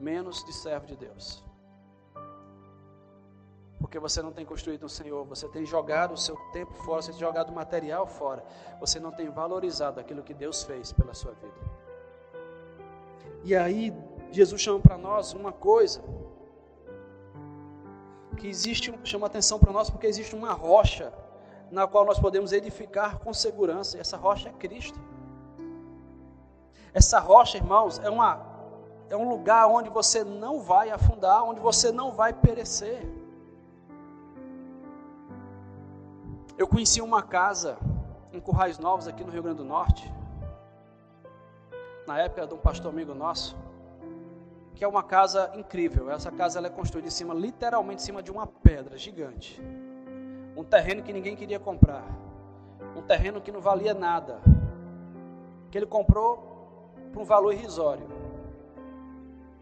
menos 0.00 0.42
de 0.42 0.54
servo 0.54 0.86
de 0.86 0.96
Deus. 0.96 1.44
Porque 3.92 4.00
você 4.00 4.22
não 4.22 4.32
tem 4.32 4.46
construído 4.46 4.84
no 4.84 4.88
Senhor, 4.88 5.22
você 5.26 5.46
tem 5.46 5.66
jogado 5.66 6.14
o 6.14 6.16
seu 6.16 6.34
tempo 6.50 6.72
fora, 6.72 7.02
você 7.02 7.10
tem 7.10 7.20
jogado 7.20 7.50
o 7.50 7.54
material 7.54 8.06
fora, 8.06 8.42
você 8.80 8.98
não 8.98 9.12
tem 9.12 9.28
valorizado 9.28 10.00
aquilo 10.00 10.22
que 10.22 10.32
Deus 10.32 10.62
fez 10.62 10.94
pela 10.94 11.12
sua 11.12 11.32
vida. 11.32 11.60
E 13.44 13.54
aí, 13.54 13.92
Jesus 14.30 14.62
chama 14.62 14.80
para 14.80 14.96
nós 14.96 15.34
uma 15.34 15.52
coisa 15.52 16.02
que 18.38 18.48
existe, 18.48 18.98
chama 19.04 19.26
atenção 19.26 19.58
para 19.58 19.70
nós 19.70 19.90
porque 19.90 20.06
existe 20.06 20.34
uma 20.34 20.54
rocha 20.54 21.12
na 21.70 21.86
qual 21.86 22.06
nós 22.06 22.18
podemos 22.18 22.50
edificar 22.50 23.18
com 23.18 23.34
segurança. 23.34 23.98
E 23.98 24.00
essa 24.00 24.16
rocha 24.16 24.48
é 24.48 24.52
Cristo. 24.52 24.98
Essa 26.94 27.20
rocha, 27.20 27.58
irmãos, 27.58 27.98
é, 27.98 28.08
uma, 28.08 28.40
é 29.10 29.16
um 29.18 29.28
lugar 29.28 29.66
onde 29.66 29.90
você 29.90 30.24
não 30.24 30.62
vai 30.62 30.88
afundar, 30.88 31.44
onde 31.44 31.60
você 31.60 31.92
não 31.92 32.10
vai 32.10 32.32
perecer. 32.32 33.20
Eu 36.58 36.68
conheci 36.68 37.00
uma 37.00 37.22
casa 37.22 37.78
em 38.32 38.38
Currais 38.38 38.78
Novos, 38.78 39.08
aqui 39.08 39.24
no 39.24 39.30
Rio 39.30 39.42
Grande 39.42 39.58
do 39.58 39.64
Norte, 39.64 40.12
na 42.06 42.18
época 42.18 42.46
de 42.46 42.54
um 42.54 42.58
pastor 42.58 42.92
amigo 42.92 43.14
nosso, 43.14 43.56
que 44.74 44.84
é 44.84 44.88
uma 44.88 45.02
casa 45.02 45.50
incrível. 45.54 46.10
Essa 46.10 46.30
casa 46.30 46.58
ela 46.58 46.66
é 46.66 46.70
construída 46.70 47.08
em 47.08 47.10
cima, 47.10 47.32
literalmente 47.32 48.02
em 48.02 48.04
cima 48.04 48.22
de 48.22 48.30
uma 48.30 48.46
pedra 48.46 48.98
gigante. 48.98 49.60
Um 50.56 50.62
terreno 50.62 51.02
que 51.02 51.12
ninguém 51.12 51.34
queria 51.34 51.58
comprar. 51.58 52.04
Um 52.94 53.02
terreno 53.02 53.40
que 53.40 53.50
não 53.50 53.60
valia 53.60 53.94
nada. 53.94 54.40
Que 55.70 55.78
ele 55.78 55.86
comprou 55.86 56.90
por 57.12 57.22
um 57.22 57.24
valor 57.24 57.54
irrisório. 57.54 58.06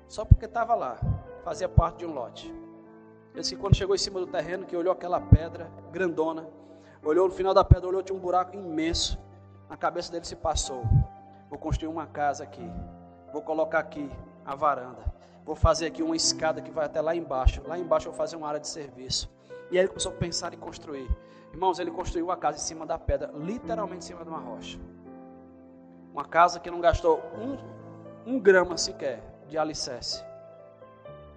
Só 0.08 0.24
porque 0.24 0.46
estava 0.46 0.74
lá. 0.74 0.98
Fazia 1.44 1.68
parte 1.68 1.98
de 1.98 2.06
um 2.06 2.12
lote. 2.12 2.52
Que 3.32 3.56
quando 3.56 3.76
chegou 3.76 3.94
em 3.94 3.98
cima 3.98 4.18
do 4.18 4.26
terreno, 4.26 4.66
que 4.66 4.76
olhou 4.76 4.92
aquela 4.92 5.20
pedra 5.20 5.70
grandona, 5.92 6.48
olhou 7.02 7.28
no 7.28 7.34
final 7.34 7.54
da 7.54 7.64
pedra, 7.64 7.88
olhou, 7.88 8.02
tinha 8.02 8.16
um 8.16 8.20
buraco 8.20 8.54
imenso. 8.54 9.18
Na 9.68 9.76
cabeça 9.76 10.10
dele 10.10 10.24
se 10.24 10.36
passou. 10.36 10.82
Vou 11.48 11.58
construir 11.58 11.88
uma 11.88 12.06
casa 12.06 12.44
aqui. 12.44 12.68
Vou 13.32 13.42
colocar 13.42 13.78
aqui 13.78 14.10
a 14.44 14.54
varanda. 14.54 15.04
Vou 15.44 15.56
fazer 15.56 15.86
aqui 15.86 16.02
uma 16.02 16.16
escada 16.16 16.60
que 16.60 16.70
vai 16.70 16.86
até 16.86 17.00
lá 17.00 17.14
embaixo. 17.14 17.62
Lá 17.66 17.78
embaixo 17.78 18.08
eu 18.08 18.12
vou 18.12 18.18
fazer 18.18 18.36
uma 18.36 18.48
área 18.48 18.60
de 18.60 18.68
serviço. 18.68 19.30
E 19.70 19.76
aí 19.76 19.78
ele 19.78 19.88
começou 19.88 20.12
a 20.12 20.14
pensar 20.14 20.52
em 20.52 20.58
construir. 20.58 21.08
Irmãos, 21.52 21.78
ele 21.78 21.90
construiu 21.90 22.30
a 22.30 22.36
casa 22.36 22.58
em 22.58 22.60
cima 22.60 22.86
da 22.86 22.98
pedra, 22.98 23.30
literalmente 23.34 24.04
em 24.04 24.06
cima 24.08 24.22
de 24.22 24.28
uma 24.28 24.38
rocha. 24.38 24.78
Uma 26.12 26.24
casa 26.24 26.60
que 26.60 26.70
não 26.70 26.80
gastou 26.80 27.20
um, 27.36 28.34
um 28.34 28.38
grama 28.38 28.76
sequer 28.76 29.22
de 29.48 29.58
alicerce. 29.58 30.24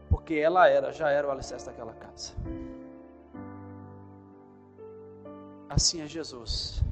Porque 0.10 0.36
ela 0.36 0.68
era, 0.68 0.92
já 0.92 1.10
era 1.10 1.28
o 1.28 1.32
alicerce 1.32 1.66
daquela 1.66 1.94
casa. 1.94 2.34
Assim 5.74 6.02
é 6.02 6.08
Jesus. 6.08 6.84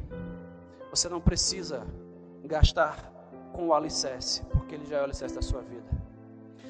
Você 0.90 1.08
não 1.08 1.22
precisa 1.22 1.86
gastar 2.44 3.12
com 3.54 3.68
o 3.68 3.74
alicerce, 3.76 4.42
porque 4.46 4.74
ele 4.74 4.86
já 4.86 4.98
é 4.98 5.02
o 5.02 5.04
alicerce 5.04 5.36
da 5.36 5.42
sua 5.42 5.62
vida. 5.62 5.86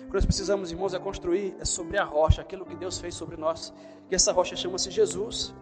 O 0.03 0.07
que 0.07 0.14
nós 0.16 0.26
precisamos, 0.26 0.72
irmãos, 0.72 0.93
é 0.93 0.99
construir 0.99 1.55
é 1.57 1.64
sobre 1.64 1.97
a 1.97 2.03
rocha, 2.03 2.41
aquilo 2.41 2.66
que 2.66 2.76
Deus 2.76 2.99
fez 2.99 3.16
sobre 3.16 3.38
nós 3.38 3.74
que 4.09 4.16
essa 4.16 4.34
rocha 4.34 4.57
chama-se 4.57 4.91
Jesus. 4.91 5.53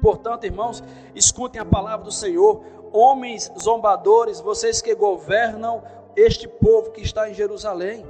Portanto, 0.00 0.44
irmãos, 0.44 0.84
escutem 1.16 1.60
a 1.60 1.64
palavra 1.64 2.04
do 2.04 2.12
Senhor, 2.12 2.62
homens 2.92 3.50
zombadores, 3.60 4.40
vocês 4.40 4.80
que 4.80 4.94
governam 4.94 5.82
este 6.14 6.46
povo 6.46 6.92
que 6.92 7.00
está 7.00 7.28
em 7.28 7.34
Jerusalém. 7.34 8.06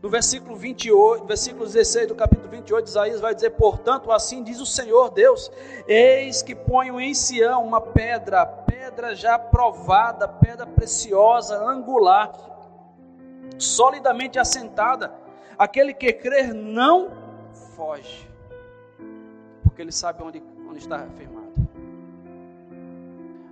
No 0.00 0.08
versículo 0.08 0.54
28, 0.54 1.24
versículo 1.24 1.66
16 1.66 2.08
do 2.08 2.14
capítulo 2.14 2.48
28, 2.48 2.86
Isaías 2.86 3.20
vai 3.20 3.34
dizer: 3.34 3.50
Portanto, 3.50 4.12
assim 4.12 4.42
diz 4.42 4.60
o 4.60 4.66
Senhor 4.66 5.10
Deus: 5.10 5.50
Eis 5.86 6.40
que 6.40 6.54
ponho 6.54 7.00
em 7.00 7.14
Sião 7.14 7.64
uma 7.64 7.80
pedra, 7.80 8.46
pedra 8.46 9.14
já 9.14 9.38
provada, 9.38 10.28
pedra 10.28 10.66
preciosa, 10.66 11.58
angular, 11.58 12.32
solidamente 13.58 14.38
assentada 14.38 15.12
Aquele 15.58 15.92
que 15.92 16.12
crer 16.12 16.54
não 16.54 17.10
foge, 17.74 18.30
porque 19.64 19.82
ele 19.82 19.90
sabe 19.90 20.22
onde, 20.22 20.40
onde 20.68 20.78
está 20.78 21.04
firmado. 21.16 21.52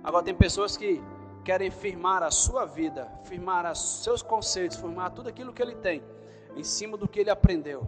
Agora, 0.01 0.23
tem 0.23 0.33
pessoas 0.33 0.77
que 0.77 1.03
querem 1.43 1.69
firmar 1.69 2.23
a 2.23 2.31
sua 2.31 2.65
vida, 2.65 3.11
firmar 3.25 3.69
os 3.69 4.03
seus 4.03 4.21
conceitos, 4.21 4.77
firmar 4.77 5.11
tudo 5.11 5.27
aquilo 5.27 5.51
que 5.51 5.61
ele 5.61 5.75
tem, 5.75 6.01
em 6.57 6.63
cima 6.63 6.97
do 6.97 7.07
que 7.07 7.19
ele 7.19 7.29
aprendeu, 7.29 7.85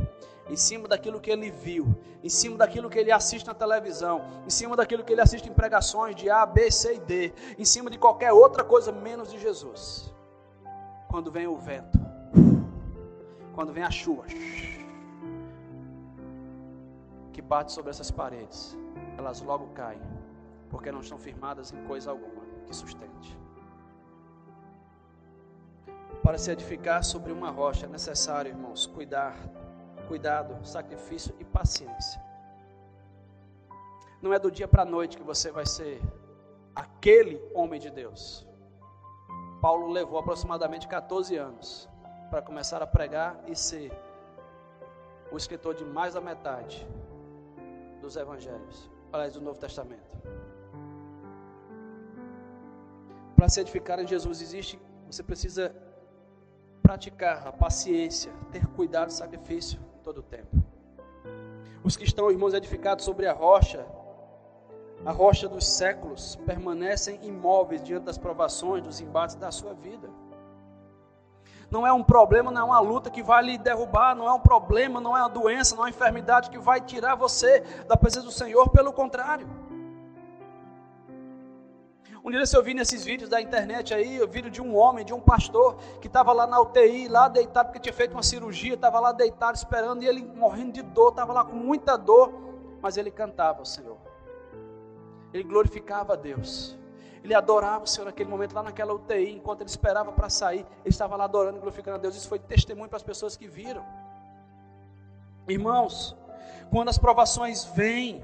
em 0.48 0.56
cima 0.56 0.88
daquilo 0.88 1.20
que 1.20 1.32
ele 1.32 1.50
viu, 1.50 1.96
em 2.24 2.30
cima 2.30 2.58
daquilo 2.58 2.90
que 2.90 3.00
ele 3.00 3.12
assiste 3.12 3.48
na 3.48 3.54
televisão, 3.54 4.22
em 4.46 4.50
cima 4.50 4.76
daquilo 4.76 5.04
que 5.04 5.12
ele 5.12 5.22
assiste 5.22 5.50
em 5.50 5.54
pregações 5.54 6.16
de 6.16 6.30
A, 6.30 6.46
B, 6.46 6.70
C 6.70 6.96
e 6.96 7.00
D, 7.00 7.34
em 7.58 7.66
cima 7.66 7.90
de 7.90 7.98
qualquer 7.98 8.32
outra 8.32 8.64
coisa 8.64 8.92
menos 8.92 9.32
de 9.32 9.40
Jesus. 9.40 10.14
Quando 11.08 11.32
vem 11.32 11.48
o 11.48 11.58
vento, 11.58 12.00
quando 13.54 13.74
vem 13.74 13.84
a 13.84 13.92
chuva 13.92 14.26
que 17.34 17.42
bate 17.42 17.72
sobre 17.72 17.90
essas 17.90 18.12
paredes, 18.12 18.78
elas 19.18 19.42
logo 19.42 19.68
caem, 19.74 20.02
porque 20.70 20.92
não 20.92 21.02
estão 21.02 21.18
firmadas 21.18 21.74
em 21.74 21.84
coisa 21.86 22.12
alguma 22.12 22.44
que 22.66 22.76
sustente. 22.76 23.38
Para 26.30 26.38
se 26.38 26.52
edificar 26.52 27.04
sobre 27.04 27.32
uma 27.32 27.50
rocha 27.50 27.88
é 27.88 27.90
necessário, 27.90 28.50
irmãos, 28.50 28.86
cuidar, 28.86 29.36
cuidado, 30.08 30.64
sacrifício 30.64 31.36
e 31.40 31.44
paciência. 31.44 32.22
Não 34.22 34.32
é 34.32 34.38
do 34.38 34.52
dia 34.52 34.68
para 34.68 34.84
a 34.84 34.86
noite 34.86 35.18
que 35.18 35.24
você 35.24 35.50
vai 35.50 35.66
ser 35.66 36.00
aquele 36.76 37.42
homem 37.52 37.80
de 37.80 37.90
Deus. 37.90 38.48
Paulo 39.60 39.88
levou 39.88 40.20
aproximadamente 40.20 40.88
14 40.88 41.36
anos 41.36 41.90
para 42.30 42.44
começar 42.44 42.84
a 42.84 42.86
pregar 42.86 43.40
e 43.48 43.56
ser 43.56 43.92
o 45.32 45.36
escritor 45.36 45.74
de 45.74 45.84
mais 45.84 46.14
da 46.14 46.22
metade 46.22 46.88
dos 48.02 48.16
evangelhos, 48.16 48.88
aliás, 49.12 49.34
do 49.34 49.42
Novo 49.42 49.60
Testamento. 49.60 50.16
Para 53.36 53.50
se 53.50 53.60
edificar 53.62 54.00
em 54.00 54.06
Jesus 54.06 54.44
existe, 54.44 54.80
você 55.10 55.24
precisa 55.24 55.89
praticar 56.90 57.48
a 57.48 57.52
paciência, 57.52 58.34
ter 58.52 58.66
cuidado 58.66 59.10
e 59.10 59.14
sacrifício 59.14 59.80
todo 60.04 60.22
o 60.22 60.24
tempo. 60.24 60.58
Os 61.84 61.96
que 61.96 62.04
estão, 62.04 62.32
irmãos, 62.32 62.56
edificados 62.56 63.06
sobre 63.06 63.28
a 63.28 63.32
rocha, 63.32 63.86
a 65.06 65.12
rocha 65.12 65.48
dos 65.48 65.68
séculos, 65.68 66.36
permanecem 66.48 67.20
imóveis 67.22 67.84
diante 67.84 68.06
das 68.06 68.18
provações, 68.18 68.82
dos 68.82 69.00
embates 69.00 69.36
da 69.36 69.52
sua 69.52 69.76
vida. 69.76 70.10
Não 71.70 71.86
é 71.86 71.94
um 71.94 72.04
problema, 72.04 72.50
não 72.50 72.62
é 72.62 72.64
uma 72.64 72.80
luta 72.80 73.12
que 73.12 73.22
vai 73.22 73.44
lhe 73.44 73.58
derrubar, 73.60 74.16
não 74.16 74.28
é 74.28 74.34
um 74.34 74.40
problema, 74.40 75.00
não 75.00 75.16
é 75.16 75.22
uma 75.22 75.30
doença, 75.30 75.76
não 75.76 75.84
é 75.84 75.86
uma 75.86 75.90
enfermidade 75.92 76.50
que 76.50 76.58
vai 76.58 76.82
tirar 76.82 77.14
você 77.14 77.60
da 77.88 77.96
presença 77.96 78.26
do 78.26 78.32
Senhor, 78.32 78.68
pelo 78.70 78.92
contrário. 78.92 79.48
Um 82.24 82.32
dia 82.32 82.44
eu 82.54 82.64
vi 82.64 82.74
nesses 82.74 83.06
vídeos 83.06 83.30
da 83.30 83.42
internet 83.42 83.94
aí, 83.94 84.22
o 84.22 84.28
vídeo 84.28 84.52
de 84.52 84.62
um 84.62 84.76
homem, 84.76 85.06
de 85.06 85.14
um 85.14 85.22
pastor, 85.22 85.76
que 86.02 86.08
estava 86.08 86.34
lá 86.34 86.46
na 86.46 86.60
UTI, 86.60 87.08
lá 87.08 87.30
deitado, 87.30 87.68
porque 87.68 87.80
tinha 87.80 87.94
feito 87.94 88.12
uma 88.12 88.24
cirurgia, 88.24 88.74
estava 88.74 89.00
lá 89.00 89.12
deitado 89.12 89.56
esperando, 89.56 90.04
e 90.04 90.08
ele 90.08 90.22
morrendo 90.22 90.74
de 90.74 90.82
dor, 90.82 91.12
estava 91.12 91.32
lá 91.32 91.46
com 91.46 91.56
muita 91.56 91.98
dor, 91.98 92.34
mas 92.82 92.98
ele 92.98 93.10
cantava 93.10 93.60
ao 93.60 93.66
Senhor. 93.66 93.98
Ele 95.34 95.44
glorificava 95.44 96.14
a 96.14 96.16
Deus. 96.16 96.78
Ele 97.24 97.34
adorava 97.34 97.84
o 97.84 97.88
Senhor 97.88 98.06
naquele 98.06 98.30
momento, 98.30 98.54
lá 98.54 98.64
naquela 98.64 98.94
UTI, 98.94 99.32
enquanto 99.32 99.62
ele 99.62 99.70
esperava 99.70 100.12
para 100.12 100.30
sair, 100.30 100.66
ele 100.84 100.90
estava 100.90 101.16
lá 101.16 101.24
adorando 101.24 101.58
e 101.58 101.62
glorificando 101.62 101.98
a 101.98 102.00
Deus. 102.00 102.16
Isso 102.16 102.28
foi 102.28 102.40
testemunho 102.40 102.90
para 102.90 102.98
as 102.98 103.04
pessoas 103.04 103.38
que 103.38 103.48
viram. 103.48 103.86
Irmãos, 105.48 106.16
quando 106.70 106.90
as 106.90 106.98
provações 106.98 107.66
vêm, 107.66 108.22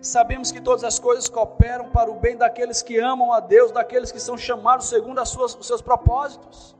Sabemos 0.00 0.52
que 0.52 0.60
todas 0.60 0.84
as 0.84 0.98
coisas 0.98 1.28
cooperam 1.28 1.90
para 1.90 2.10
o 2.10 2.14
bem 2.14 2.36
daqueles 2.36 2.82
que 2.82 2.98
amam 2.98 3.32
a 3.32 3.40
Deus, 3.40 3.72
daqueles 3.72 4.12
que 4.12 4.20
são 4.20 4.38
chamados 4.38 4.88
segundo 4.88 5.24
suas, 5.26 5.54
os 5.54 5.66
seus 5.66 5.82
propósitos. 5.82 6.76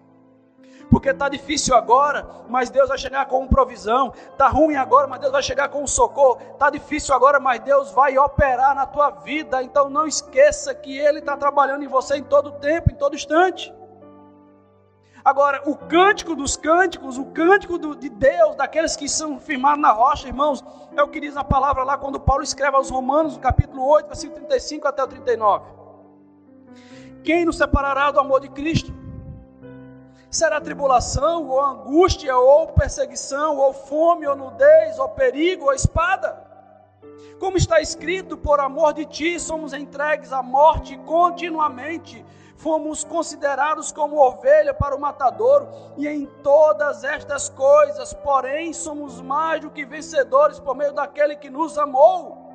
Porque 0.90 1.10
está 1.10 1.28
difícil 1.28 1.74
agora, 1.74 2.26
mas 2.48 2.70
Deus 2.70 2.88
vai 2.88 2.96
chegar 2.96 3.26
com 3.26 3.46
provisão. 3.46 4.12
Está 4.32 4.48
ruim 4.48 4.76
agora, 4.76 5.06
mas 5.06 5.20
Deus 5.20 5.32
vai 5.32 5.42
chegar 5.42 5.68
com 5.68 5.86
socorro. 5.86 6.40
Está 6.52 6.70
difícil 6.70 7.14
agora, 7.14 7.38
mas 7.38 7.60
Deus 7.60 7.90
vai 7.90 8.16
operar 8.16 8.74
na 8.74 8.86
tua 8.86 9.10
vida. 9.10 9.62
Então 9.62 9.90
não 9.90 10.06
esqueça 10.06 10.74
que 10.74 10.96
Ele 10.96 11.18
está 11.18 11.36
trabalhando 11.36 11.84
em 11.84 11.88
você 11.88 12.16
em 12.16 12.24
todo 12.24 12.52
tempo, 12.52 12.90
em 12.90 12.94
todo 12.94 13.14
instante. 13.14 13.74
Agora, 15.24 15.62
o 15.66 15.76
cântico 15.76 16.34
dos 16.34 16.56
cânticos, 16.56 17.18
o 17.18 17.26
cântico 17.26 17.76
do, 17.76 17.94
de 17.94 18.08
Deus, 18.08 18.56
daqueles 18.56 18.96
que 18.96 19.08
são 19.08 19.38
firmados 19.38 19.80
na 19.80 19.90
rocha, 19.90 20.28
irmãos, 20.28 20.64
é 20.96 21.02
o 21.02 21.08
que 21.08 21.20
diz 21.20 21.36
a 21.36 21.44
palavra 21.44 21.82
lá 21.84 21.98
quando 21.98 22.20
Paulo 22.20 22.42
escreve 22.42 22.76
aos 22.76 22.90
Romanos, 22.90 23.34
no 23.34 23.40
capítulo 23.40 23.84
8, 23.84 24.06
versículo 24.06 24.38
35 24.38 24.88
até 24.88 25.02
o 25.02 25.08
39. 25.08 25.66
Quem 27.24 27.44
nos 27.44 27.56
separará 27.56 28.10
do 28.10 28.20
amor 28.20 28.40
de 28.40 28.48
Cristo? 28.48 28.92
Será 30.30 30.60
tribulação, 30.60 31.48
ou 31.48 31.60
angústia, 31.60 32.36
ou 32.36 32.68
perseguição, 32.68 33.56
ou 33.56 33.72
fome, 33.72 34.26
ou 34.26 34.36
nudez, 34.36 34.98
ou 34.98 35.08
perigo, 35.08 35.66
ou 35.66 35.72
espada? 35.72 36.46
Como 37.38 37.56
está 37.56 37.80
escrito, 37.80 38.36
por 38.36 38.60
amor 38.60 38.92
de 38.92 39.04
ti 39.04 39.38
somos 39.38 39.72
entregues 39.72 40.32
à 40.32 40.42
morte 40.42 40.96
continuamente 40.98 42.24
fomos 42.58 43.04
considerados 43.04 43.92
como 43.92 44.18
ovelha 44.18 44.74
para 44.74 44.94
o 44.94 45.00
matadouro, 45.00 45.68
e 45.96 46.06
em 46.06 46.26
todas 46.42 47.04
estas 47.04 47.48
coisas, 47.48 48.12
porém, 48.12 48.72
somos 48.72 49.20
mais 49.20 49.60
do 49.60 49.70
que 49.70 49.84
vencedores 49.84 50.58
por 50.58 50.76
meio 50.76 50.92
daquele 50.92 51.36
que 51.36 51.48
nos 51.48 51.78
amou. 51.78 52.46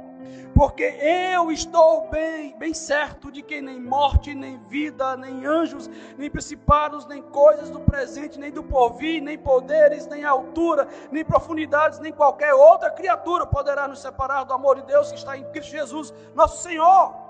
Porque 0.53 0.83
eu 0.83 1.51
estou 1.51 2.07
bem, 2.09 2.55
bem 2.57 2.73
certo 2.73 3.31
de 3.31 3.41
que 3.41 3.61
nem 3.61 3.81
morte, 3.81 4.35
nem 4.35 4.57
vida, 4.67 5.17
nem 5.17 5.45
anjos, 5.45 5.89
nem 6.17 6.29
principados, 6.29 7.07
nem 7.07 7.21
coisas 7.21 7.69
do 7.69 7.79
presente, 7.79 8.39
nem 8.39 8.51
do 8.51 8.63
porvir, 8.63 9.21
nem 9.21 9.37
poderes, 9.37 10.05
nem 10.05 10.23
altura, 10.23 10.87
nem 11.11 11.25
profundidades, 11.25 11.99
nem 11.99 12.13
qualquer 12.13 12.53
outra 12.53 12.91
criatura 12.91 13.47
poderá 13.47 13.87
nos 13.87 13.99
separar 13.99 14.43
do 14.43 14.53
amor 14.53 14.75
de 14.75 14.83
Deus 14.83 15.11
que 15.11 15.17
está 15.17 15.35
em 15.35 15.43
Cristo 15.45 15.71
Jesus, 15.71 16.13
nosso 16.35 16.61
Senhor. 16.61 17.22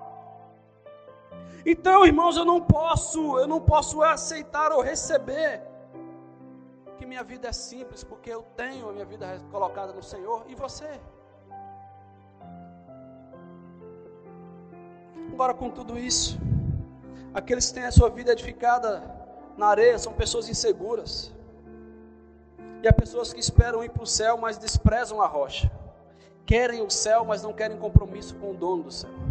Então, 1.66 2.06
irmãos, 2.06 2.36
eu 2.36 2.44
não 2.44 2.60
posso, 2.60 3.40
eu 3.40 3.48
não 3.48 3.62
posso 3.62 4.02
aceitar 4.02 4.72
ou 4.72 4.82
receber 4.82 5.62
que 6.98 7.06
minha 7.06 7.24
vida 7.24 7.48
é 7.48 7.54
simples, 7.54 8.04
porque 8.04 8.30
eu 8.30 8.44
tenho 8.56 8.90
a 8.90 8.92
minha 8.92 9.06
vida 9.06 9.40
colocada 9.50 9.94
no 9.94 10.04
Senhor 10.04 10.44
e 10.48 10.56
você. 10.56 11.00
Agora, 15.32 15.54
com 15.54 15.70
tudo 15.70 15.98
isso, 15.98 16.38
aqueles 17.34 17.68
que 17.70 17.76
têm 17.76 17.86
a 17.86 17.92
sua 17.92 18.10
vida 18.10 18.34
edificada 18.34 19.02
na 19.58 19.68
areia 19.68 19.98
são 19.98 20.14
pessoas 20.14 20.50
inseguras. 20.50 21.32
E 22.84 22.88
há 22.88 22.94
pessoas 22.94 23.32
que 23.32 23.40
esperam 23.40 23.82
ir 23.84 23.90
para 23.90 24.04
o 24.04 24.08
céu, 24.08 24.38
mas 24.38 24.58
desprezam 24.58 25.22
a 25.22 25.28
rocha. 25.28 25.72
Querem 26.46 26.82
o 26.82 26.90
céu, 26.90 27.24
mas 27.24 27.42
não 27.42 27.54
querem 27.54 27.78
compromisso 27.78 28.36
com 28.36 28.52
o 28.52 28.54
dono 28.54 28.84
do 28.84 28.92
céu. 28.92 29.23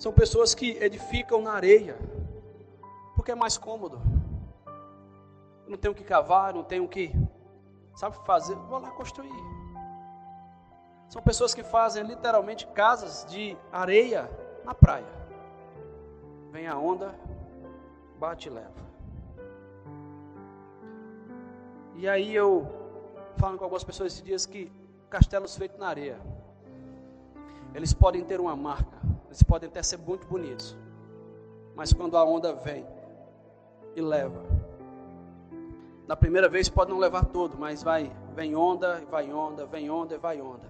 São 0.00 0.10
pessoas 0.10 0.54
que 0.54 0.78
edificam 0.82 1.42
na 1.42 1.52
areia, 1.52 1.94
porque 3.14 3.32
é 3.32 3.34
mais 3.34 3.58
cômodo. 3.58 4.00
Eu 5.66 5.72
não 5.72 5.76
tenho 5.76 5.94
que 5.94 6.02
cavar, 6.02 6.54
não 6.54 6.64
tenho 6.64 6.88
que, 6.88 7.14
sabe, 7.94 8.16
fazer, 8.24 8.54
vou 8.54 8.78
lá 8.78 8.90
construir. 8.92 9.30
São 11.06 11.20
pessoas 11.20 11.52
que 11.52 11.62
fazem 11.62 12.02
literalmente 12.02 12.66
casas 12.68 13.26
de 13.28 13.54
areia 13.70 14.30
na 14.64 14.72
praia. 14.72 15.12
Vem 16.50 16.66
a 16.66 16.78
onda, 16.78 17.14
bate 18.18 18.48
e 18.48 18.50
leva. 18.50 18.80
E 21.96 22.08
aí 22.08 22.34
eu 22.34 22.66
falo 23.36 23.58
com 23.58 23.64
algumas 23.64 23.84
pessoas 23.84 24.14
esses 24.14 24.24
dias 24.24 24.46
que 24.46 24.72
castelos 25.10 25.54
feitos 25.58 25.78
na 25.78 25.88
areia, 25.88 26.18
eles 27.74 27.92
podem 27.92 28.24
ter 28.24 28.40
uma 28.40 28.56
marca, 28.56 28.96
eles 29.30 29.44
podem 29.44 29.68
até 29.68 29.80
ser 29.80 29.96
muito 29.96 30.26
bonitos. 30.26 30.76
Mas 31.76 31.92
quando 31.92 32.16
a 32.16 32.24
onda 32.24 32.52
vem 32.52 32.84
e 33.94 34.00
leva. 34.00 34.42
Na 36.06 36.16
primeira 36.16 36.48
vez 36.48 36.68
pode 36.68 36.90
não 36.90 36.98
levar 36.98 37.24
todo, 37.26 37.56
mas 37.56 37.80
vai, 37.80 38.12
vem 38.34 38.56
onda, 38.56 39.00
vai 39.08 39.32
onda, 39.32 39.64
vem 39.64 39.88
onda 39.88 40.18
vai 40.18 40.40
onda. 40.40 40.66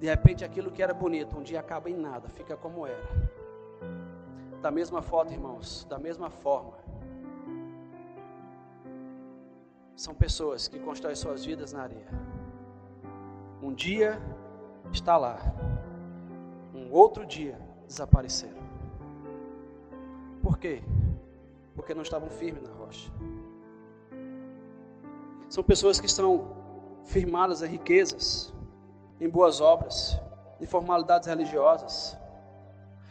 De 0.00 0.06
repente 0.06 0.44
aquilo 0.44 0.72
que 0.72 0.82
era 0.82 0.92
bonito, 0.92 1.38
um 1.38 1.42
dia 1.42 1.60
acaba 1.60 1.88
em 1.88 1.94
nada, 1.94 2.28
fica 2.28 2.56
como 2.56 2.84
era. 2.84 3.08
Da 4.60 4.72
mesma 4.72 5.00
forma, 5.00 5.30
irmãos, 5.30 5.86
da 5.88 5.96
mesma 5.96 6.28
forma. 6.28 6.72
São 9.94 10.12
pessoas 10.12 10.66
que 10.66 10.80
constroem 10.80 11.14
suas 11.14 11.44
vidas 11.44 11.72
na 11.72 11.82
areia. 11.82 12.08
Um 13.62 13.72
dia 13.72 14.20
está 14.92 15.16
lá, 15.16 15.38
um 16.74 16.90
outro 16.90 17.24
dia 17.24 17.56
desapareceram. 17.86 18.62
Por 20.42 20.58
quê? 20.58 20.82
Porque 21.74 21.94
não 21.94 22.02
estavam 22.02 22.28
firmes 22.28 22.62
na 22.62 22.74
rocha. 22.74 23.10
São 25.48 25.62
pessoas 25.62 26.00
que 26.00 26.06
estão 26.06 26.56
firmadas 27.04 27.62
em 27.62 27.68
riquezas, 27.68 28.52
em 29.20 29.28
boas 29.28 29.60
obras, 29.60 30.18
em 30.60 30.66
formalidades 30.66 31.28
religiosas. 31.28 32.16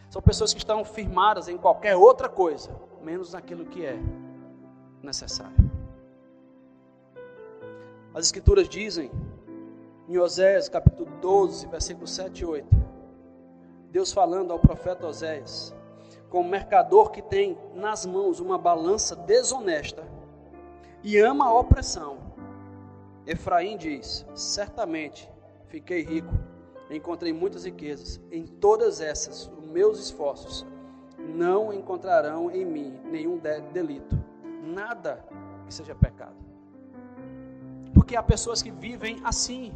São 0.09 0.21
pessoas 0.21 0.53
que 0.53 0.59
estão 0.59 0.83
firmadas 0.83 1.47
em 1.47 1.57
qualquer 1.57 1.95
outra 1.95 2.29
coisa, 2.29 2.69
menos 3.01 3.33
naquilo 3.33 3.65
que 3.65 3.85
é 3.85 3.97
necessário. 5.01 5.71
As 8.13 8.25
Escrituras 8.25 8.69
dizem, 8.69 9.09
em 10.07 10.17
Oséias 10.17 10.69
capítulo 10.69 11.09
12, 11.19 11.65
versículos 11.67 12.11
7 12.11 12.41
e 12.41 12.45
8, 12.45 12.82
Deus 13.93 14.11
falando 14.11 14.51
ao 14.51 14.57
profeta 14.57 15.07
Oséias, 15.07 15.73
como 16.27 16.49
mercador 16.49 17.11
que 17.11 17.21
tem 17.21 17.55
nas 17.75 18.05
mãos 18.05 18.39
uma 18.39 18.57
balança 18.57 19.15
desonesta 19.15 20.03
e 21.03 21.17
ama 21.19 21.45
a 21.45 21.59
opressão. 21.59 22.17
Efraim 23.25 23.77
diz: 23.77 24.25
Certamente 24.33 25.31
fiquei 25.67 26.01
rico 26.01 26.33
encontrei 26.89 27.31
muitas 27.31 27.65
riquezas. 27.65 28.19
Em 28.31 28.47
todas 28.47 28.99
essas, 28.99 29.47
os 29.47 29.65
meus 29.65 29.99
esforços 29.99 30.65
não 31.17 31.71
encontrarão 31.71 32.49
em 32.49 32.65
mim 32.65 32.99
nenhum 33.05 33.39
delito, 33.71 34.17
nada 34.63 35.23
que 35.67 35.73
seja 35.73 35.93
pecado. 35.93 36.35
Porque 37.93 38.15
há 38.15 38.23
pessoas 38.23 38.61
que 38.63 38.71
vivem 38.71 39.21
assim, 39.23 39.71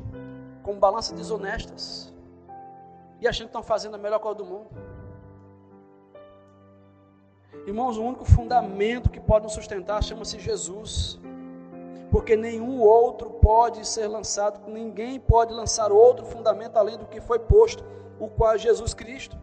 com 0.63 0.79
balanças 0.79 1.15
desonestas, 1.15 2.13
e 3.19 3.27
achando 3.27 3.47
que 3.47 3.49
estão 3.49 3.63
fazendo 3.63 3.95
a 3.95 3.97
melhor 3.97 4.19
coisa 4.19 4.37
do 4.37 4.45
mundo. 4.45 4.69
Irmãos, 7.65 7.97
o 7.97 8.03
único 8.03 8.23
fundamento 8.23 9.09
que 9.09 9.19
pode 9.19 9.43
nos 9.43 9.53
sustentar 9.53 10.01
chama-se 10.03 10.39
Jesus. 10.39 11.19
Porque 12.09 12.35
nenhum 12.37 12.79
outro 12.79 13.29
pode 13.29 13.85
ser 13.85 14.07
lançado, 14.07 14.71
ninguém 14.71 15.19
pode 15.19 15.53
lançar 15.53 15.91
outro 15.91 16.25
fundamento 16.25 16.77
além 16.77 16.97
do 16.97 17.05
que 17.05 17.19
foi 17.19 17.39
posto, 17.39 17.83
o 18.17 18.29
qual 18.29 18.53
é 18.53 18.57
Jesus 18.57 18.93
Cristo. 18.93 19.37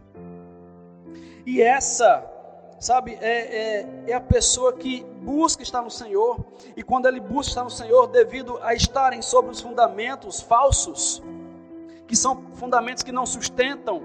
E 1.45 1.61
essa, 1.61 2.27
sabe, 2.79 3.15
é, 3.21 3.83
é, 3.83 3.89
é 4.07 4.13
a 4.13 4.19
pessoa 4.19 4.73
que 4.73 5.03
busca 5.21 5.61
estar 5.61 5.83
no 5.83 5.91
Senhor, 5.91 6.43
e 6.75 6.81
quando 6.81 7.07
ele 7.07 7.19
busca 7.19 7.51
estar 7.51 7.63
no 7.63 7.69
Senhor, 7.69 8.07
devido 8.07 8.57
a 8.63 8.73
estarem 8.73 9.21
sobre 9.21 9.51
os 9.51 9.61
fundamentos 9.61 10.41
falsos, 10.41 11.21
que 12.07 12.15
são 12.15 12.51
fundamentos 12.53 13.03
que 13.03 13.11
não 13.11 13.25
sustentam, 13.25 14.03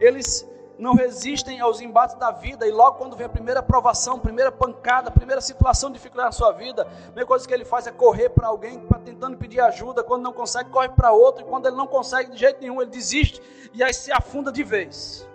eles 0.00 0.48
não 0.78 0.94
resistem 0.94 1.60
aos 1.60 1.80
embates 1.80 2.16
da 2.16 2.30
vida, 2.30 2.66
e 2.66 2.72
logo 2.72 2.98
quando 2.98 3.16
vem 3.16 3.26
a 3.26 3.28
primeira 3.28 3.62
provação, 3.62 4.18
primeira 4.18 4.50
pancada, 4.50 5.10
primeira 5.10 5.40
situação 5.40 5.88
de 5.88 5.94
dificuldade 5.94 6.28
na 6.28 6.32
sua 6.32 6.52
vida, 6.52 6.82
a 6.82 7.04
primeira 7.06 7.26
coisa 7.26 7.46
que 7.46 7.54
ele 7.54 7.64
faz 7.64 7.86
é 7.86 7.92
correr 7.92 8.30
para 8.30 8.48
alguém, 8.48 8.80
pra, 8.80 8.98
tentando 8.98 9.36
pedir 9.36 9.60
ajuda, 9.60 10.02
quando 10.02 10.22
não 10.22 10.32
consegue, 10.32 10.70
corre 10.70 10.88
para 10.88 11.12
outro, 11.12 11.44
e 11.44 11.48
quando 11.48 11.66
ele 11.66 11.76
não 11.76 11.86
consegue 11.86 12.32
de 12.32 12.38
jeito 12.38 12.60
nenhum, 12.60 12.82
ele 12.82 12.90
desiste, 12.90 13.40
e 13.72 13.82
aí 13.82 13.94
se 13.94 14.10
afunda 14.10 14.50
de 14.50 14.64
vez. 14.64 15.28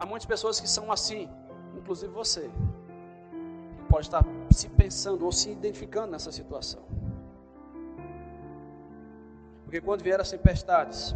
Há 0.00 0.06
muitas 0.06 0.26
pessoas 0.26 0.60
que 0.60 0.68
são 0.68 0.90
assim, 0.90 1.28
inclusive 1.76 2.12
você, 2.12 2.50
que 3.76 3.84
pode 3.88 4.06
estar 4.06 4.24
se 4.50 4.68
pensando 4.68 5.24
ou 5.24 5.32
se 5.32 5.50
identificando 5.50 6.08
nessa 6.08 6.32
situação. 6.32 6.97
Porque 9.68 9.82
quando 9.82 10.02
vier 10.02 10.18
as 10.18 10.30
tempestades, 10.30 11.14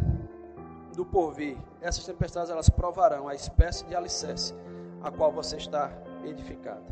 do 0.93 1.03
porvir. 1.03 1.57
Essas 1.81 2.05
tempestades 2.05 2.51
elas 2.51 2.69
provarão 2.69 3.27
a 3.27 3.33
espécie 3.33 3.83
de 3.85 3.95
alicerce 3.95 4.53
a 5.01 5.09
qual 5.09 5.31
você 5.31 5.57
está 5.57 5.91
edificado. 6.23 6.85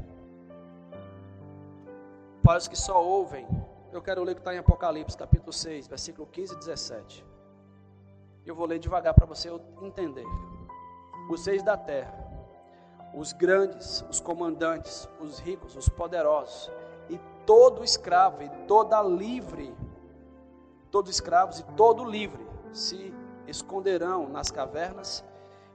Para 2.43 2.57
os 2.57 2.67
que 2.67 2.75
só 2.75 3.03
ouvem, 3.05 3.47
eu 3.93 4.01
quero 4.01 4.23
ler 4.23 4.31
o 4.31 4.35
que 4.35 4.41
está 4.41 4.55
em 4.55 4.57
Apocalipse, 4.57 5.15
capítulo 5.15 5.53
6, 5.53 5.87
versículo 5.87 6.27
15 6.27 6.53
e 6.53 6.57
17. 6.57 7.25
Eu 8.43 8.55
vou 8.55 8.65
ler 8.65 8.79
devagar 8.79 9.13
para 9.13 9.27
você 9.27 9.49
entender. 9.83 10.25
Os 11.29 11.43
seis 11.43 11.61
da 11.61 11.77
terra, 11.77 12.11
os 13.13 13.31
grandes, 13.33 14.03
os 14.09 14.19
comandantes, 14.19 15.07
os 15.19 15.37
ricos, 15.37 15.75
os 15.75 15.87
poderosos, 15.87 16.71
e 17.07 17.19
todo 17.45 17.83
escravo 17.83 18.41
e 18.41 18.49
toda 18.65 18.99
livre, 19.03 19.73
todos 20.91 21.09
escravos 21.09 21.59
e 21.59 21.63
todo 21.75 22.03
livre, 22.03 22.45
se 22.71 23.13
esconderão 23.47 24.27
nas 24.27 24.51
cavernas 24.51 25.23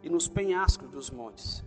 e 0.02 0.08
nos 0.08 0.28
penhascos 0.28 0.88
dos 0.90 1.10
montes. 1.10 1.64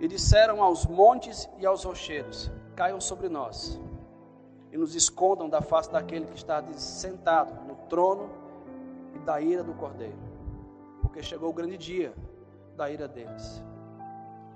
E 0.00 0.08
disseram 0.08 0.62
aos 0.62 0.86
montes 0.86 1.48
e 1.58 1.66
aos 1.66 1.84
rocheiros: 1.84 2.50
Caiam 2.74 3.00
sobre 3.00 3.28
nós 3.28 3.78
e 4.72 4.76
nos 4.76 4.94
escondam 4.94 5.48
da 5.48 5.60
face 5.60 5.90
daquele 5.90 6.26
que 6.26 6.36
está 6.36 6.62
sentado 6.72 7.52
no 7.66 7.74
trono 7.88 8.30
e 9.14 9.18
da 9.20 9.40
ira 9.40 9.62
do 9.62 9.74
cordeiro, 9.74 10.18
porque 11.02 11.22
chegou 11.22 11.50
o 11.50 11.52
grande 11.52 11.76
dia 11.76 12.14
da 12.76 12.90
ira 12.90 13.08
deles. 13.08 13.62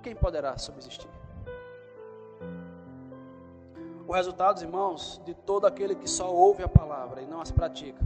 Quem 0.02 0.14
poderá 0.14 0.56
subsistir? 0.58 1.10
O 4.12 4.14
resultado, 4.14 4.60
irmãos, 4.60 5.22
de 5.24 5.32
todo 5.32 5.66
aquele 5.66 5.94
que 5.94 6.06
só 6.06 6.30
ouve 6.30 6.62
a 6.62 6.68
palavra 6.68 7.22
e 7.22 7.26
não 7.26 7.40
as 7.40 7.50
pratica, 7.50 8.04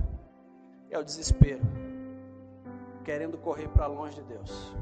é 0.89 0.97
o 0.97 1.03
desespero, 1.03 1.65
querendo 3.05 3.37
correr 3.37 3.67
para 3.71 3.89
longe 3.89 4.15
de 4.15 4.23
Deus. 4.23 4.73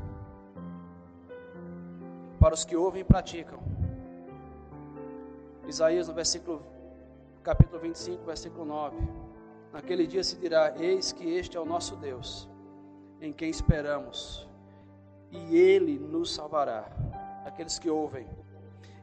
Para 2.38 2.52
os 2.52 2.62
que 2.62 2.76
ouvem 2.76 3.00
e 3.00 3.04
praticam. 3.04 3.58
Isaías 5.66 6.08
no 6.08 6.12
versículo 6.12 6.60
capítulo 7.42 7.80
25, 7.80 8.22
versículo 8.26 8.66
9. 8.66 8.94
Naquele 9.72 10.06
dia 10.06 10.22
se 10.22 10.36
dirá: 10.36 10.74
Eis 10.76 11.10
que 11.10 11.26
este 11.26 11.56
é 11.56 11.60
o 11.60 11.64
nosso 11.64 11.96
Deus, 11.96 12.46
em 13.18 13.32
quem 13.32 13.48
esperamos, 13.48 14.46
e 15.30 15.56
ele 15.56 15.98
nos 15.98 16.34
salvará. 16.34 16.84
Aqueles 17.46 17.78
que 17.78 17.88
ouvem. 17.88 18.28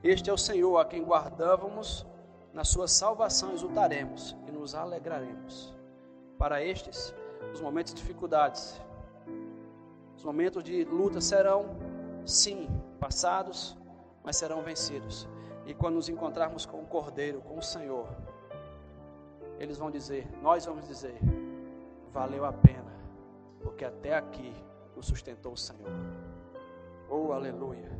Este 0.03 0.30
é 0.30 0.34
o 0.34 0.38
Senhor 0.38 0.78
a 0.78 0.86
quem 0.86 1.03
guardávamos, 1.03 2.05
na 2.53 2.63
sua 2.63 2.87
salvação 2.87 3.53
exultaremos 3.53 4.35
e 4.47 4.51
nos 4.51 4.75
alegraremos. 4.75 5.73
Para 6.37 6.63
estes, 6.63 7.13
os 7.53 7.61
momentos 7.61 7.93
de 7.93 8.01
dificuldades, 8.01 8.79
os 10.17 10.23
momentos 10.23 10.63
de 10.63 10.83
luta 10.83 11.21
serão, 11.21 11.75
sim, 12.25 12.67
passados, 12.99 13.77
mas 14.23 14.35
serão 14.35 14.61
vencidos. 14.61 15.27
E 15.65 15.73
quando 15.73 15.95
nos 15.95 16.09
encontrarmos 16.09 16.65
com 16.65 16.81
o 16.81 16.85
Cordeiro, 16.85 17.41
com 17.41 17.57
o 17.57 17.61
Senhor, 17.61 18.07
eles 19.59 19.77
vão 19.77 19.89
dizer, 19.89 20.27
nós 20.41 20.65
vamos 20.65 20.87
dizer, 20.87 21.17
valeu 22.11 22.45
a 22.45 22.51
pena, 22.51 22.91
porque 23.61 23.85
até 23.85 24.15
aqui 24.15 24.53
nos 24.95 25.05
sustentou 25.05 25.53
o 25.53 25.57
Senhor. 25.57 25.91
Oh, 27.09 27.31
aleluia. 27.31 27.91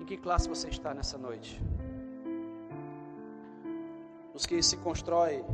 Em 0.00 0.04
que 0.04 0.16
classe 0.16 0.48
você 0.48 0.68
está 0.68 0.94
nessa 0.94 1.18
noite? 1.18 1.60
Os 4.34 4.46
que 4.46 4.62
se 4.62 4.76
constroem 4.78 5.44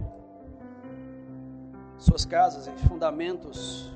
suas 1.98 2.24
casas 2.24 2.68
em 2.68 2.76
fundamentos 2.76 3.92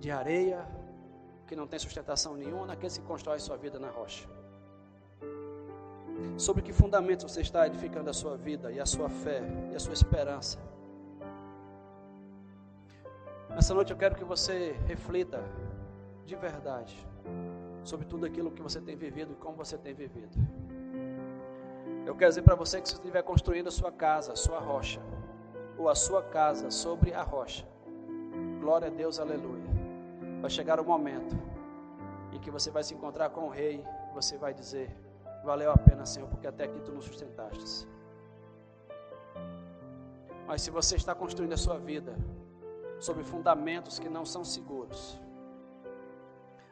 de 0.00 0.10
areia, 0.10 0.66
que 1.46 1.54
não 1.54 1.66
tem 1.66 1.78
sustentação 1.78 2.34
nenhuma, 2.34 2.66
naqueles 2.66 2.96
que 2.96 3.04
constroem 3.04 3.38
sua 3.38 3.56
vida 3.56 3.78
na 3.78 3.90
rocha. 3.90 4.28
Sobre 6.36 6.62
que 6.62 6.72
fundamentos 6.72 7.30
você 7.30 7.42
está 7.42 7.66
edificando 7.66 8.08
a 8.08 8.12
sua 8.12 8.36
vida 8.36 8.72
e 8.72 8.80
a 8.80 8.86
sua 8.86 9.08
fé 9.08 9.42
e 9.70 9.76
a 9.76 9.80
sua 9.80 9.92
esperança? 9.92 10.58
Nessa 13.50 13.74
noite 13.74 13.92
eu 13.92 13.96
quero 13.96 14.16
que 14.16 14.24
você 14.24 14.72
reflita 14.86 15.42
de 16.24 16.34
verdade 16.34 16.96
sobre 17.84 18.06
tudo 18.06 18.26
aquilo 18.26 18.50
que 18.50 18.62
você 18.62 18.80
tem 18.80 18.96
vivido 18.96 19.32
e 19.32 19.36
como 19.36 19.56
você 19.56 19.76
tem 19.76 19.94
vivido. 19.94 20.36
Eu 22.06 22.14
quero 22.14 22.30
dizer 22.30 22.42
para 22.42 22.54
você 22.54 22.80
que 22.80 22.88
se 22.88 22.94
você 22.94 23.00
estiver 23.00 23.22
construindo 23.22 23.68
a 23.68 23.70
sua 23.70 23.90
casa, 23.90 24.32
a 24.32 24.36
sua 24.36 24.58
rocha, 24.58 25.00
ou 25.78 25.88
a 25.88 25.94
sua 25.94 26.22
casa 26.22 26.70
sobre 26.70 27.14
a 27.14 27.22
rocha. 27.22 27.66
Glória 28.60 28.88
a 28.88 28.90
Deus, 28.90 29.18
aleluia. 29.18 29.64
Vai 30.42 30.50
chegar 30.50 30.78
o 30.78 30.84
momento 30.84 31.34
em 32.30 32.38
que 32.38 32.50
você 32.50 32.70
vai 32.70 32.82
se 32.82 32.94
encontrar 32.94 33.30
com 33.30 33.46
o 33.46 33.48
rei, 33.48 33.82
e 34.10 34.14
você 34.14 34.36
vai 34.36 34.52
dizer: 34.52 34.94
Valeu 35.42 35.70
a 35.70 35.78
pena, 35.78 36.04
Senhor, 36.04 36.28
porque 36.28 36.46
até 36.46 36.64
aqui 36.64 36.78
tu 36.80 36.92
nos 36.92 37.06
sustentaste. 37.06 37.88
Mas 40.46 40.60
se 40.60 40.70
você 40.70 40.96
está 40.96 41.14
construindo 41.14 41.54
a 41.54 41.56
sua 41.56 41.78
vida 41.78 42.14
sobre 43.00 43.24
fundamentos 43.24 43.98
que 43.98 44.10
não 44.10 44.26
são 44.26 44.44
seguros, 44.44 45.18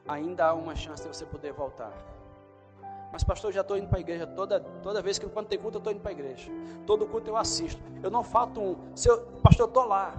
ainda 0.06 0.46
há 0.46 0.52
uma 0.52 0.74
chance 0.76 1.02
de 1.02 1.08
você 1.08 1.24
poder 1.24 1.52
voltar. 1.54 1.92
Mas, 3.12 3.22
pastor, 3.22 3.50
eu 3.50 3.54
já 3.54 3.60
estou 3.60 3.76
indo 3.76 3.88
para 3.88 3.98
a 3.98 4.00
igreja 4.00 4.26
toda, 4.26 4.58
toda 4.82 5.02
vez 5.02 5.18
que 5.18 5.26
quando 5.26 5.46
tem 5.46 5.58
culto, 5.58 5.76
eu 5.76 5.80
estou 5.80 5.92
indo 5.92 6.00
para 6.00 6.10
a 6.10 6.14
igreja. 6.14 6.50
Todo 6.86 7.06
culto 7.06 7.28
eu 7.28 7.36
assisto. 7.36 7.82
Eu 8.02 8.10
não 8.10 8.24
falto 8.24 8.58
um. 8.58 8.76
Eu, 9.04 9.20
pastor, 9.42 9.66
eu 9.66 9.68
estou 9.68 9.84
lá. 9.84 10.14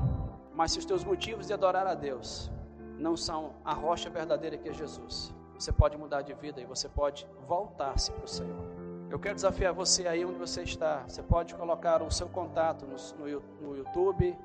Mas 0.53 0.73
se 0.73 0.79
os 0.79 0.85
teus 0.85 1.03
motivos 1.03 1.47
de 1.47 1.53
adorar 1.53 1.87
a 1.87 1.95
Deus 1.95 2.51
não 2.99 3.17
são 3.17 3.55
a 3.65 3.73
rocha 3.73 4.11
verdadeira 4.11 4.55
que 4.55 4.69
é 4.69 4.73
Jesus, 4.73 5.33
você 5.57 5.71
pode 5.71 5.97
mudar 5.97 6.21
de 6.21 6.33
vida 6.35 6.61
e 6.61 6.65
você 6.65 6.87
pode 6.87 7.27
voltar-se 7.47 8.11
para 8.11 8.25
o 8.25 8.27
Senhor. 8.27 8.63
Eu 9.09 9.19
quero 9.19 9.33
desafiar 9.33 9.73
você 9.73 10.07
aí 10.07 10.23
onde 10.23 10.37
você 10.37 10.61
está. 10.61 11.03
Você 11.07 11.23
pode 11.23 11.55
colocar 11.55 12.03
o 12.03 12.11
seu 12.11 12.29
contato 12.29 12.85
no, 12.85 13.25
no 13.59 13.75
YouTube 13.75 14.37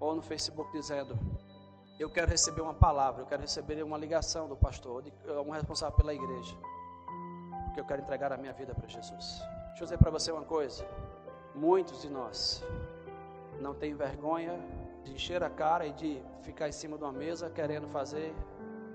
ou 0.00 0.14
no 0.14 0.22
Facebook 0.22 0.72
dizendo: 0.72 1.18
Eu 1.98 2.08
quero 2.08 2.30
receber 2.30 2.62
uma 2.62 2.74
palavra, 2.74 3.20
eu 3.20 3.26
quero 3.26 3.42
receber 3.42 3.82
uma 3.82 3.98
ligação 3.98 4.48
do 4.48 4.56
pastor, 4.56 5.02
de, 5.02 5.12
um 5.46 5.50
responsável 5.50 5.94
pela 5.94 6.14
igreja 6.14 6.56
porque 7.74 7.80
eu 7.80 7.84
quero 7.84 8.02
entregar 8.02 8.32
a 8.32 8.36
minha 8.36 8.52
vida 8.52 8.72
para 8.72 8.86
Jesus. 8.86 9.42
Deixa 9.70 9.82
eu 9.82 9.86
dizer 9.86 9.98
para 9.98 10.08
você 10.08 10.30
uma 10.30 10.44
coisa: 10.44 10.86
muitos 11.52 12.02
de 12.02 12.08
nós 12.08 12.62
não 13.60 13.74
têm 13.74 13.94
vergonha 13.94 14.56
de 15.02 15.12
encher 15.12 15.42
a 15.42 15.50
cara 15.50 15.84
e 15.84 15.92
de 15.92 16.22
ficar 16.42 16.68
em 16.68 16.72
cima 16.72 16.96
de 16.96 17.02
uma 17.02 17.12
mesa 17.12 17.50
querendo 17.50 17.88
fazer 17.88 18.32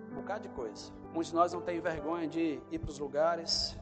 um 0.09 0.15
bocado 0.15 0.47
de 0.47 0.49
coisa. 0.55 0.93
Muitos 1.13 1.31
de 1.31 1.35
nós 1.35 1.51
não 1.51 1.61
têm 1.61 1.81
vergonha 1.81 2.25
de 2.25 2.61
ir 2.71 2.79
para 2.79 2.89
os 2.89 2.99
lugares, 2.99 3.77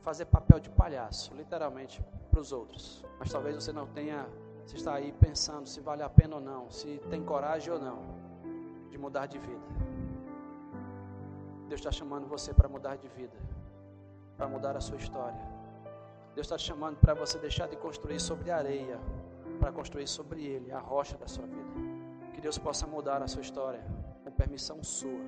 fazer 0.00 0.24
papel 0.24 0.58
de 0.58 0.68
palhaço, 0.68 1.32
literalmente, 1.32 2.02
para 2.28 2.40
os 2.40 2.50
outros. 2.50 3.04
Mas 3.20 3.30
talvez 3.30 3.54
você 3.54 3.72
não 3.72 3.86
tenha, 3.86 4.26
se 4.66 4.74
está 4.74 4.94
aí 4.94 5.12
pensando 5.12 5.68
se 5.68 5.80
vale 5.80 6.02
a 6.02 6.08
pena 6.08 6.34
ou 6.34 6.40
não, 6.40 6.68
se 6.72 7.00
tem 7.08 7.22
coragem 7.22 7.72
ou 7.72 7.78
não 7.78 8.02
de 8.90 8.98
mudar 8.98 9.26
de 9.26 9.38
vida. 9.38 9.68
Deus 11.68 11.80
está 11.80 11.92
chamando 11.92 12.26
você 12.26 12.52
para 12.52 12.68
mudar 12.68 12.96
de 12.96 13.06
vida, 13.06 13.38
para 14.40 14.48
mudar 14.48 14.74
a 14.74 14.80
sua 14.80 14.96
história. 14.96 15.38
Deus 16.34 16.46
está 16.46 16.56
te 16.56 16.64
chamando 16.64 16.96
para 16.96 17.12
você 17.12 17.38
deixar 17.38 17.66
de 17.68 17.76
construir 17.76 18.18
sobre 18.18 18.50
areia, 18.50 18.98
para 19.58 19.70
construir 19.70 20.06
sobre 20.06 20.42
Ele, 20.42 20.72
a 20.72 20.78
rocha 20.78 21.14
da 21.18 21.28
sua 21.28 21.46
vida. 21.46 21.72
Que 22.32 22.40
Deus 22.40 22.56
possa 22.56 22.86
mudar 22.86 23.22
a 23.22 23.28
sua 23.28 23.42
história 23.42 23.84
com 24.24 24.30
permissão 24.30 24.82
sua. 24.82 25.20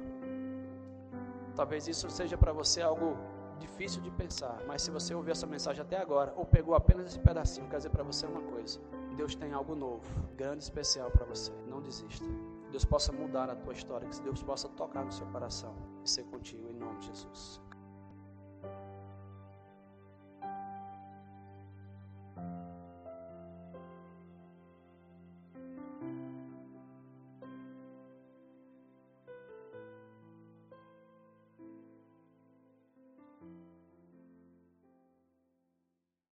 Talvez 1.55 1.87
isso 1.87 2.09
seja 2.09 2.39
para 2.39 2.55
você 2.55 2.81
algo 2.81 3.19
difícil 3.59 4.01
de 4.01 4.11
pensar, 4.11 4.57
mas 4.67 4.81
se 4.81 4.91
você 4.91 5.15
ouviu 5.15 5.33
essa 5.33 5.47
mensagem 5.47 5.83
até 5.83 5.99
agora, 5.99 6.33
ou 6.35 6.47
pegou 6.47 6.75
apenas 6.75 7.09
esse 7.09 7.19
pedacinho, 7.19 7.69
quer 7.69 7.77
dizer 7.77 7.91
para 7.91 8.03
você 8.03 8.25
uma 8.25 8.41
coisa: 8.41 8.81
Deus 9.15 9.35
tem 9.35 9.53
algo 9.53 9.75
novo, 9.75 10.09
grande, 10.35 10.65
especial 10.65 11.11
para 11.11 11.27
você. 11.27 11.53
Não 11.69 11.83
desista. 11.83 12.27
Deus 12.71 12.87
possa 12.87 13.13
mudar 13.13 13.51
a 13.51 13.57
tua 13.57 13.75
história, 13.75 14.09
que 14.09 14.23
Deus 14.23 14.43
possa 14.43 14.71
tocar 14.71 15.05
no 15.05 15.13
seu 15.13 15.27
coração 15.27 15.75
e 16.03 16.09
ser 16.09 16.25
contigo 16.25 16.67
em 16.71 16.79
nome 16.85 16.99
de 17.01 17.09
Jesus. 17.09 17.61